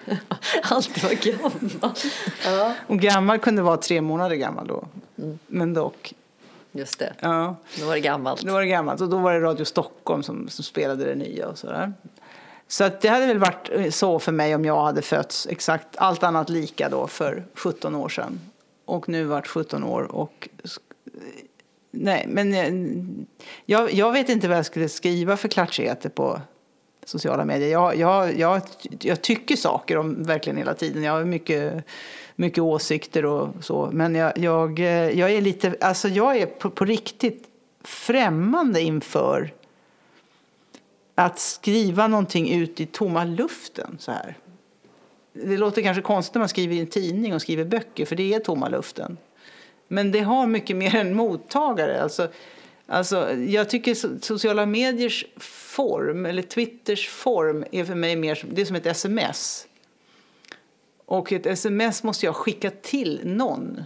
Alltid 0.63 1.03
var 1.03 1.33
gammal. 1.33 1.53
Ja, 2.45 2.75
Och 2.87 2.99
gammal 2.99 3.39
kunde 3.39 3.63
vara 3.63 3.77
tre 3.77 4.01
månader 4.01 4.37
gammal 4.37 4.67
då. 4.67 4.85
Men 5.47 5.75
dock. 5.75 6.15
just 6.73 6.99
det. 6.99 7.13
Ja. 7.21 7.57
Då 7.81 7.87
var 7.87 7.95
det 7.95 8.01
gammalt. 8.01 8.43
Då 8.43 8.53
var 8.53 8.61
det 8.61 8.67
gammalt 8.67 9.01
och 9.01 9.09
då 9.09 9.19
var 9.19 9.33
det 9.33 9.41
Radio 9.41 9.65
Stockholm 9.65 10.23
som, 10.23 10.49
som 10.49 10.65
spelade 10.65 11.05
det 11.05 11.15
nya 11.15 11.49
och 11.49 11.59
sådär. 11.59 11.93
Så 12.73 12.85
att 12.85 13.01
det 13.01 13.09
hade 13.09 13.27
väl 13.27 13.39
varit 13.39 13.71
eh, 13.73 13.91
så 13.91 14.19
för 14.19 14.33
mig 14.33 14.55
om 14.55 14.65
jag 14.65 14.83
hade 14.83 15.03
fötts 15.03 15.47
exakt 15.51 15.89
allt 15.97 16.23
annat 16.23 16.49
lika 16.49 16.89
då 16.89 17.07
för 17.07 17.45
17 17.55 17.95
år 17.95 18.09
sedan. 18.09 18.41
Och 18.85 19.09
nu 19.09 19.25
vart 19.25 19.47
17 19.47 19.85
år 19.85 20.03
och 20.13 20.49
nej, 21.91 22.25
men 22.29 22.55
eh, 22.55 23.05
jag, 23.67 23.93
jag 23.93 24.13
vet 24.13 24.29
inte 24.29 24.49
vad 24.49 24.57
jag 24.57 24.67
skulle 24.67 24.89
skriva 24.89 25.37
för 25.37 25.49
klatschigheter 25.49 26.09
på 26.09 26.41
sociala 27.05 27.45
medier. 27.45 27.71
Jag, 27.71 27.97
jag, 27.97 28.39
jag, 28.39 28.63
jag 29.01 29.23
tycker 29.23 29.57
saker 29.57 29.99
om 29.99 30.23
verkligen 30.23 30.57
hela 30.57 30.75
tiden. 30.75 31.03
Jag 31.03 31.13
har 31.13 31.25
mycket, 31.25 31.85
mycket 32.37 32.63
åsikter 32.63 33.25
och 33.25 33.49
så. 33.61 33.91
Men 33.93 34.15
jag, 34.15 34.39
jag, 34.39 34.79
eh, 34.79 35.11
jag 35.19 35.31
är 35.31 35.41
lite, 35.41 35.75
alltså 35.81 36.09
jag 36.09 36.37
är 36.37 36.47
på, 36.47 36.71
på 36.71 36.85
riktigt 36.85 37.45
främmande 37.85 38.81
inför 38.81 39.53
att 41.15 41.39
skriva 41.39 42.07
någonting 42.07 42.53
ut 42.53 42.81
i 42.81 42.87
tomma 42.87 43.25
luften 43.25 43.97
så 44.01 44.13
här. 44.13 44.37
Det 45.33 45.57
låter 45.57 45.83
kanske 45.83 46.03
konstigt 46.03 46.35
när 46.35 46.41
man 46.41 46.49
skriver 46.49 46.75
i 46.75 46.81
en 46.81 46.87
tidning 46.87 47.35
och 47.35 47.43
skriver 47.43 47.65
böcker 47.65 48.07
för 48.07 48.17
det 48.17 48.35
är 48.35 48.41
tomma 48.41 48.69
luften. 48.69 49.17
Men 49.89 50.13
det 50.13 50.21
har 50.21 50.47
mycket 50.47 50.77
mer 50.77 50.97
än 50.97 51.15
mottagare. 51.15 52.03
Alltså, 52.03 52.29
alltså, 52.87 53.33
jag 53.35 53.71
tycker 53.71 54.21
sociala 54.21 54.67
mediers 54.67 55.25
form, 55.37 56.27
eller 56.27 56.43
Twitters 56.43 57.09
form, 57.09 57.65
är 57.73 57.85
för 57.85 57.95
mig 57.95 58.17
mer 58.17 58.45
det 58.51 58.61
är 58.61 58.65
som 58.65 58.77
ett 58.77 58.87
sms. 58.87 59.67
Och 61.07 61.33
ett 61.33 61.47
sms 61.47 62.03
måste 62.03 62.27
jag 62.27 62.37
skicka 62.37 62.71
till 62.71 63.21
någon. 63.25 63.83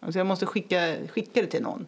Alltså 0.00 0.18
jag 0.18 0.26
måste 0.26 0.46
skicka, 0.46 0.94
skicka 1.12 1.40
det 1.40 1.46
till 1.46 1.62
någon. 1.62 1.86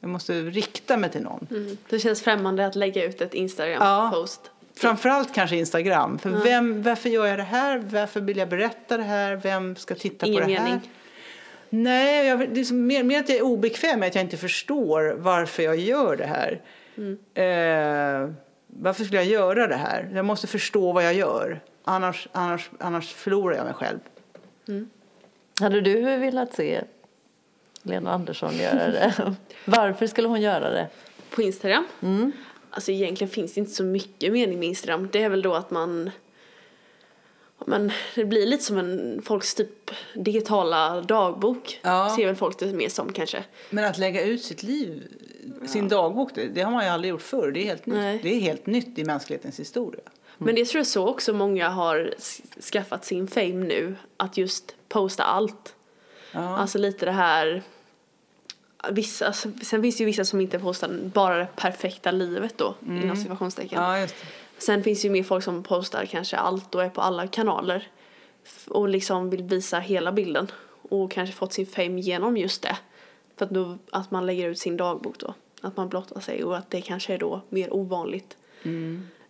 Jag 0.00 0.10
måste 0.10 0.42
rikta 0.42 0.96
mig 0.96 1.10
till 1.10 1.22
någon. 1.22 1.46
Mm. 1.50 1.76
Det 1.88 1.98
känns 1.98 2.22
främmande 2.22 2.66
att 2.66 2.74
lägga 2.74 3.04
ut 3.04 3.20
ett 3.20 3.34
Instagram-post. 3.34 4.50
Framförallt 4.74 5.34
kanske 5.34 5.56
Instagram. 5.56 6.18
För 6.18 6.30
vem, 6.30 6.82
varför 6.82 7.08
gör 7.08 7.26
jag 7.26 7.38
det 7.38 7.42
här? 7.42 7.78
Varför 7.78 8.20
vill 8.20 8.36
jag 8.36 8.48
berätta 8.48 8.96
det 8.96 9.02
här? 9.02 9.36
Vem 9.36 9.76
ska 9.76 9.94
titta 9.94 10.26
Ingen 10.26 10.42
på 10.42 10.48
det 10.48 10.54
här? 10.54 10.64
mening. 10.64 10.80
Nej, 11.70 12.26
jag, 12.26 12.38
det 12.38 12.60
är 12.60 12.74
mer, 12.74 13.02
mer 13.02 13.20
att 13.20 13.28
jag 13.28 13.38
är 13.38 13.42
obekväm 13.42 14.00
med 14.00 14.06
att 14.06 14.14
jag 14.14 14.24
inte 14.24 14.36
förstår 14.36 15.14
varför 15.18 15.62
jag 15.62 15.76
gör 15.76 16.16
det 16.16 16.26
här. 16.26 16.60
Mm. 16.96 17.18
Eh, 17.34 18.34
varför 18.66 19.04
skulle 19.04 19.20
jag 19.22 19.30
göra 19.30 19.66
det 19.66 19.76
här? 19.76 20.10
Jag 20.14 20.24
måste 20.24 20.46
förstå 20.46 20.92
vad 20.92 21.04
jag 21.04 21.14
gör. 21.14 21.60
Annars, 21.84 22.28
annars, 22.32 22.70
annars 22.78 23.14
förlorar 23.14 23.56
jag 23.56 23.64
mig 23.64 23.74
själv. 23.74 23.98
Hade 25.60 25.80
du 25.80 26.00
velat 26.00 26.54
se 26.54 26.84
Lena 27.86 28.12
Andersson 28.12 28.56
göra 28.56 28.88
det? 28.88 29.34
Varför 29.64 30.06
skulle 30.06 30.28
hon 30.28 30.40
göra 30.40 30.70
det? 30.70 30.88
På 31.30 31.42
Instagram? 31.42 31.86
Alltså 32.70 32.92
egentligen 32.92 33.30
finns 33.30 33.54
det 33.54 33.60
inte 33.60 33.72
så 33.72 33.84
mycket 33.84 34.32
mening 34.32 34.58
med 34.58 34.68
Instagram. 34.68 35.08
Det 35.12 35.22
är 35.22 35.28
väl 35.28 35.42
då 35.42 35.54
att 35.54 35.70
man 35.70 36.10
men 37.66 37.92
det 38.14 38.24
blir 38.24 38.46
lite 38.46 38.64
som 38.64 38.78
en 38.78 39.22
folks 39.24 39.54
typ 39.54 39.90
digitala 40.14 41.00
dagbok. 41.00 41.80
Ja. 41.82 42.14
Ser 42.16 42.26
väl 42.26 42.36
folk 42.36 42.58
det 42.58 42.72
mer 42.72 42.88
som 42.88 43.12
kanske. 43.12 43.44
Men 43.70 43.84
att 43.84 43.98
lägga 43.98 44.24
ut 44.24 44.42
sitt 44.42 44.62
liv, 44.62 45.02
sin 45.66 45.88
dagbok, 45.88 46.34
det, 46.34 46.46
det 46.46 46.62
har 46.62 46.72
man 46.72 46.84
ju 46.84 46.90
aldrig 46.90 47.10
gjort 47.10 47.22
förr. 47.22 47.50
Det 47.50 47.60
är 47.60 47.64
helt 47.64 47.86
Nej. 47.86 48.12
nytt. 48.12 48.22
Det 48.22 48.34
är 48.34 48.40
helt 48.40 48.66
nytt 48.66 48.98
i 48.98 49.04
mänsklighetens 49.04 49.60
historia. 49.60 50.00
Men 50.38 50.54
det 50.54 50.64
tror 50.64 50.78
jag 50.78 50.86
så 50.86 51.08
också 51.08 51.32
många 51.32 51.68
har 51.68 52.14
skaffat 52.72 53.04
sin 53.04 53.28
fame 53.28 53.64
nu. 53.64 53.96
Att 54.16 54.36
just 54.36 54.74
posta 54.88 55.24
allt. 55.24 55.74
Ja. 56.32 56.56
Alltså 56.56 56.78
lite 56.78 57.04
det 57.06 57.12
här. 57.12 57.62
Vissa, 58.90 59.32
sen 59.32 59.82
finns 59.82 59.96
det 59.96 60.00
ju 60.00 60.04
vissa 60.04 60.24
som 60.24 60.40
inte 60.40 60.58
postar 60.58 61.00
bara 61.14 61.38
det 61.38 61.48
perfekta 61.56 62.10
livet 62.10 62.58
då. 62.58 62.74
Inom 62.86 63.16
situationstecken. 63.16 63.82
Ja. 63.82 64.06
Sen 64.58 64.82
finns 64.82 65.02
det 65.02 65.08
ju 65.08 65.12
mer 65.12 65.22
folk 65.22 65.44
som 65.44 65.62
postar 65.62 66.04
kanske 66.04 66.36
allt 66.36 66.74
och 66.74 66.84
är 66.84 66.88
på 66.88 67.00
alla 67.00 67.26
kanaler. 67.26 67.88
Och 68.68 68.88
liksom 68.88 69.30
vill 69.30 69.42
visa 69.42 69.78
hela 69.78 70.12
bilden. 70.12 70.50
Och 70.90 71.10
kanske 71.10 71.34
fått 71.34 71.52
sin 71.52 71.66
fame 71.66 72.00
genom 72.00 72.36
just 72.36 72.62
det. 72.62 72.76
För 73.36 73.44
att, 73.44 73.50
då, 73.50 73.78
att 73.90 74.10
man 74.10 74.26
lägger 74.26 74.48
ut 74.48 74.58
sin 74.58 74.76
dagbok 74.76 75.18
då. 75.18 75.34
Att 75.60 75.76
man 75.76 75.88
blottar 75.88 76.20
sig 76.20 76.44
och 76.44 76.56
att 76.56 76.70
det 76.70 76.80
kanske 76.80 77.14
är 77.14 77.18
då 77.18 77.40
mer 77.48 77.74
ovanligt. 77.74 78.36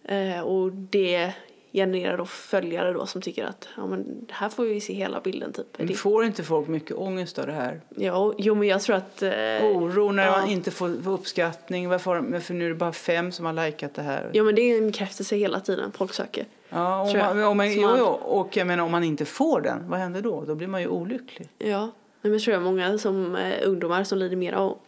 Eh, 0.04 0.40
och 0.40 0.72
det 0.72 1.32
genererar 1.76 2.16
då 2.18 2.24
följare 2.26 2.92
då 2.92 3.06
som 3.06 3.20
tycker 3.22 3.44
att 3.44 3.68
ja 3.76 3.86
men 3.86 4.26
här 4.30 4.48
får 4.48 4.64
vi 4.64 4.80
se 4.80 4.92
hela 4.92 5.20
bilden 5.20 5.52
typ. 5.52 5.66
Men 5.78 5.94
får 5.94 6.24
inte 6.24 6.42
folk 6.42 6.68
mycket 6.68 6.96
ångest 6.96 7.38
av 7.38 7.46
det 7.46 7.52
här? 7.52 7.80
ja, 7.96 8.34
jo 8.38 8.54
men 8.54 8.68
jag 8.68 8.80
tror 8.80 8.96
att... 8.96 9.22
Eh, 9.22 9.30
Oro 9.62 10.12
när 10.12 10.26
ja. 10.26 10.30
man 10.30 10.48
inte 10.50 10.70
får 10.70 11.08
uppskattning. 11.08 11.88
Varför, 11.88 12.14
har 12.14 12.22
de- 12.22 12.40
för 12.40 12.54
nu 12.54 12.64
är 12.64 12.68
det 12.68 12.74
bara 12.74 12.92
fem 12.92 13.32
som 13.32 13.46
har 13.46 13.52
likat 13.52 13.94
det 13.94 14.02
här. 14.02 14.30
Ja 14.32 14.42
men 14.42 14.54
det 14.54 14.62
är 14.62 14.78
en 14.78 14.86
bekräftelse 14.86 15.36
hela 15.36 15.60
tiden 15.60 15.92
folk 15.92 16.12
söker. 16.12 16.46
Ja, 16.68 17.00
om 17.00 17.18
man, 17.18 17.44
om 17.44 17.56
man, 17.56 17.72
jo, 17.72 17.94
jo, 17.98 18.04
och 18.06 18.56
jag 18.56 18.66
menar 18.66 18.84
om 18.84 18.90
man 18.90 19.04
inte 19.04 19.24
får 19.24 19.60
den, 19.60 19.88
vad 19.90 19.98
händer 20.00 20.22
då? 20.22 20.44
Då 20.44 20.54
blir 20.54 20.68
man 20.68 20.80
ju 20.80 20.88
olycklig. 20.88 21.48
Ja, 21.58 21.80
Nej, 21.80 21.90
men 22.22 22.32
jag 22.32 22.42
tror 22.42 22.54
jag 22.54 22.62
många 22.62 22.98
som 22.98 23.36
eh, 23.36 23.68
ungdomar 23.68 24.04
som 24.04 24.18
lider 24.18 24.36
mer 24.36 24.52
av 24.52 24.78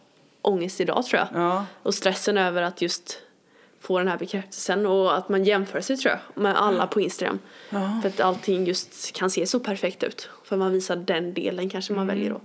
ångest 0.41 0.81
idag 0.81 1.05
tror 1.05 1.19
jag. 1.19 1.41
Ja, 1.41 1.65
Och 1.83 1.93
stressen 1.93 2.37
över 2.37 2.61
att 2.61 2.81
just 2.81 3.19
få 3.79 3.97
den 3.97 4.07
här 4.07 4.17
bekräftelsen 4.17 4.85
och 4.85 5.17
att 5.17 5.29
man 5.29 5.43
jämför 5.43 5.81
sig 5.81 5.97
tror 5.97 6.13
jag 6.13 6.43
med 6.43 6.61
alla 6.61 6.87
på 6.87 7.01
Instagram. 7.01 7.39
Ja. 7.69 7.99
För 8.01 8.09
att 8.09 8.19
allting 8.19 8.65
just 8.65 9.11
kan 9.11 9.29
se 9.29 9.45
så 9.45 9.59
perfekt 9.59 10.03
ut. 10.03 10.29
För 10.43 10.57
man 10.57 10.71
visar 10.71 10.95
den 10.95 11.33
delen 11.33 11.69
kanske 11.69 11.93
man 11.93 12.07
väljer 12.07 12.29
då. 12.29 12.41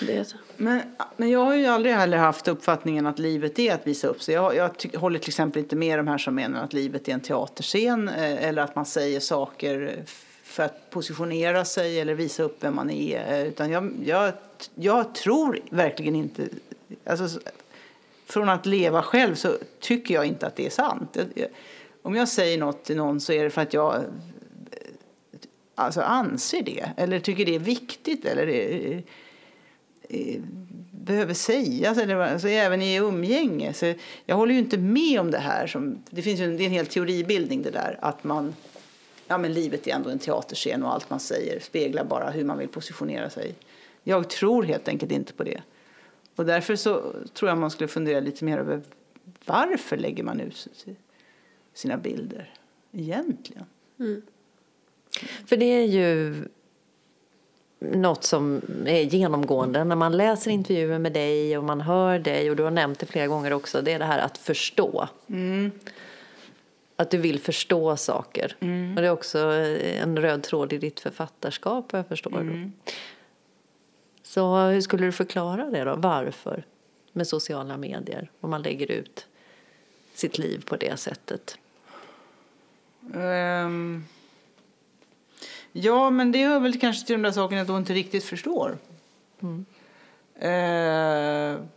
Det 0.00 0.34
men, 0.56 0.80
men 1.16 1.30
jag 1.30 1.44
har 1.44 1.54
ju 1.54 1.66
aldrig 1.66 1.94
heller 1.94 2.18
haft 2.18 2.48
uppfattningen 2.48 3.06
att 3.06 3.18
livet 3.18 3.58
är 3.58 3.74
att 3.74 3.86
visa 3.86 4.08
upp 4.08 4.22
sig. 4.22 4.34
Jag, 4.34 4.56
jag 4.56 4.78
ty, 4.78 4.96
håller 4.96 5.18
till 5.18 5.28
exempel 5.28 5.62
inte 5.62 5.76
med 5.76 5.98
de 5.98 6.08
här 6.08 6.18
som 6.18 6.34
menar 6.34 6.64
att 6.64 6.72
livet 6.72 7.08
är 7.08 7.12
en 7.12 7.20
teaterscen 7.20 8.08
eh, 8.08 8.44
eller 8.48 8.62
att 8.62 8.76
man 8.76 8.86
säger 8.86 9.20
saker 9.20 10.02
för 10.42 10.62
att 10.62 10.90
positionera 10.90 11.64
sig 11.64 12.00
eller 12.00 12.14
visa 12.14 12.42
upp 12.42 12.56
vem 12.64 12.74
man 12.74 12.90
är. 12.90 13.32
Eh, 13.32 13.48
Utan 13.48 13.70
jag, 13.70 13.92
jag, 14.04 14.32
jag 14.74 15.14
tror 15.14 15.60
verkligen 15.70 16.14
inte... 16.14 16.48
Alltså, 17.04 17.40
från 18.28 18.48
att 18.48 18.66
leva 18.66 19.02
själv 19.02 19.34
så 19.34 19.56
tycker 19.80 20.14
jag 20.14 20.26
inte 20.26 20.46
att 20.46 20.56
det 20.56 20.66
är 20.66 20.70
sant. 20.70 21.16
Om 22.02 22.14
jag 22.14 22.28
säger 22.28 22.58
något 22.58 22.84
till 22.84 22.96
någon 22.96 23.20
så 23.20 23.32
är 23.32 23.44
det 23.44 23.50
för 23.50 23.62
att 23.62 23.74
jag 23.74 24.04
alltså, 25.74 26.00
anser 26.00 26.62
det 26.62 26.92
eller 26.96 27.20
tycker 27.20 27.44
det 27.44 27.54
är 27.54 27.58
viktigt 27.58 28.24
eller 28.24 28.46
det, 28.46 29.02
eh, 30.08 30.40
behöver 30.90 31.34
sägas. 31.34 31.98
Eller, 31.98 32.16
alltså, 32.16 32.48
även 32.48 32.82
i 32.82 32.96
umgänge. 32.96 33.72
Så 33.72 33.94
jag 34.26 34.36
håller 34.36 34.52
ju 34.52 34.58
inte 34.58 34.78
med 34.78 35.20
om 35.20 35.30
det 35.30 35.38
här. 35.38 35.66
Som, 35.66 36.02
det, 36.10 36.22
finns 36.22 36.40
ju 36.40 36.44
en, 36.44 36.56
det 36.56 36.62
är 36.62 36.66
en 36.66 36.72
hel 36.72 36.86
teoribildning 36.86 37.62
det 37.62 37.70
där. 37.70 37.98
Att 38.02 38.24
man, 38.24 38.54
ja, 39.26 39.38
men 39.38 39.52
livet 39.52 39.86
är 39.86 39.92
ändå 39.92 40.10
en 40.10 40.18
teaterscen 40.18 40.82
och 40.82 40.94
allt 40.94 41.10
man 41.10 41.20
säger 41.20 41.60
speglar 41.60 42.04
bara 42.04 42.30
hur 42.30 42.44
man 42.44 42.58
vill 42.58 42.68
positionera 42.68 43.30
sig. 43.30 43.54
Jag 44.02 44.30
tror 44.30 44.62
helt 44.62 44.88
enkelt 44.88 45.12
inte 45.12 45.32
på 45.32 45.44
det. 45.44 45.60
Och 46.38 46.46
därför 46.46 46.76
så 46.76 47.12
tror 47.34 47.48
jag 47.48 47.58
man 47.58 47.70
skulle 47.70 47.88
fundera 47.88 48.20
lite 48.20 48.44
mer 48.44 48.58
över 48.58 48.82
varför 49.44 49.96
lägger 49.96 50.22
man 50.22 50.40
ut 50.40 50.56
si- 50.56 50.96
sina 51.74 51.96
bilder 51.96 52.54
egentligen? 52.92 53.64
För 55.46 55.56
det 55.56 55.64
är 55.64 55.84
ju 55.84 56.34
något 57.78 58.24
som 58.24 58.60
är 58.86 59.00
genomgående 59.00 59.84
när 59.84 59.96
man 59.96 60.16
läser 60.16 60.50
intervjuer 60.50 60.98
med 60.98 61.12
dig 61.12 61.58
och 61.58 61.64
man 61.64 61.80
hör 61.80 62.18
dig 62.18 62.50
och 62.50 62.56
du 62.56 62.62
har 62.62 62.70
nämnt 62.70 62.98
det 62.98 63.06
flera 63.06 63.26
gånger 63.26 63.52
också. 63.52 63.82
Det 63.82 63.92
är 63.92 63.98
det 63.98 64.04
här 64.04 64.18
att 64.18 64.38
förstå. 64.38 65.08
Att 66.96 67.10
du 67.10 67.18
vill 67.18 67.40
förstå 67.40 67.96
saker. 67.96 68.56
Och 68.96 69.02
det 69.02 69.06
är 69.08 69.12
också 69.12 69.38
en 69.38 70.16
röd 70.18 70.42
tråd 70.42 70.72
i 70.72 70.78
ditt 70.78 71.00
författarskap 71.00 71.92
vad 71.92 71.98
jag 71.98 72.06
förstår. 72.08 72.70
Så 74.28 74.56
hur 74.56 74.80
skulle 74.80 75.06
du 75.06 75.12
förklara 75.12 75.64
det 75.70 75.84
då? 75.84 75.94
Varför? 75.96 76.64
Med 77.12 77.26
sociala 77.26 77.76
medier. 77.76 78.30
Om 78.40 78.50
man 78.50 78.62
lägger 78.62 78.90
ut 78.90 79.26
sitt 80.14 80.38
liv 80.38 80.64
på 80.66 80.76
det 80.76 80.96
sättet. 80.96 81.58
Ehm, 83.14 84.04
ja, 85.72 86.10
men 86.10 86.32
det 86.32 86.44
hör 86.44 86.60
väl 86.60 86.80
kanske 86.80 87.06
till 87.06 87.12
de 87.12 87.22
där 87.22 87.32
sakerna 87.32 87.62
att 87.62 87.68
inte 87.68 87.94
riktigt 87.94 88.24
förstår. 88.24 88.78
Ehm, 90.38 91.68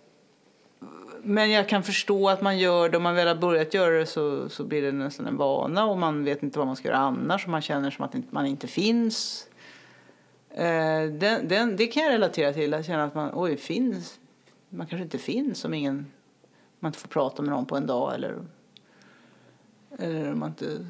men 1.23 1.51
jag 1.51 1.69
kan 1.69 1.83
förstå 1.83 2.29
att 2.29 2.41
man 2.41 2.59
gör 2.59 2.89
det. 2.89 2.97
Om 2.97 3.03
man 3.03 3.15
väl 3.15 3.27
har 3.27 3.35
börjat 3.35 3.73
göra 3.73 3.99
det 3.99 4.05
så, 4.05 4.49
så 4.49 4.63
blir 4.63 4.81
det 4.81 4.91
nästan 4.91 5.27
en 5.27 5.37
vana 5.37 5.85
och 5.85 5.97
man 5.97 6.23
vet 6.23 6.43
inte 6.43 6.59
vad 6.59 6.67
man 6.67 6.75
ska 6.75 6.87
göra 6.87 6.97
annars 6.97 7.45
och 7.45 7.51
man 7.51 7.61
känner 7.61 7.91
som 7.91 8.05
att 8.05 8.15
man 8.29 8.45
inte 8.45 8.67
finns. 8.67 9.47
Ehm, 10.55 11.19
den, 11.19 11.47
den, 11.47 11.75
det 11.75 11.87
kan 11.87 12.03
jag 12.03 12.11
relatera 12.11 12.53
till, 12.53 12.73
att 12.73 12.85
känna 12.85 13.03
att 13.03 13.15
man 13.15 13.31
oj, 13.33 13.57
finns. 13.57 14.19
Man 14.69 14.87
kanske 14.87 15.03
inte 15.03 15.17
finns 15.17 15.65
om 15.65 15.73
ingen 15.73 16.11
man 16.79 16.89
inte 16.89 16.99
får 16.99 17.07
prata 17.07 17.41
med 17.41 17.51
någon 17.51 17.65
på 17.65 17.77
en 17.77 17.87
dag 17.87 18.13
eller, 18.15 18.45
eller 19.97 20.31
om 20.31 20.39
man 20.39 20.49
inte 20.49 20.85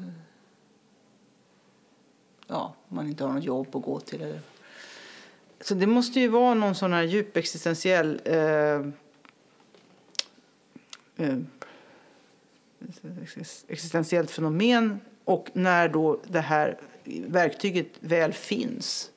ja, 2.46 2.74
man 2.88 3.08
inte 3.08 3.24
har 3.24 3.32
något 3.32 3.44
jobb 3.44 3.76
att 3.76 3.82
gå 3.82 4.00
till. 4.00 4.22
Eller. 4.22 4.40
Så 5.60 5.74
det 5.74 5.86
måste 5.86 6.20
ju 6.20 6.28
vara 6.28 6.54
någon 6.54 6.74
sån 6.74 6.92
här 6.92 7.02
djup 7.02 7.36
existentiell 7.36 8.20
eh, 8.24 8.80
eh, 11.16 11.38
existentiellt 13.68 14.30
fenomen 14.30 15.00
och 15.24 15.50
när 15.52 15.88
då 15.88 16.20
det 16.26 16.40
här 16.40 16.78
verktyget 17.26 17.88
väl 18.00 18.32
finns 18.32 19.11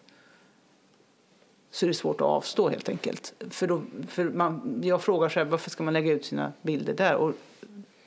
så 1.75 1.85
är 1.85 1.87
det 1.87 1.93
svårt 1.93 2.21
att 2.21 2.27
avstå 2.27 2.69
helt 2.69 2.89
enkelt. 2.89 3.33
För 3.49 3.67
då, 3.67 3.81
för 4.07 4.23
man, 4.23 4.81
jag 4.83 5.01
frågar 5.01 5.29
själv 5.29 5.49
varför 5.49 5.69
ska 5.69 5.83
man 5.83 5.93
lägga 5.93 6.11
ut 6.11 6.25
sina 6.25 6.53
bilder 6.61 6.93
där 6.93 7.15
och 7.15 7.33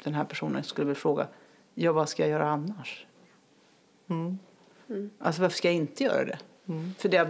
den 0.04 0.14
här 0.14 0.24
personen 0.24 0.64
skulle 0.64 0.86
väl 0.86 0.96
fråga 0.96 1.26
ja 1.74 1.92
vad 1.92 2.08
ska 2.08 2.22
jag 2.22 2.30
göra 2.30 2.48
annars? 2.48 3.06
Mm. 4.10 4.38
Mm. 4.88 5.10
Alltså 5.18 5.42
varför 5.42 5.56
ska 5.56 5.68
jag 5.68 5.74
inte 5.74 6.04
göra 6.04 6.24
det? 6.24 6.38
Mm. 6.68 6.94
För 6.98 7.08
det, 7.08 7.22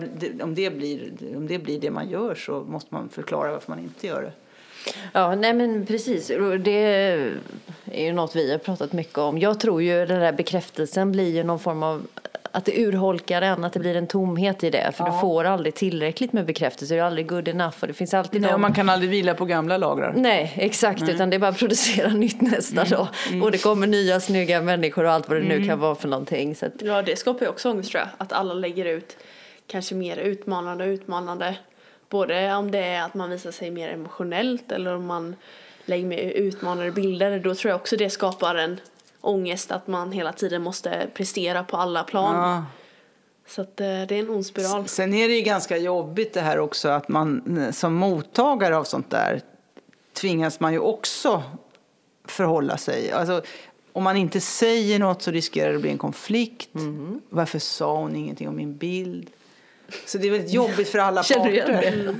om, 0.43 0.55
det 0.55 0.71
blir, 0.71 1.13
om 1.37 1.47
det 1.47 1.59
blir 1.59 1.81
det 1.81 1.91
man 1.91 2.11
gör 2.11 2.35
så 2.35 2.61
måste 2.61 2.95
man 2.95 3.09
förklara 3.09 3.53
varför 3.53 3.73
man 3.73 3.79
inte 3.79 4.07
gör 4.07 4.23
det. 4.23 4.33
Ja, 5.13 5.35
nej 5.35 5.55
men 5.55 5.87
precis. 5.87 6.27
Det 6.61 6.71
är 7.85 8.05
ju 8.05 8.13
något 8.13 8.37
vi 8.37 8.51
har 8.51 8.59
pratat 8.59 8.93
mycket 8.93 9.19
om. 9.19 9.39
Jag 9.39 9.61
tror 9.61 9.83
ju 9.83 10.07
den 10.07 10.21
där 10.21 10.33
bekräftelsen 10.33 11.13
blir 11.13 11.35
ju 11.35 11.43
någon 11.43 11.59
form 11.59 11.83
av 11.83 12.07
att 12.51 12.65
det 12.65 12.87
urholkar 12.87 13.43
en, 13.43 13.65
att 13.65 13.73
det 13.73 13.81
blir 13.81 13.97
en 13.97 14.07
tomhet 14.07 14.65
i 14.65 14.71
det. 14.71 14.93
För 14.97 15.05
ja. 15.05 15.13
du 15.13 15.21
får 15.21 15.45
aldrig 15.45 15.75
tillräckligt 15.75 16.33
med 16.33 16.47
bekräftelse, 16.47 16.95
du 16.95 17.01
är 17.01 17.05
aldrig 17.05 17.29
good 17.29 17.49
enough. 17.49 17.77
Och 17.81 17.87
det 17.87 17.95
finns 17.95 18.15
alltid 18.15 18.41
Nej, 18.41 18.51
någon... 18.51 18.61
man 18.61 18.73
kan 18.73 18.89
aldrig 18.89 19.11
vila 19.11 19.35
på 19.35 19.45
gamla 19.45 19.77
lagrar. 19.77 20.15
Nej, 20.17 20.53
exakt. 20.57 21.01
Nej. 21.01 21.15
Utan 21.15 21.31
det 21.31 21.37
är 21.37 21.39
bara 21.39 21.51
att 21.51 21.59
producera 21.59 22.09
nytt 22.15 22.41
nästa 22.41 22.81
mm. 22.81 22.91
dag. 22.91 23.09
Mm. 23.29 23.43
Och 23.43 23.51
det 23.51 23.59
kommer 23.59 23.87
nya 23.87 24.21
snygga 24.21 24.61
människor 24.63 25.05
och 25.05 25.13
allt 25.13 25.29
vad 25.29 25.37
det 25.37 25.45
mm. 25.45 25.59
nu 25.59 25.67
kan 25.67 25.79
vara 25.79 25.95
för 25.95 26.09
någonting. 26.09 26.55
Så 26.55 26.67
att... 26.67 26.73
Ja, 26.79 27.03
det 27.03 27.17
skapar 27.17 27.47
ju 27.47 27.51
också 27.51 27.71
ångest 27.71 27.91
tror 27.91 28.01
jag. 28.01 28.09
Att 28.19 28.33
alla 28.33 28.55
lägger 28.55 28.85
ut 28.85 29.17
kanske 29.67 29.95
mer 29.95 30.17
utmanande 30.17 30.85
och 30.85 30.89
utmanande. 30.89 31.55
Både 32.09 32.55
om 32.55 32.71
det 32.71 32.79
är 32.79 33.03
att 33.03 33.15
man 33.15 33.31
visar 33.31 33.51
sig 33.51 33.71
mer 33.71 33.89
emotionellt 33.89 34.73
eller 34.73 34.95
om 34.95 35.07
man 35.07 35.37
lägger 35.85 36.07
mer 36.07 36.19
utmanande 36.19 36.93
bilder. 36.93 37.39
Då 37.39 37.55
tror 37.55 37.71
jag 37.71 37.81
också 37.81 37.97
det 37.97 38.11
skapar 38.11 38.55
en 38.55 38.81
ångest 39.21 39.71
att 39.71 39.87
man 39.87 40.13
hela 40.13 40.33
tiden 40.33 40.63
måste 40.63 41.09
prestera 41.15 41.65
på 41.65 41.77
alla 41.77 42.05
plan. 42.05 42.35
Ja. 42.35 42.65
Så 43.47 43.63
att, 43.63 43.81
eh, 43.81 43.87
det 43.87 44.13
är 44.13 44.13
en 44.13 44.31
ond 44.31 44.47
spiral. 44.47 44.89
Sen 44.89 45.15
är 45.15 45.29
det 45.29 45.35
ju 45.35 45.43
ganska 45.43 45.77
jobbigt 45.77 46.35
det 46.35 46.41
här 46.41 46.59
också 46.59 46.89
att 46.89 47.09
man 47.09 47.73
som 47.73 47.95
mottagare 47.95 48.77
av 48.77 48.85
sånt 48.85 49.11
där 49.11 49.43
tvingas 50.13 50.61
man 50.61 50.73
ju 50.73 50.79
också 50.79 51.43
förhålla 52.25 52.77
sig. 52.77 53.13
Alltså, 53.13 53.43
om 53.93 54.05
man 54.05 54.17
inte 54.17 54.41
säger 54.41 54.99
något 54.99 55.23
så 55.23 55.31
riskerar 55.31 55.69
det 55.71 55.75
att 55.75 55.81
bli 55.81 55.91
en 55.91 55.99
konflikt. 55.99 56.75
Mm. 56.75 57.21
Varför 57.29 57.59
sa 57.59 57.97
hon 57.97 58.17
ingenting 58.17 58.49
om 58.49 58.57
min 58.57 58.77
bild? 58.77 59.31
Så 60.07 60.19
det 60.19 60.27
är 60.27 60.31
väldigt 60.31 60.53
jobbigt 60.53 60.89
för 60.89 60.99
alla 60.99 61.23
parter. 61.35 62.15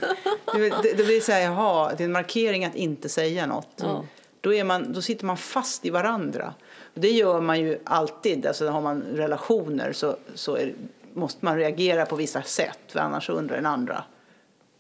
Det, 0.55 0.69
det, 0.83 0.93
det 0.97 1.05
blir 1.05 1.21
så 1.21 1.33
här, 1.33 1.41
jaha, 1.41 1.93
det 1.97 2.03
är 2.03 2.05
en 2.05 2.13
markering 2.13 2.65
att 2.65 2.75
inte 2.75 3.09
säga 3.09 3.47
något. 3.47 3.83
Mm. 3.83 4.07
Då, 4.41 4.55
är 4.55 4.65
man, 4.65 4.93
då 4.93 5.03
sitter 5.03 5.27
man 5.27 5.37
fast 5.37 5.85
i 5.85 5.91
varandra. 5.91 6.55
Det 6.95 7.11
gör 7.11 7.41
man 7.41 7.61
ju 7.61 7.79
alltid. 7.85 8.47
Alltså, 8.47 8.69
har 8.69 8.81
man 8.81 9.03
relationer 9.03 9.93
så, 9.93 10.17
så 10.35 10.57
är, 10.57 10.73
måste 11.13 11.45
man 11.45 11.57
reagera 11.57 12.07
på 12.07 12.17
vissa 12.17 12.43
sätt. 12.43 12.79
För 12.87 13.01
annars 13.01 13.31
undrar 13.31 13.57
den 13.57 13.67
andra, 13.67 14.05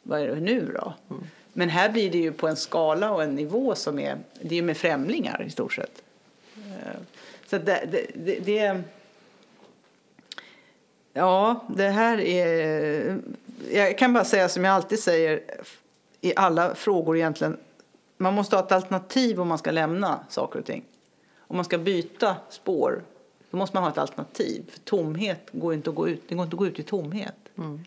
vad 0.02 0.20
är 0.20 0.28
det 0.28 0.40
nu 0.40 0.72
då? 0.74 0.92
Mm. 1.10 1.24
Men 1.52 1.68
här 1.68 1.88
blir 1.88 2.10
det 2.10 2.18
ju 2.18 2.32
på 2.32 2.48
en 2.48 2.56
skala 2.56 3.10
och 3.10 3.22
en 3.22 3.34
nivå 3.34 3.74
som 3.74 3.98
är, 3.98 4.18
det 4.40 4.54
är 4.54 4.56
ju 4.56 4.62
med 4.62 4.76
främlingar 4.76 5.44
i 5.46 5.50
stort 5.50 5.72
sett. 5.72 6.02
Eh, 6.56 7.00
så 7.46 7.58
det, 7.58 7.88
det, 7.90 8.06
det, 8.14 8.38
det 8.40 8.82
Ja, 11.12 11.64
det 11.68 11.88
här 11.88 12.20
är... 12.20 13.18
Jag 13.70 13.98
kan 13.98 14.12
bara 14.12 14.24
säga 14.24 14.48
som 14.48 14.64
jag 14.64 14.74
alltid 14.74 14.98
säger 14.98 15.40
i 16.20 16.32
alla 16.36 16.74
frågor 16.74 17.16
egentligen. 17.16 17.56
Man 18.16 18.34
måste 18.34 18.56
ha 18.56 18.64
ett 18.64 18.72
alternativ 18.72 19.40
om 19.40 19.48
man 19.48 19.58
ska 19.58 19.70
lämna 19.70 20.20
saker 20.28 20.58
och 20.58 20.64
ting 20.64 20.84
om 21.48 21.56
man 21.56 21.64
ska 21.64 21.78
byta 21.78 22.36
spår 22.48 23.04
då 23.50 23.56
måste 23.56 23.76
man 23.76 23.82
ha 23.82 23.90
ett 23.90 23.98
alternativ. 23.98 24.70
För 24.70 24.80
tomhet 24.80 25.48
går 25.52 25.74
inte 25.74 25.90
att 25.90 25.96
gå 25.96 26.08
ut, 26.08 26.22
det 26.28 26.34
går 26.34 26.44
inte 26.44 26.54
att 26.54 26.58
gå 26.58 26.66
ut 26.66 26.78
i 26.78 26.82
tomhet. 26.82 27.36
Mm. 27.58 27.84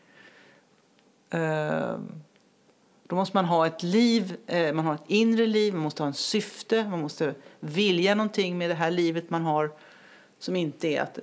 Uh, 1.34 2.00
då 3.04 3.16
måste 3.16 3.38
man 3.38 3.46
ha 3.46 3.68
ett 3.68 3.84
liv, 3.84 4.38
uh, 4.54 4.74
man 4.74 4.86
har 4.86 4.94
ett 4.94 5.04
inre 5.08 5.46
liv, 5.46 5.74
man 5.74 5.84
måste 5.84 6.04
ha 6.04 6.08
en 6.08 6.14
syfte, 6.14 6.88
man 6.90 7.02
måste 7.02 7.36
vilja 7.60 8.16
någonting 8.16 8.58
med 8.58 8.70
det 8.70 8.74
här 8.74 8.92
livet 8.92 9.30
man 9.30 9.42
har 9.42 9.72
som 10.40 10.56
inte 10.56 10.88
är 10.88 11.02
att 11.02 11.20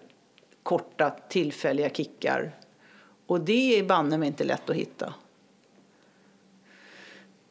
korta 0.63 1.11
tillfälliga 1.29 1.91
kickar. 1.91 2.55
Och 3.27 3.41
det 3.41 3.79
är 3.79 3.85
banne 3.85 4.19
mig 4.19 4.27
inte 4.27 4.45
lätt 4.45 4.71
att 4.71 4.77
hitta. 4.77 5.15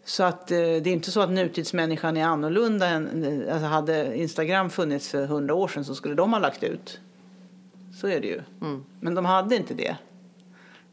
Så 0.08 0.24
att, 0.24 0.52
eh, 0.52 0.58
det 0.58 0.64
är 0.64 0.88
inte 0.88 1.12
så 1.12 1.22
att 1.22 1.30
nutidsmänniskan 1.30 2.18
är 2.18 2.26
annorlunda. 2.26 2.88
Än, 2.88 3.24
eh, 3.24 3.54
alltså 3.54 3.68
hade 3.68 4.18
Instagram 4.18 4.70
funnits 4.70 5.10
för 5.10 5.26
hundra 5.26 5.54
år 5.54 5.68
sedan 5.68 5.86
så 5.86 5.96
skulle 5.96 6.16
de 6.16 6.34
ha 6.34 6.40
lagt 6.40 6.64
ut. 6.64 7.00
Så 8.02 8.08
är 8.08 8.22
det 8.22 8.28
ju. 8.28 8.42
Mm. 8.62 8.86
Men 9.00 9.16
de 9.16 9.26
hade 9.26 9.56
inte 9.56 9.74
det. 9.74 9.98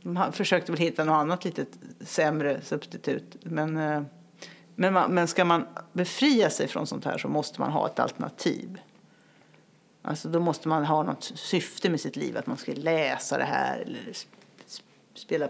De 0.03 0.33
försökte 0.33 0.73
väl 0.73 0.81
hitta 0.81 1.05
något 1.05 1.15
annat 1.15 1.45
lite 1.45 1.67
sämre 2.01 2.61
substitut. 2.61 3.37
Men, 3.43 3.77
eh, 3.77 4.03
men, 4.75 4.93
man, 4.93 5.15
men 5.15 5.29
ska 5.29 5.45
man 5.45 5.67
befria 5.93 6.51
sig 6.51 6.69
från 6.69 6.87
sånt 6.87 7.05
här 7.05 7.19
så 7.19 7.29
måste 7.29 7.61
man 7.61 7.73
ha 7.73 7.87
ett 7.87 7.99
alternativ. 7.99 8.79
Alltså 10.03 10.29
då 10.29 10.41
måste 10.41 10.69
man 10.69 10.85
ha 10.85 11.03
något 11.03 11.25
syfte 11.25 11.91
med 11.91 12.01
sitt 12.01 12.17
liv. 12.17 12.37
Att 12.37 12.47
man 12.47 12.57
ska 12.57 12.73
läsa 12.73 13.39
det 13.39 13.45
här 13.45 13.79
eller 13.79 14.13
spela 15.15 15.49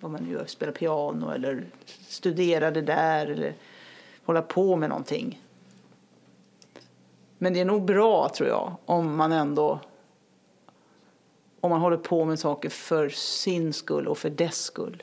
vad 0.00 0.10
man 0.10 0.30
gör, 0.30 0.46
spela 0.46 0.72
piano 0.72 1.30
eller 1.30 1.64
studera 2.08 2.70
det 2.70 2.82
där 2.82 3.26
eller 3.26 3.54
hålla 4.24 4.42
på 4.42 4.76
med 4.76 4.88
någonting. 4.88 5.42
Men 7.38 7.52
det 7.52 7.60
är 7.60 7.64
nog 7.64 7.84
bra, 7.84 8.28
tror 8.28 8.48
jag, 8.48 8.76
om 8.84 9.16
man 9.16 9.32
ändå 9.32 9.80
om 11.64 11.70
man 11.70 11.80
håller 11.80 11.96
på 11.96 12.24
med 12.24 12.38
saker 12.38 12.68
för 12.68 13.08
sin 13.08 13.72
skull 13.72 14.08
och 14.08 14.18
för 14.18 14.30
dess 14.30 14.62
skull. 14.62 15.02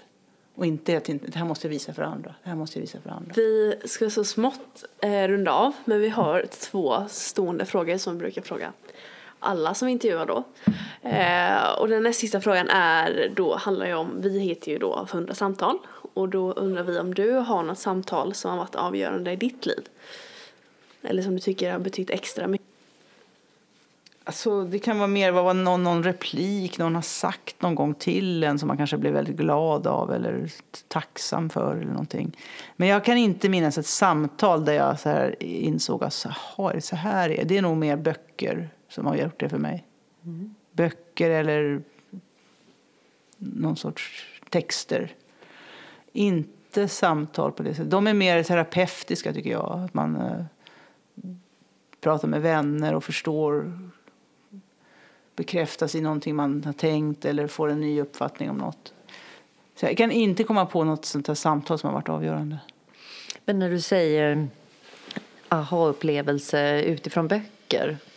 Och 0.56 0.66
inte 0.66 0.98
att 0.98 1.06
det 1.06 1.36
här 1.36 1.46
måste 1.46 1.68
jag 1.68 1.70
visa 1.70 1.94
för 1.94 2.04
andra. 2.04 2.36
Det 2.44 2.50
här 2.50 2.56
måste 2.56 2.80
jag 2.80 2.82
visa 2.82 3.00
för 3.02 3.10
andra. 3.10 3.32
Vi 3.36 3.76
ska 3.86 4.10
så 4.10 4.24
smått 4.24 4.84
eh, 5.02 5.28
runda 5.28 5.52
av, 5.52 5.74
men 5.86 6.00
vi 6.02 6.10
har 6.10 6.46
två 6.50 7.06
stående 7.10 7.66
frågor 7.66 7.98
som 7.98 8.14
vi 8.14 8.20
brukar 8.20 8.42
fråga 8.42 8.74
alla 9.42 9.74
som 9.74 9.86
vi 9.86 9.92
intervjuar 9.92 10.26
då. 10.26 10.44
Eh, 11.10 11.72
och 11.80 11.88
den 11.88 12.04
näst 12.04 12.20
sista 12.20 12.42
frågan 12.42 12.70
är 12.70 13.32
då, 13.36 13.56
handlar 13.56 13.86
ju 13.86 13.94
om, 13.94 14.22
vi 14.22 14.40
heter 14.40 14.72
ju 14.72 14.78
då 14.78 14.94
av 14.94 15.10
100 15.10 15.34
samtal 15.34 15.78
och 16.14 16.30
då 16.30 16.52
undrar 16.52 16.84
vi 16.84 17.00
om 17.00 17.14
du 17.14 17.32
har 17.32 17.64
något 17.64 17.80
samtal 17.80 18.34
som 18.34 18.52
har 18.52 18.58
varit 18.58 18.76
avgörande 18.76 19.32
i 19.32 19.36
ditt 19.36 19.66
liv. 19.66 19.84
Eller 21.02 21.22
som 21.22 21.34
du 21.34 21.40
tycker 21.40 21.72
har 21.72 21.80
betytt 21.80 22.10
extra 22.10 22.48
mycket. 22.48 22.68
Alltså, 24.24 24.64
det 24.64 24.80
kan 24.80 24.98
vara 24.98 25.08
mer 25.08 25.32
vad 25.32 25.56
någon, 25.56 25.84
någon 25.84 26.04
replik 26.04 26.78
någon 26.78 26.96
har 26.96 27.02
sagt 27.02 27.62
någon 27.62 27.76
gång 27.76 27.94
till 27.94 28.44
en 28.44 28.60
som 28.60 28.68
man 28.68 28.78
kanske 28.78 28.98
blev 28.98 29.14
väldigt 29.14 29.36
glad 29.36 29.88
av 29.88 30.14
eller 30.14 30.50
tacksam 30.88 31.50
för 31.50 31.76
eller 31.76 31.92
någonting. 31.92 32.38
Men 32.76 32.88
jag 32.88 33.06
kan 33.06 33.18
inte 33.18 33.50
minnas 33.50 33.78
ett 33.78 33.86
samtal 33.86 34.66
där 34.66 34.74
jag 34.74 35.00
så 35.00 35.10
här 35.10 35.44
insåg 35.44 36.04
att 36.04 36.14
så 36.14 36.30
här, 36.58 36.80
så 36.80 36.96
här 36.96 37.30
är 37.30 37.46
det. 37.46 37.58
är 37.58 37.62
nog 37.62 37.78
mer 37.78 37.96
böcker 37.96 38.70
som 38.92 39.06
har 39.06 39.16
gjort 39.16 39.40
det 39.40 39.50
för 39.50 39.58
mig. 39.58 39.86
Mm. 40.24 40.56
Böcker 40.72 41.30
eller 41.30 41.82
någon 43.38 43.78
sorts 43.78 44.26
texter. 44.50 45.14
Inte 46.12 46.88
samtal 46.88 47.52
på 47.52 47.64
det 47.64 47.76
sättet. 47.76 47.92
De 47.92 48.08
är 48.08 48.14
mer 48.14 48.44
terapeutiska 48.44 49.34
tycker 49.34 49.52
jag. 49.52 49.80
Att 49.80 49.94
man 49.94 50.16
eh, 50.16 50.46
pratar 52.02 52.28
med 52.28 52.42
vänner 52.42 52.96
och 52.96 53.04
förstår 53.04 53.80
bekräftas 55.36 55.96
i 55.96 56.02
någonting 56.02 56.36
man 56.36 56.64
har 56.64 56.74
tänkt 56.74 57.26
eller 57.26 57.48
får 57.48 57.70
en 57.70 57.82
ny 57.82 58.02
uppfattning 58.02 58.50
om 58.50 58.58
något. 58.58 58.94
Så 59.76 59.86
jag 59.86 59.98
kan 59.98 60.12
inte 60.12 60.44
komma 60.44 60.66
på 60.66 60.84
något 60.84 61.06
sånt 61.06 61.28
här 61.28 61.36
samtal 61.36 61.80
som 61.80 61.88
har 61.88 61.94
varit 61.94 62.10
avgörande. 62.10 62.60
Men 63.46 63.60
när 63.60 63.70
du 63.70 63.82
säger 63.82 64.48
aha-upplevelse 65.50 66.82
utifrån 66.82 67.28
böcker, 67.28 67.61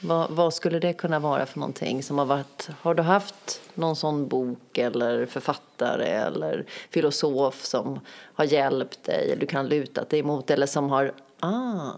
vad, 0.01 0.31
vad, 0.31 0.55
skulle 0.55 0.79
det 0.79 0.93
kunna 0.93 1.19
vara 1.19 1.47
för 1.47 1.59
någonting 1.59 2.03
som 2.03 2.19
har 2.19 2.25
varit, 2.25 2.69
har 2.81 2.95
du 2.95 3.03
haft 3.03 3.63
någon 3.75 3.97
sån 3.97 4.29
bok 4.29 4.79
eller 4.79 5.27
författare 5.27 6.09
eller 6.09 6.65
filosof 6.91 7.65
som 7.65 8.01
har 8.35 8.45
hjälpt 8.45 9.05
dig, 9.05 9.37
du 9.41 9.47
kan 9.47 9.69
luta 9.69 10.05
dig 10.05 10.19
emot 10.21 10.51
eller 10.51 10.67
som 10.67 10.91
har, 10.91 11.13
ah, 11.41 11.93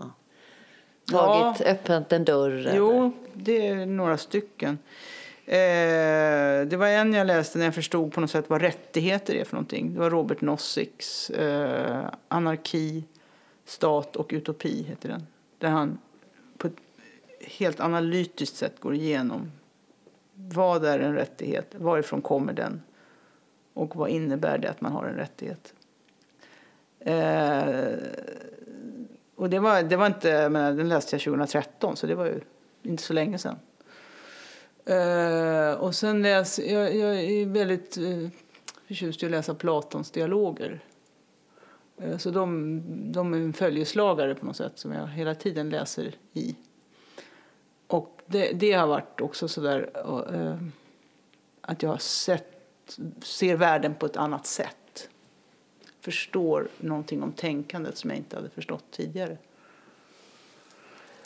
tagit, 1.10 1.60
ja. 1.60 1.66
öppnat 1.66 2.12
en 2.12 2.24
dörr? 2.24 2.72
Jo, 2.76 2.90
eller? 2.90 3.12
det 3.32 3.66
är 3.66 3.86
några 3.86 4.18
stycken. 4.18 4.78
Eh, 5.46 6.66
det 6.66 6.76
var 6.76 6.86
en 6.86 7.12
jag 7.12 7.26
läste 7.26 7.58
när 7.58 7.64
jag 7.64 7.74
förstod 7.74 8.12
på 8.12 8.20
något 8.20 8.30
sätt 8.30 8.44
vad 8.50 8.60
rättigheter 8.60 9.34
är 9.34 9.44
för 9.44 9.54
någonting. 9.54 9.94
Det 9.94 10.00
var 10.00 10.10
Robert 10.10 10.40
Noziks 10.40 11.30
eh, 11.30 12.06
Anarki, 12.28 13.04
stat 13.64 14.16
och 14.16 14.28
utopi 14.30 14.82
heter 14.82 15.08
den. 15.08 15.26
Där 15.58 15.68
han 15.68 15.98
helt 17.40 17.80
analytiskt 17.80 18.56
sett 18.56 18.80
går 18.80 18.94
igenom 18.94 19.52
vad 20.34 20.84
är 20.84 20.98
en 20.98 21.14
rättighet, 21.14 21.74
varifrån 21.74 22.22
kommer 22.22 22.52
den 22.52 22.82
och 23.74 23.96
vad 23.96 24.10
innebär 24.10 24.58
det 24.58 24.70
att 24.70 24.80
man 24.80 24.92
har 24.92 25.04
en 25.04 25.14
rättighet. 25.14 25.74
Eh, 27.00 27.94
och 29.36 29.50
det 29.50 29.58
var, 29.58 29.82
det 29.82 29.96
var 29.96 30.06
inte, 30.06 30.48
men 30.48 30.76
den 30.76 30.88
läste 30.88 31.16
jag 31.16 31.22
2013 31.22 31.96
så 31.96 32.06
det 32.06 32.14
var 32.14 32.24
ju 32.24 32.40
inte 32.82 33.02
så 33.02 33.12
länge 33.12 33.38
sedan. 33.38 33.56
Eh, 34.84 35.72
och 35.72 35.94
sen 35.94 36.22
läs, 36.22 36.58
jag, 36.58 36.96
jag 36.96 37.14
är 37.16 37.46
väldigt 37.46 37.96
eh, 37.96 38.28
förtjust 38.86 39.22
i 39.22 39.26
att 39.26 39.32
läsa 39.32 39.54
Platons 39.54 40.10
dialoger. 40.10 40.80
Eh, 41.98 42.18
så 42.18 42.30
de, 42.30 42.82
de 43.12 43.34
är 43.34 43.38
en 43.38 43.52
följeslagare 43.52 44.34
på 44.34 44.46
något 44.46 44.56
sätt 44.56 44.78
som 44.78 44.92
jag 44.92 45.06
hela 45.06 45.34
tiden 45.34 45.70
läser 45.70 46.14
i. 46.32 46.56
Det, 48.26 48.52
det 48.52 48.72
har 48.72 48.86
varit 48.86 49.20
också 49.20 49.48
så 49.48 49.60
där 49.60 49.90
uh, 50.06 50.40
eh, 50.40 50.56
att 51.60 51.82
jag 51.82 51.90
har 51.90 51.98
sett, 51.98 52.98
ser 53.22 53.56
världen 53.56 53.94
på 53.94 54.06
ett 54.06 54.16
annat 54.16 54.46
sätt. 54.46 55.08
Förstår 56.00 56.68
någonting 56.78 57.22
om 57.22 57.32
tänkandet 57.32 57.96
som 57.96 58.10
jag 58.10 58.16
inte 58.16 58.36
hade 58.36 58.48
förstått 58.48 58.84
tidigare. 58.90 59.36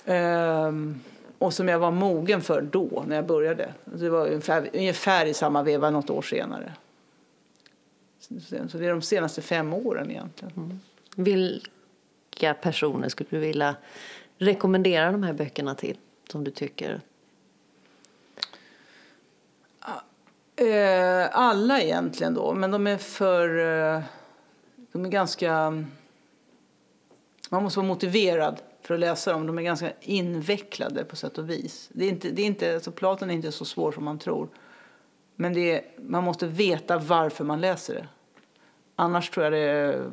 Um, 0.05 1.01
och 1.39 1.55
som 1.55 1.69
jag 1.69 1.79
var 1.79 1.91
mogen 1.91 2.43
för 2.43 2.63
då, 2.63 3.05
när 3.07 3.17
jag 3.17 3.27
började. 3.27 3.75
Det 3.85 4.09
var 4.09 4.27
ungefär, 4.27 4.71
ungefär 4.73 5.27
i 5.27 5.35
samma 5.35 5.63
veva 5.63 5.91
något 5.91 6.11
år 6.11 6.23
senare. 6.23 6.73
Så 8.21 8.79
det 8.79 8.87
är 8.87 8.91
de 8.91 9.03
senaste 9.03 9.43
fem 9.43 9.73
åren 9.73 10.11
egentligen. 10.11 10.55
Mm. 10.57 10.81
Vilka 11.17 12.55
personer 12.55 13.09
skulle 13.09 13.31
du 13.31 13.39
vilja 13.39 13.77
rekommendera 14.39 15.13
de 15.13 15.23
här 15.23 15.33
böckerna 15.33 15.75
till, 15.75 15.97
som 16.31 16.45
du 16.45 16.51
tycker? 16.51 17.01
Ah, 19.81 20.01
eh, 20.65 21.29
alla 21.33 21.81
egentligen 21.81 22.35
då, 22.35 22.55
men 22.55 22.71
de 22.71 22.87
är 22.87 22.97
för... 22.97 23.59
Eh, 23.59 24.03
de 24.93 25.05
är 25.05 25.09
ganska... 25.09 25.71
Man 27.51 27.63
måste 27.63 27.79
vara 27.79 27.89
motiverad 27.89 28.63
för 28.83 28.95
att 28.95 29.01
läsa 29.01 29.33
dem. 29.33 29.47
De 29.47 29.59
är 29.59 29.63
ganska 29.63 29.93
invecklade 30.01 31.05
på 31.05 31.17
sätt 31.17 31.39
och 31.39 31.51
vis. 31.51 31.91
Det 31.93 32.05
är 32.05 32.09
inte, 32.09 32.31
det 32.31 32.43
är 32.43 32.47
inte, 32.47 32.75
alltså 32.75 32.93
Platon 32.93 33.31
är 33.31 33.35
inte 33.35 33.53
så 33.53 33.65
svår 33.65 33.93
som 33.93 34.05
man 34.05 34.19
tror. 34.19 34.49
Men 35.37 35.53
det 35.53 35.73
är, 35.73 35.85
man 35.97 36.25
måste 36.25 36.47
veta 36.47 36.99
varför 36.99 37.45
man 37.45 37.61
läser 37.61 37.95
det. 37.95 38.09
Annars 38.97 39.31
tror 39.31 39.45
jag 39.45 39.53
det 39.53 39.95
eh, 39.95 40.11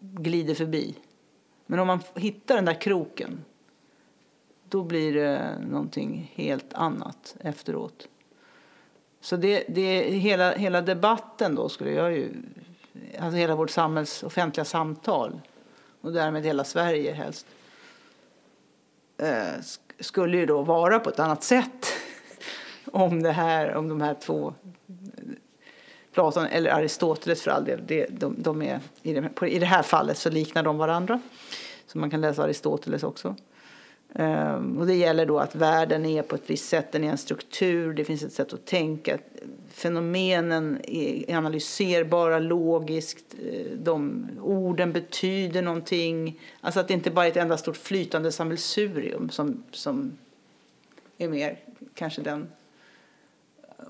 glider 0.00 0.54
förbi. 0.54 0.94
Men 1.66 1.78
om 1.78 1.86
man 1.86 2.00
hittar 2.14 2.54
den 2.54 2.64
där 2.64 2.80
kroken 2.80 3.44
då 4.72 4.82
blir 4.82 5.14
det 5.14 5.58
någonting 5.70 6.32
helt 6.34 6.74
annat 6.74 7.36
efteråt. 7.40 8.08
Så 9.20 9.36
det, 9.36 9.64
det, 9.68 10.02
hela, 10.02 10.52
hela 10.52 10.80
debatten 10.80 11.54
då 11.54 11.68
skulle 11.68 11.90
jag 11.90 12.12
ju, 12.12 12.32
alltså 13.18 13.36
hela 13.36 13.54
vårt 13.54 13.70
samhälls 13.70 14.22
offentliga 14.22 14.64
samtal 14.64 15.40
och 16.00 16.12
därmed 16.12 16.44
hela 16.44 16.64
Sverige 16.64 17.12
helst 17.12 17.46
Eh, 19.22 19.60
skulle 20.00 20.36
ju 20.36 20.46
då 20.46 20.62
vara 20.62 21.00
på 21.00 21.10
ett 21.10 21.18
annat 21.18 21.42
sätt 21.42 21.92
om, 22.92 23.22
det 23.22 23.32
här, 23.32 23.74
om 23.74 23.88
de 23.88 24.00
här 24.00 24.14
två 24.14 24.54
Platon 26.12 26.46
eller 26.46 26.70
Aristoteles 26.70 27.42
för 27.42 27.50
all 27.50 27.64
del, 27.64 27.80
det, 27.86 28.06
de, 28.10 28.42
de 28.42 28.62
är, 28.62 28.80
i, 29.02 29.12
det, 29.12 29.28
på, 29.28 29.46
i 29.46 29.58
det 29.58 29.66
här 29.66 29.82
fallet 29.82 30.18
så 30.18 30.30
liknar 30.30 30.62
de 30.62 30.78
varandra. 30.78 31.20
Så 31.86 31.98
man 31.98 32.10
kan 32.10 32.20
läsa 32.20 32.42
Aristoteles 32.42 33.02
också. 33.02 33.36
Um, 34.14 34.78
och 34.78 34.86
det 34.86 34.94
gäller 34.94 35.26
då 35.26 35.38
att 35.38 35.54
världen 35.54 36.06
är 36.06 36.22
på 36.22 36.34
ett 36.34 36.50
visst 36.50 36.68
sätt, 36.68 36.92
den 36.92 37.04
är 37.04 37.10
en 37.10 37.18
struktur, 37.18 37.94
det 37.94 38.04
finns 38.04 38.22
ett 38.22 38.32
sätt 38.32 38.52
att 38.52 38.64
tänka. 38.64 39.18
Fenomenen 39.68 40.80
är 40.84 41.36
analyserbara 41.36 42.38
logiskt, 42.38 43.34
eh, 43.46 43.76
de, 43.76 44.26
orden 44.42 44.92
betyder 44.92 45.62
någonting. 45.62 46.40
Alltså 46.60 46.80
att 46.80 46.88
det 46.88 46.94
inte 46.94 47.10
bara 47.10 47.26
är 47.26 47.30
ett 47.30 47.36
enda 47.36 47.56
stort 47.56 47.76
flytande 47.76 48.32
sammelsurium 48.32 49.30
som, 49.30 49.64
som 49.70 50.18
är 51.18 51.28
mer 51.28 51.58
kanske 51.94 52.22
den 52.22 52.48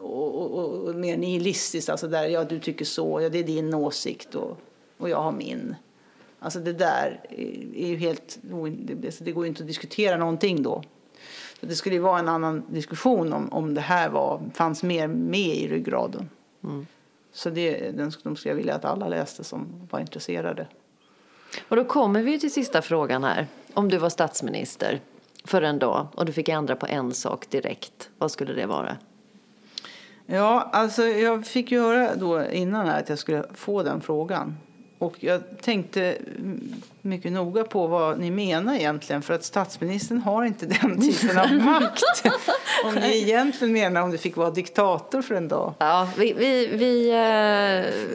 och, 0.01 0.59
och, 0.59 0.89
och 0.89 0.95
mer 0.95 1.16
nihilistiskt, 1.16 1.91
alltså 1.91 2.09
där 2.09 2.27
ja 2.27 2.45
du 2.45 2.61
tycker 2.61 2.85
så, 2.85 3.20
ja 3.20 3.29
det 3.29 3.39
är 3.39 3.45
din 3.45 3.75
åsikt 3.75 4.35
och, 4.35 4.59
och 4.99 5.09
jag 5.09 5.23
har 5.23 5.33
min. 5.33 5.75
Alltså 6.43 6.59
det 6.59 6.72
där 6.72 7.20
är 7.76 7.86
ju 7.86 7.97
helt, 7.97 8.38
det 9.18 9.32
går 9.32 9.45
ju 9.45 9.49
inte 9.49 9.62
att 9.62 9.66
diskutera 9.66 10.16
någonting 10.16 10.62
då. 10.62 10.82
Så 11.61 11.66
det 11.66 11.74
skulle 11.74 11.95
ju 11.95 12.01
vara 12.01 12.18
en 12.18 12.28
annan 12.28 12.62
diskussion 12.68 13.32
om, 13.32 13.53
om 13.53 13.74
det 13.74 13.80
här 13.80 14.09
var, 14.09 14.40
fanns 14.55 14.82
mer 14.82 15.07
med 15.07 15.57
i 15.57 15.68
ryggraden. 15.68 16.28
Mm. 16.64 16.86
Så 17.32 17.51
det, 17.51 17.90
den, 17.90 18.12
de 18.22 18.36
skulle 18.36 18.51
jag 18.51 18.57
vilja 18.57 18.74
att 18.74 18.84
alla 18.84 19.09
läste 19.09 19.45
som 19.45 19.88
var 19.90 20.01
intresserade. 20.01 20.66
Och 21.68 21.76
då 21.76 21.84
kommer 21.84 22.22
vi 22.22 22.38
till 22.38 22.53
sista 22.53 22.82
frågan 22.82 23.24
här. 23.24 23.47
Om 23.74 23.88
du 23.88 23.99
var 23.99 24.11
statsminister 24.11 25.01
för 25.45 25.62
en 25.62 25.78
dag 25.78 26.07
och 26.14 26.26
du 26.26 26.32
fick 26.32 26.49
ändra 26.49 26.76
på 26.76 26.86
en 26.86 27.12
sak 27.12 27.51
direkt, 27.51 28.11
vad 28.18 28.30
skulle 28.30 28.53
det 28.53 28.66
vara? 28.66 28.97
Ja, 30.26 30.70
alltså 30.72 31.03
jag 31.03 31.47
fick 31.47 31.72
ju 31.72 31.80
höra 31.80 32.14
då 32.14 32.45
innan 32.51 32.86
här 32.86 33.01
att 33.01 33.09
jag 33.09 33.18
skulle 33.18 33.45
få 33.55 33.82
den 33.82 34.01
frågan. 34.01 34.57
Och 35.03 35.16
jag 35.20 35.42
tänkte 35.61 36.18
mycket 37.00 37.32
noga 37.32 37.64
på 37.64 37.86
vad 37.86 38.18
ni 38.18 38.30
menar 38.30 38.74
egentligen 38.74 39.22
för 39.22 39.34
att 39.34 39.44
statsministern 39.44 40.18
har 40.18 40.44
inte 40.44 40.66
den 40.66 41.00
typen 41.00 41.38
av 41.38 41.53
makt. 41.53 42.03
om 42.84 42.94
ni 42.94 43.22
egentligen 43.22 43.72
menar 43.72 44.03
om 44.03 44.11
du 44.11 44.18
fick 44.18 44.36
vara 44.36 44.50
diktator 44.50 45.22
för 45.22 45.34
en 45.34 45.48
dag. 45.48 45.74
Ja, 45.78 46.09
vi, 46.18 46.32
vi, 46.32 46.66
vi 46.66 47.11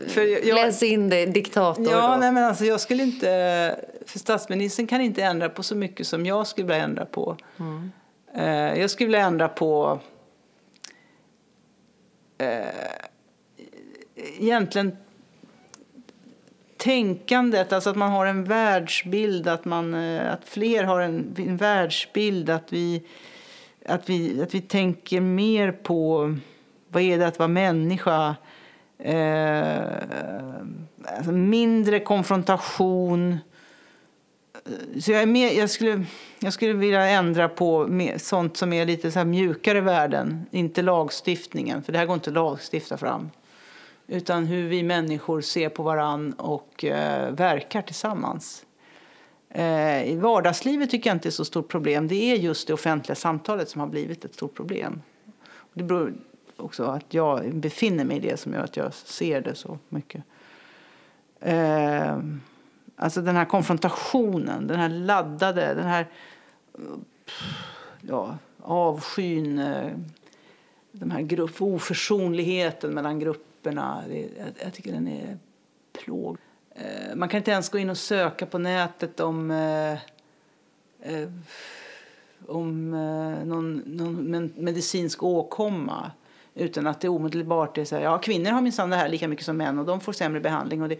för 0.10 0.48
jag, 0.48 0.56
läs 0.56 0.84
in 0.84 1.10
det, 1.10 1.26
diktator. 1.26 1.88
Ja, 1.92 2.12
då. 2.12 2.18
nej 2.18 2.32
men 2.32 2.44
alltså 2.44 2.66
jag 2.66 2.82
skulle 2.82 3.04
inte, 3.04 3.80
för 4.06 4.20
statsministern 4.20 4.88
kan 4.88 5.02
inte 5.02 5.24
ändra 5.24 5.50
på 5.50 5.64
så 5.64 5.76
mycket 5.76 6.08
som 6.08 6.26
jag 6.26 6.48
skulle 6.48 6.68
vilja 6.68 6.84
ändra 6.84 7.06
på. 7.06 7.38
Mm. 7.60 7.92
Uh, 8.38 8.80
jag 8.80 8.92
skulle 8.92 9.08
vilja 9.08 9.26
ändra 9.26 9.48
på 9.48 10.00
uh, 12.42 12.48
egentligen 14.40 14.98
tänkandet, 16.88 17.74
alltså 17.74 17.90
att 17.90 17.96
man 17.96 18.12
har 18.12 18.26
en 18.26 18.44
världsbild, 18.44 19.48
att, 19.48 19.66
man, 19.66 19.94
eh, 19.94 20.34
att 20.34 20.46
fler 20.46 20.84
har 20.84 21.02
en, 21.02 21.36
en 21.38 21.58
världsbild, 21.58 22.50
att 22.50 22.74
vi, 22.74 23.04
att, 23.86 24.10
vi, 24.10 24.42
att 24.42 24.54
vi 24.54 24.62
tänker 24.62 25.22
mer 25.22 25.72
på 25.72 26.36
vad 26.88 27.04
är 27.04 27.18
det 27.18 27.28
att 27.28 27.40
vara 27.40 27.48
människa. 27.48 28.36
Eh, 29.00 29.82
alltså 31.18 31.32
mindre 31.32 32.00
konfrontation. 32.00 33.32
Eh, 34.54 35.00
så 35.00 35.12
jag, 35.12 35.22
är 35.22 35.26
mer, 35.26 35.60
jag, 35.60 35.70
skulle, 35.70 36.04
jag 36.40 36.54
skulle 36.54 36.74
vilja 36.74 37.08
ändra 37.08 37.50
på 37.50 37.88
mer, 37.88 38.18
sånt 38.18 38.58
som 38.58 38.74
är 38.74 38.86
lite 38.86 39.12
så 39.12 39.20
här 39.20 39.26
mjukare 39.26 39.82
värden, 39.82 40.46
inte 40.52 40.82
lagstiftningen, 40.82 41.84
för 41.84 41.92
det 41.92 42.00
här 42.00 42.06
går 42.06 42.14
inte 42.14 42.30
att 42.30 42.34
lagstifta 42.34 42.98
fram 42.98 43.30
utan 44.08 44.46
hur 44.46 44.68
vi 44.68 44.84
människor 44.84 45.42
ser 45.42 45.70
på 45.70 45.84
varann 45.84 46.34
och 46.34 46.86
eh, 46.86 47.32
verkar 47.32 47.82
tillsammans. 47.82 48.66
Eh, 49.50 50.04
I 50.04 50.16
vardagslivet 50.16 50.90
tycker 50.90 51.10
jag 51.10 51.16
inte 51.16 51.26
det 51.26 51.30
är 51.30 51.32
så 51.32 51.46
stort 51.46 51.68
problem. 51.68 52.08
Det 52.08 52.32
är 52.32 52.36
just 52.36 52.68
det 52.68 52.74
offentliga 52.74 53.16
samtalet 53.16 53.70
som 53.70 53.82
har 53.82 53.88
blivit 53.88 54.26
ett 54.26 54.34
stort 54.34 54.56
problem. 54.56 55.02
Det 55.74 55.84
beror 55.84 56.14
också 56.58 56.84
att 56.84 57.14
jag 57.14 57.56
befinner 57.56 58.06
mig 58.06 58.18
i 58.18 58.20
det 58.20 58.38
som 58.38 58.54
gör 58.54 58.64
att 58.64 58.78
jag 58.78 58.94
ser 58.94 59.42
det 59.42 59.56
så 59.56 59.78
mycket. 59.90 60.24
Eh, 61.40 62.18
alltså 62.96 63.22
den 63.22 63.36
här 63.36 63.46
konfrontationen, 63.46 64.68
den 64.68 64.80
här 64.80 64.90
laddade, 64.90 65.74
den 65.74 65.88
här 65.88 66.08
ja, 68.02 68.38
avskyn, 68.62 69.60
eh, 69.60 69.92
den 70.92 71.12
här 71.12 71.22
grupp, 71.22 71.62
oförsonligheten 71.62 72.94
mellan 72.94 73.20
grupper 73.20 73.57
grupperna. 73.58 74.04
Jag, 74.10 74.48
jag 74.64 74.74
tycker 74.74 74.92
den 74.92 75.08
är 75.08 75.38
plåg. 75.94 76.38
Eh, 76.76 77.16
man 77.16 77.30
kan 77.30 77.38
inte 77.38 77.52
ens 77.52 77.70
gå 77.70 77.78
in 77.78 77.90
och 77.90 77.98
söka 77.98 78.46
på 78.46 78.58
nätet 78.58 79.20
om, 79.20 79.52
eh, 79.52 79.94
eh, 81.02 81.30
om 82.48 82.94
eh, 82.94 83.46
någon, 83.46 83.84
någon 83.86 84.54
medicinsk 84.58 85.24
åkomma 85.24 86.12
utan 86.56 86.88
att 86.88 87.02
det 87.02 87.10
omedelbart 87.10 87.78
är 87.78 87.86
så 87.86 87.96
här, 87.96 88.04
ja 88.04 88.18
kvinnor 88.18 88.52
har 88.52 88.62
minsann 88.62 88.90
det 88.90 88.96
här 88.96 89.10
lika 89.10 89.28
mycket 89.28 89.46
som 89.46 89.58
män 89.58 89.80
och 89.80 89.86
de 89.86 90.00
får 90.00 90.14
sämre 90.14 90.40
behandling. 90.40 90.82
Och 90.82 90.90
det, 90.90 91.00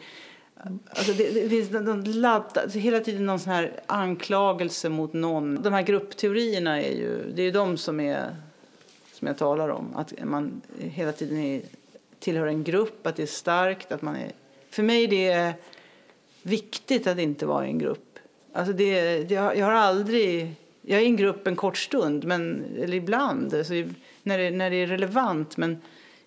Alltså 0.90 1.14
det, 1.14 1.32
det 1.32 1.50
finns 1.50 1.70
de 1.70 2.04
laddar, 2.04 2.62
alltså 2.62 2.80
hela 2.80 3.00
tiden 3.00 3.26
någon 3.26 3.40
sån 3.40 3.54
här 3.54 3.80
anklagelse 3.86 4.90
mot 4.90 5.14
någon. 5.14 5.62
De 5.62 5.74
här 5.74 5.82
gruppteorierna 5.82 6.82
är 6.82 6.92
ju, 6.92 7.32
det 7.36 7.42
är 7.42 7.46
ju 7.46 7.52
de 7.52 7.78
som 7.78 8.00
är 8.00 8.36
som 9.14 9.28
jag 9.28 9.38
talar 9.38 9.70
om. 9.70 9.96
Att 9.96 10.14
man 10.24 10.62
hela 10.80 11.12
tiden 11.12 11.38
är 11.38 11.62
tillhör 12.20 12.48
en 12.48 12.64
grupp, 12.64 13.08
att 13.08 13.16
det 13.16 13.24
är 13.24 13.28
starkt. 13.28 13.92
Att 13.92 14.02
man 14.02 14.16
är... 14.16 14.32
För 14.70 14.84
mig 14.84 15.08
det 15.08 15.28
är 15.28 15.46
det 15.46 15.54
viktigt 16.42 17.08
att 17.08 17.20
inte 17.20 17.46
vara 17.46 17.66
i 17.66 17.70
en 17.70 17.80
grupp. 17.80 18.20
Alltså 18.54 18.74
det, 18.74 19.24
det, 19.24 19.34
jag 19.36 19.66
har 19.66 19.74
aldrig... 19.74 20.56
Jag 20.82 21.00
är 21.00 21.04
i 21.04 21.08
en 21.08 21.16
grupp 21.16 21.48
en 21.48 21.56
kort 21.56 21.78
stund, 21.78 22.26
men, 22.26 22.66
eller 22.80 22.98
ibland, 22.98 23.54
alltså 23.54 23.74
när, 24.24 24.38
det, 24.38 24.52
när 24.52 24.70
det 24.70 24.76
är 24.76 24.88
relevant. 24.88 25.58
Men 25.58 25.82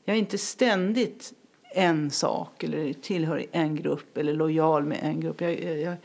jag 0.04 0.14
är 0.14 0.18
inte 0.18 0.38
ständigt 0.38 1.32
en 1.70 2.10
sak 2.10 2.64
eller 2.64 2.92
tillhör 2.92 3.46
en 3.52 3.76
grupp 3.76 4.18
eller 4.18 4.32
lojal 4.32 4.84
med 4.84 4.98
en 5.02 5.20
grupp. 5.20 5.40
Jag, 5.40 5.62
jag, 5.62 5.96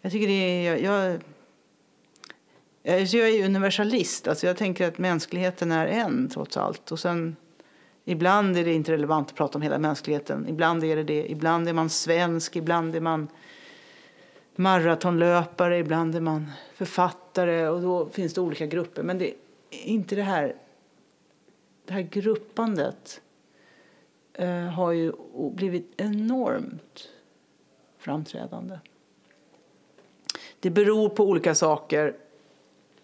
jag 0.00 0.12
tycker 0.12 0.26
det 0.26 0.32
är... 0.32 0.64
Jag, 0.64 0.82
jag, 0.82 1.20
jag 2.82 3.00
alltså 3.00 3.16
är 3.16 3.44
universalist. 3.44 4.28
Alltså 4.28 4.46
jag 4.46 4.56
tänker 4.56 4.88
att 4.88 4.98
mänskligheten 4.98 5.72
är 5.72 5.86
en, 5.86 6.28
trots 6.28 6.56
allt. 6.56 6.92
Och 6.92 7.00
sen, 7.00 7.36
ibland 8.04 8.56
är 8.56 8.64
det 8.64 8.72
inte 8.72 8.92
relevant 8.92 9.28
att 9.28 9.34
prata 9.34 9.58
om 9.58 9.62
hela 9.62 9.78
mänskligheten. 9.78 10.48
Ibland 10.48 10.84
är 10.84 10.96
det 10.96 11.04
det. 11.04 11.30
Ibland 11.30 11.68
är 11.68 11.72
man 11.72 11.90
svensk, 11.90 12.56
ibland 12.56 12.96
är 12.96 13.00
man 13.00 13.28
maratonlöpare, 14.56 15.78
ibland 15.78 16.14
är 16.14 16.20
man 16.20 16.50
författare. 16.74 17.68
Och 17.68 17.82
då 17.82 18.08
finns 18.08 18.34
det 18.34 18.40
olika 18.40 18.66
grupper. 18.66 19.02
Men 19.02 19.18
det 19.18 19.28
är 19.70 19.84
inte 19.84 20.14
det 20.14 20.22
här, 20.22 20.56
det 21.84 21.92
här 21.92 22.02
gruppandet 22.02 23.20
eh, 24.32 24.48
har 24.48 24.92
ju 24.92 25.12
blivit 25.54 25.92
enormt 25.96 27.08
framträdande. 27.98 28.78
Det 30.60 30.70
beror 30.70 31.08
på 31.08 31.24
olika 31.24 31.54
saker 31.54 32.16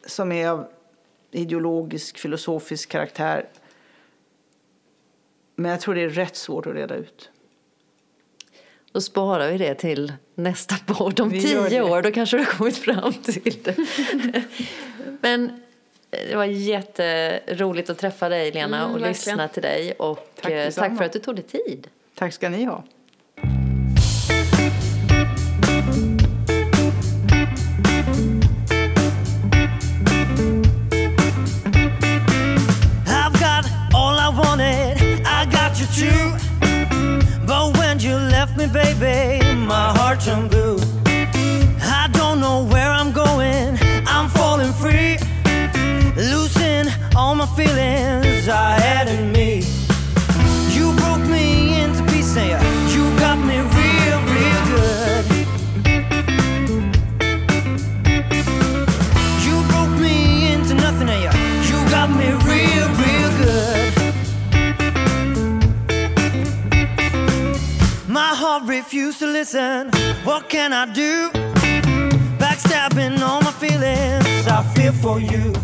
som 0.07 0.33
är 0.33 0.49
av 0.49 0.69
ideologisk, 1.31 2.19
filosofisk 2.19 2.89
karaktär. 2.89 3.49
Men 5.61 5.71
jag 5.71 5.81
tror 5.81 5.95
det 5.95 6.01
är 6.01 6.09
rätt 6.09 6.37
svårt 6.37 6.67
att 6.67 6.75
reda 6.75 6.95
ut. 6.95 7.31
Då 8.93 9.01
sparar 9.01 9.53
vi 9.53 9.59
det 9.59 9.75
till 9.75 10.13
nästa 10.35 10.77
podd 10.87 11.21
om 11.21 11.31
tio 11.31 11.83
år. 11.83 12.03
Då 12.03 12.11
kanske 12.11 12.37
du 12.37 12.45
har 12.45 12.51
kommit 12.51 12.77
fram 12.77 13.13
till 13.13 13.59
det. 13.63 13.77
Men 15.21 15.61
det 16.11 16.37
var 16.37 16.45
jätteroligt 16.45 17.91
att 17.91 17.99
träffa 17.99 18.29
dig, 18.29 18.53
Lena, 18.53 18.79
mm, 18.79 18.91
och 18.91 18.95
verkligen. 18.95 19.09
lyssna 19.09 19.49
till 19.49 19.63
dig. 19.63 19.93
Och 19.93 20.33
tack, 20.41 20.53
eh, 20.53 20.71
tack 20.71 20.97
för 20.97 21.05
att 21.05 21.13
du 21.13 21.19
tog 21.19 21.35
dig 21.35 21.45
tid. 21.45 21.89
Tack 22.15 22.33
ska 22.33 22.49
ni 22.49 22.65
ha. 22.65 22.85
Me, 38.61 38.67
baby, 38.67 39.55
my 39.55 39.89
heart 39.97 40.21
turned 40.21 40.51
blue. 40.51 40.79
I 41.81 42.09
don't 42.13 42.41
know 42.41 42.65
where 42.65 42.91
I'm 42.91 43.13
going, 43.13 43.79
I'm 44.07 44.29
falling 44.29 44.73
free. 44.73 45.17
Losing 46.17 46.87
all 47.17 47.35
my 47.35 47.47
feelings 47.57 48.49
I 48.49 48.73
had 48.79 49.09
in 49.09 49.33
me. 49.33 49.40
Heart 68.61 68.69
refused 68.69 69.21
to 69.21 69.27
listen. 69.27 69.91
What 70.23 70.51
can 70.51 70.75
I 70.75 70.85
do? 70.93 71.31
Backstabbing 72.39 73.19
all 73.23 73.41
my 73.41 73.53
feelings. 73.53 74.47
I 74.47 74.63
feel 74.75 74.93
for 74.93 75.19
you. 75.19 75.55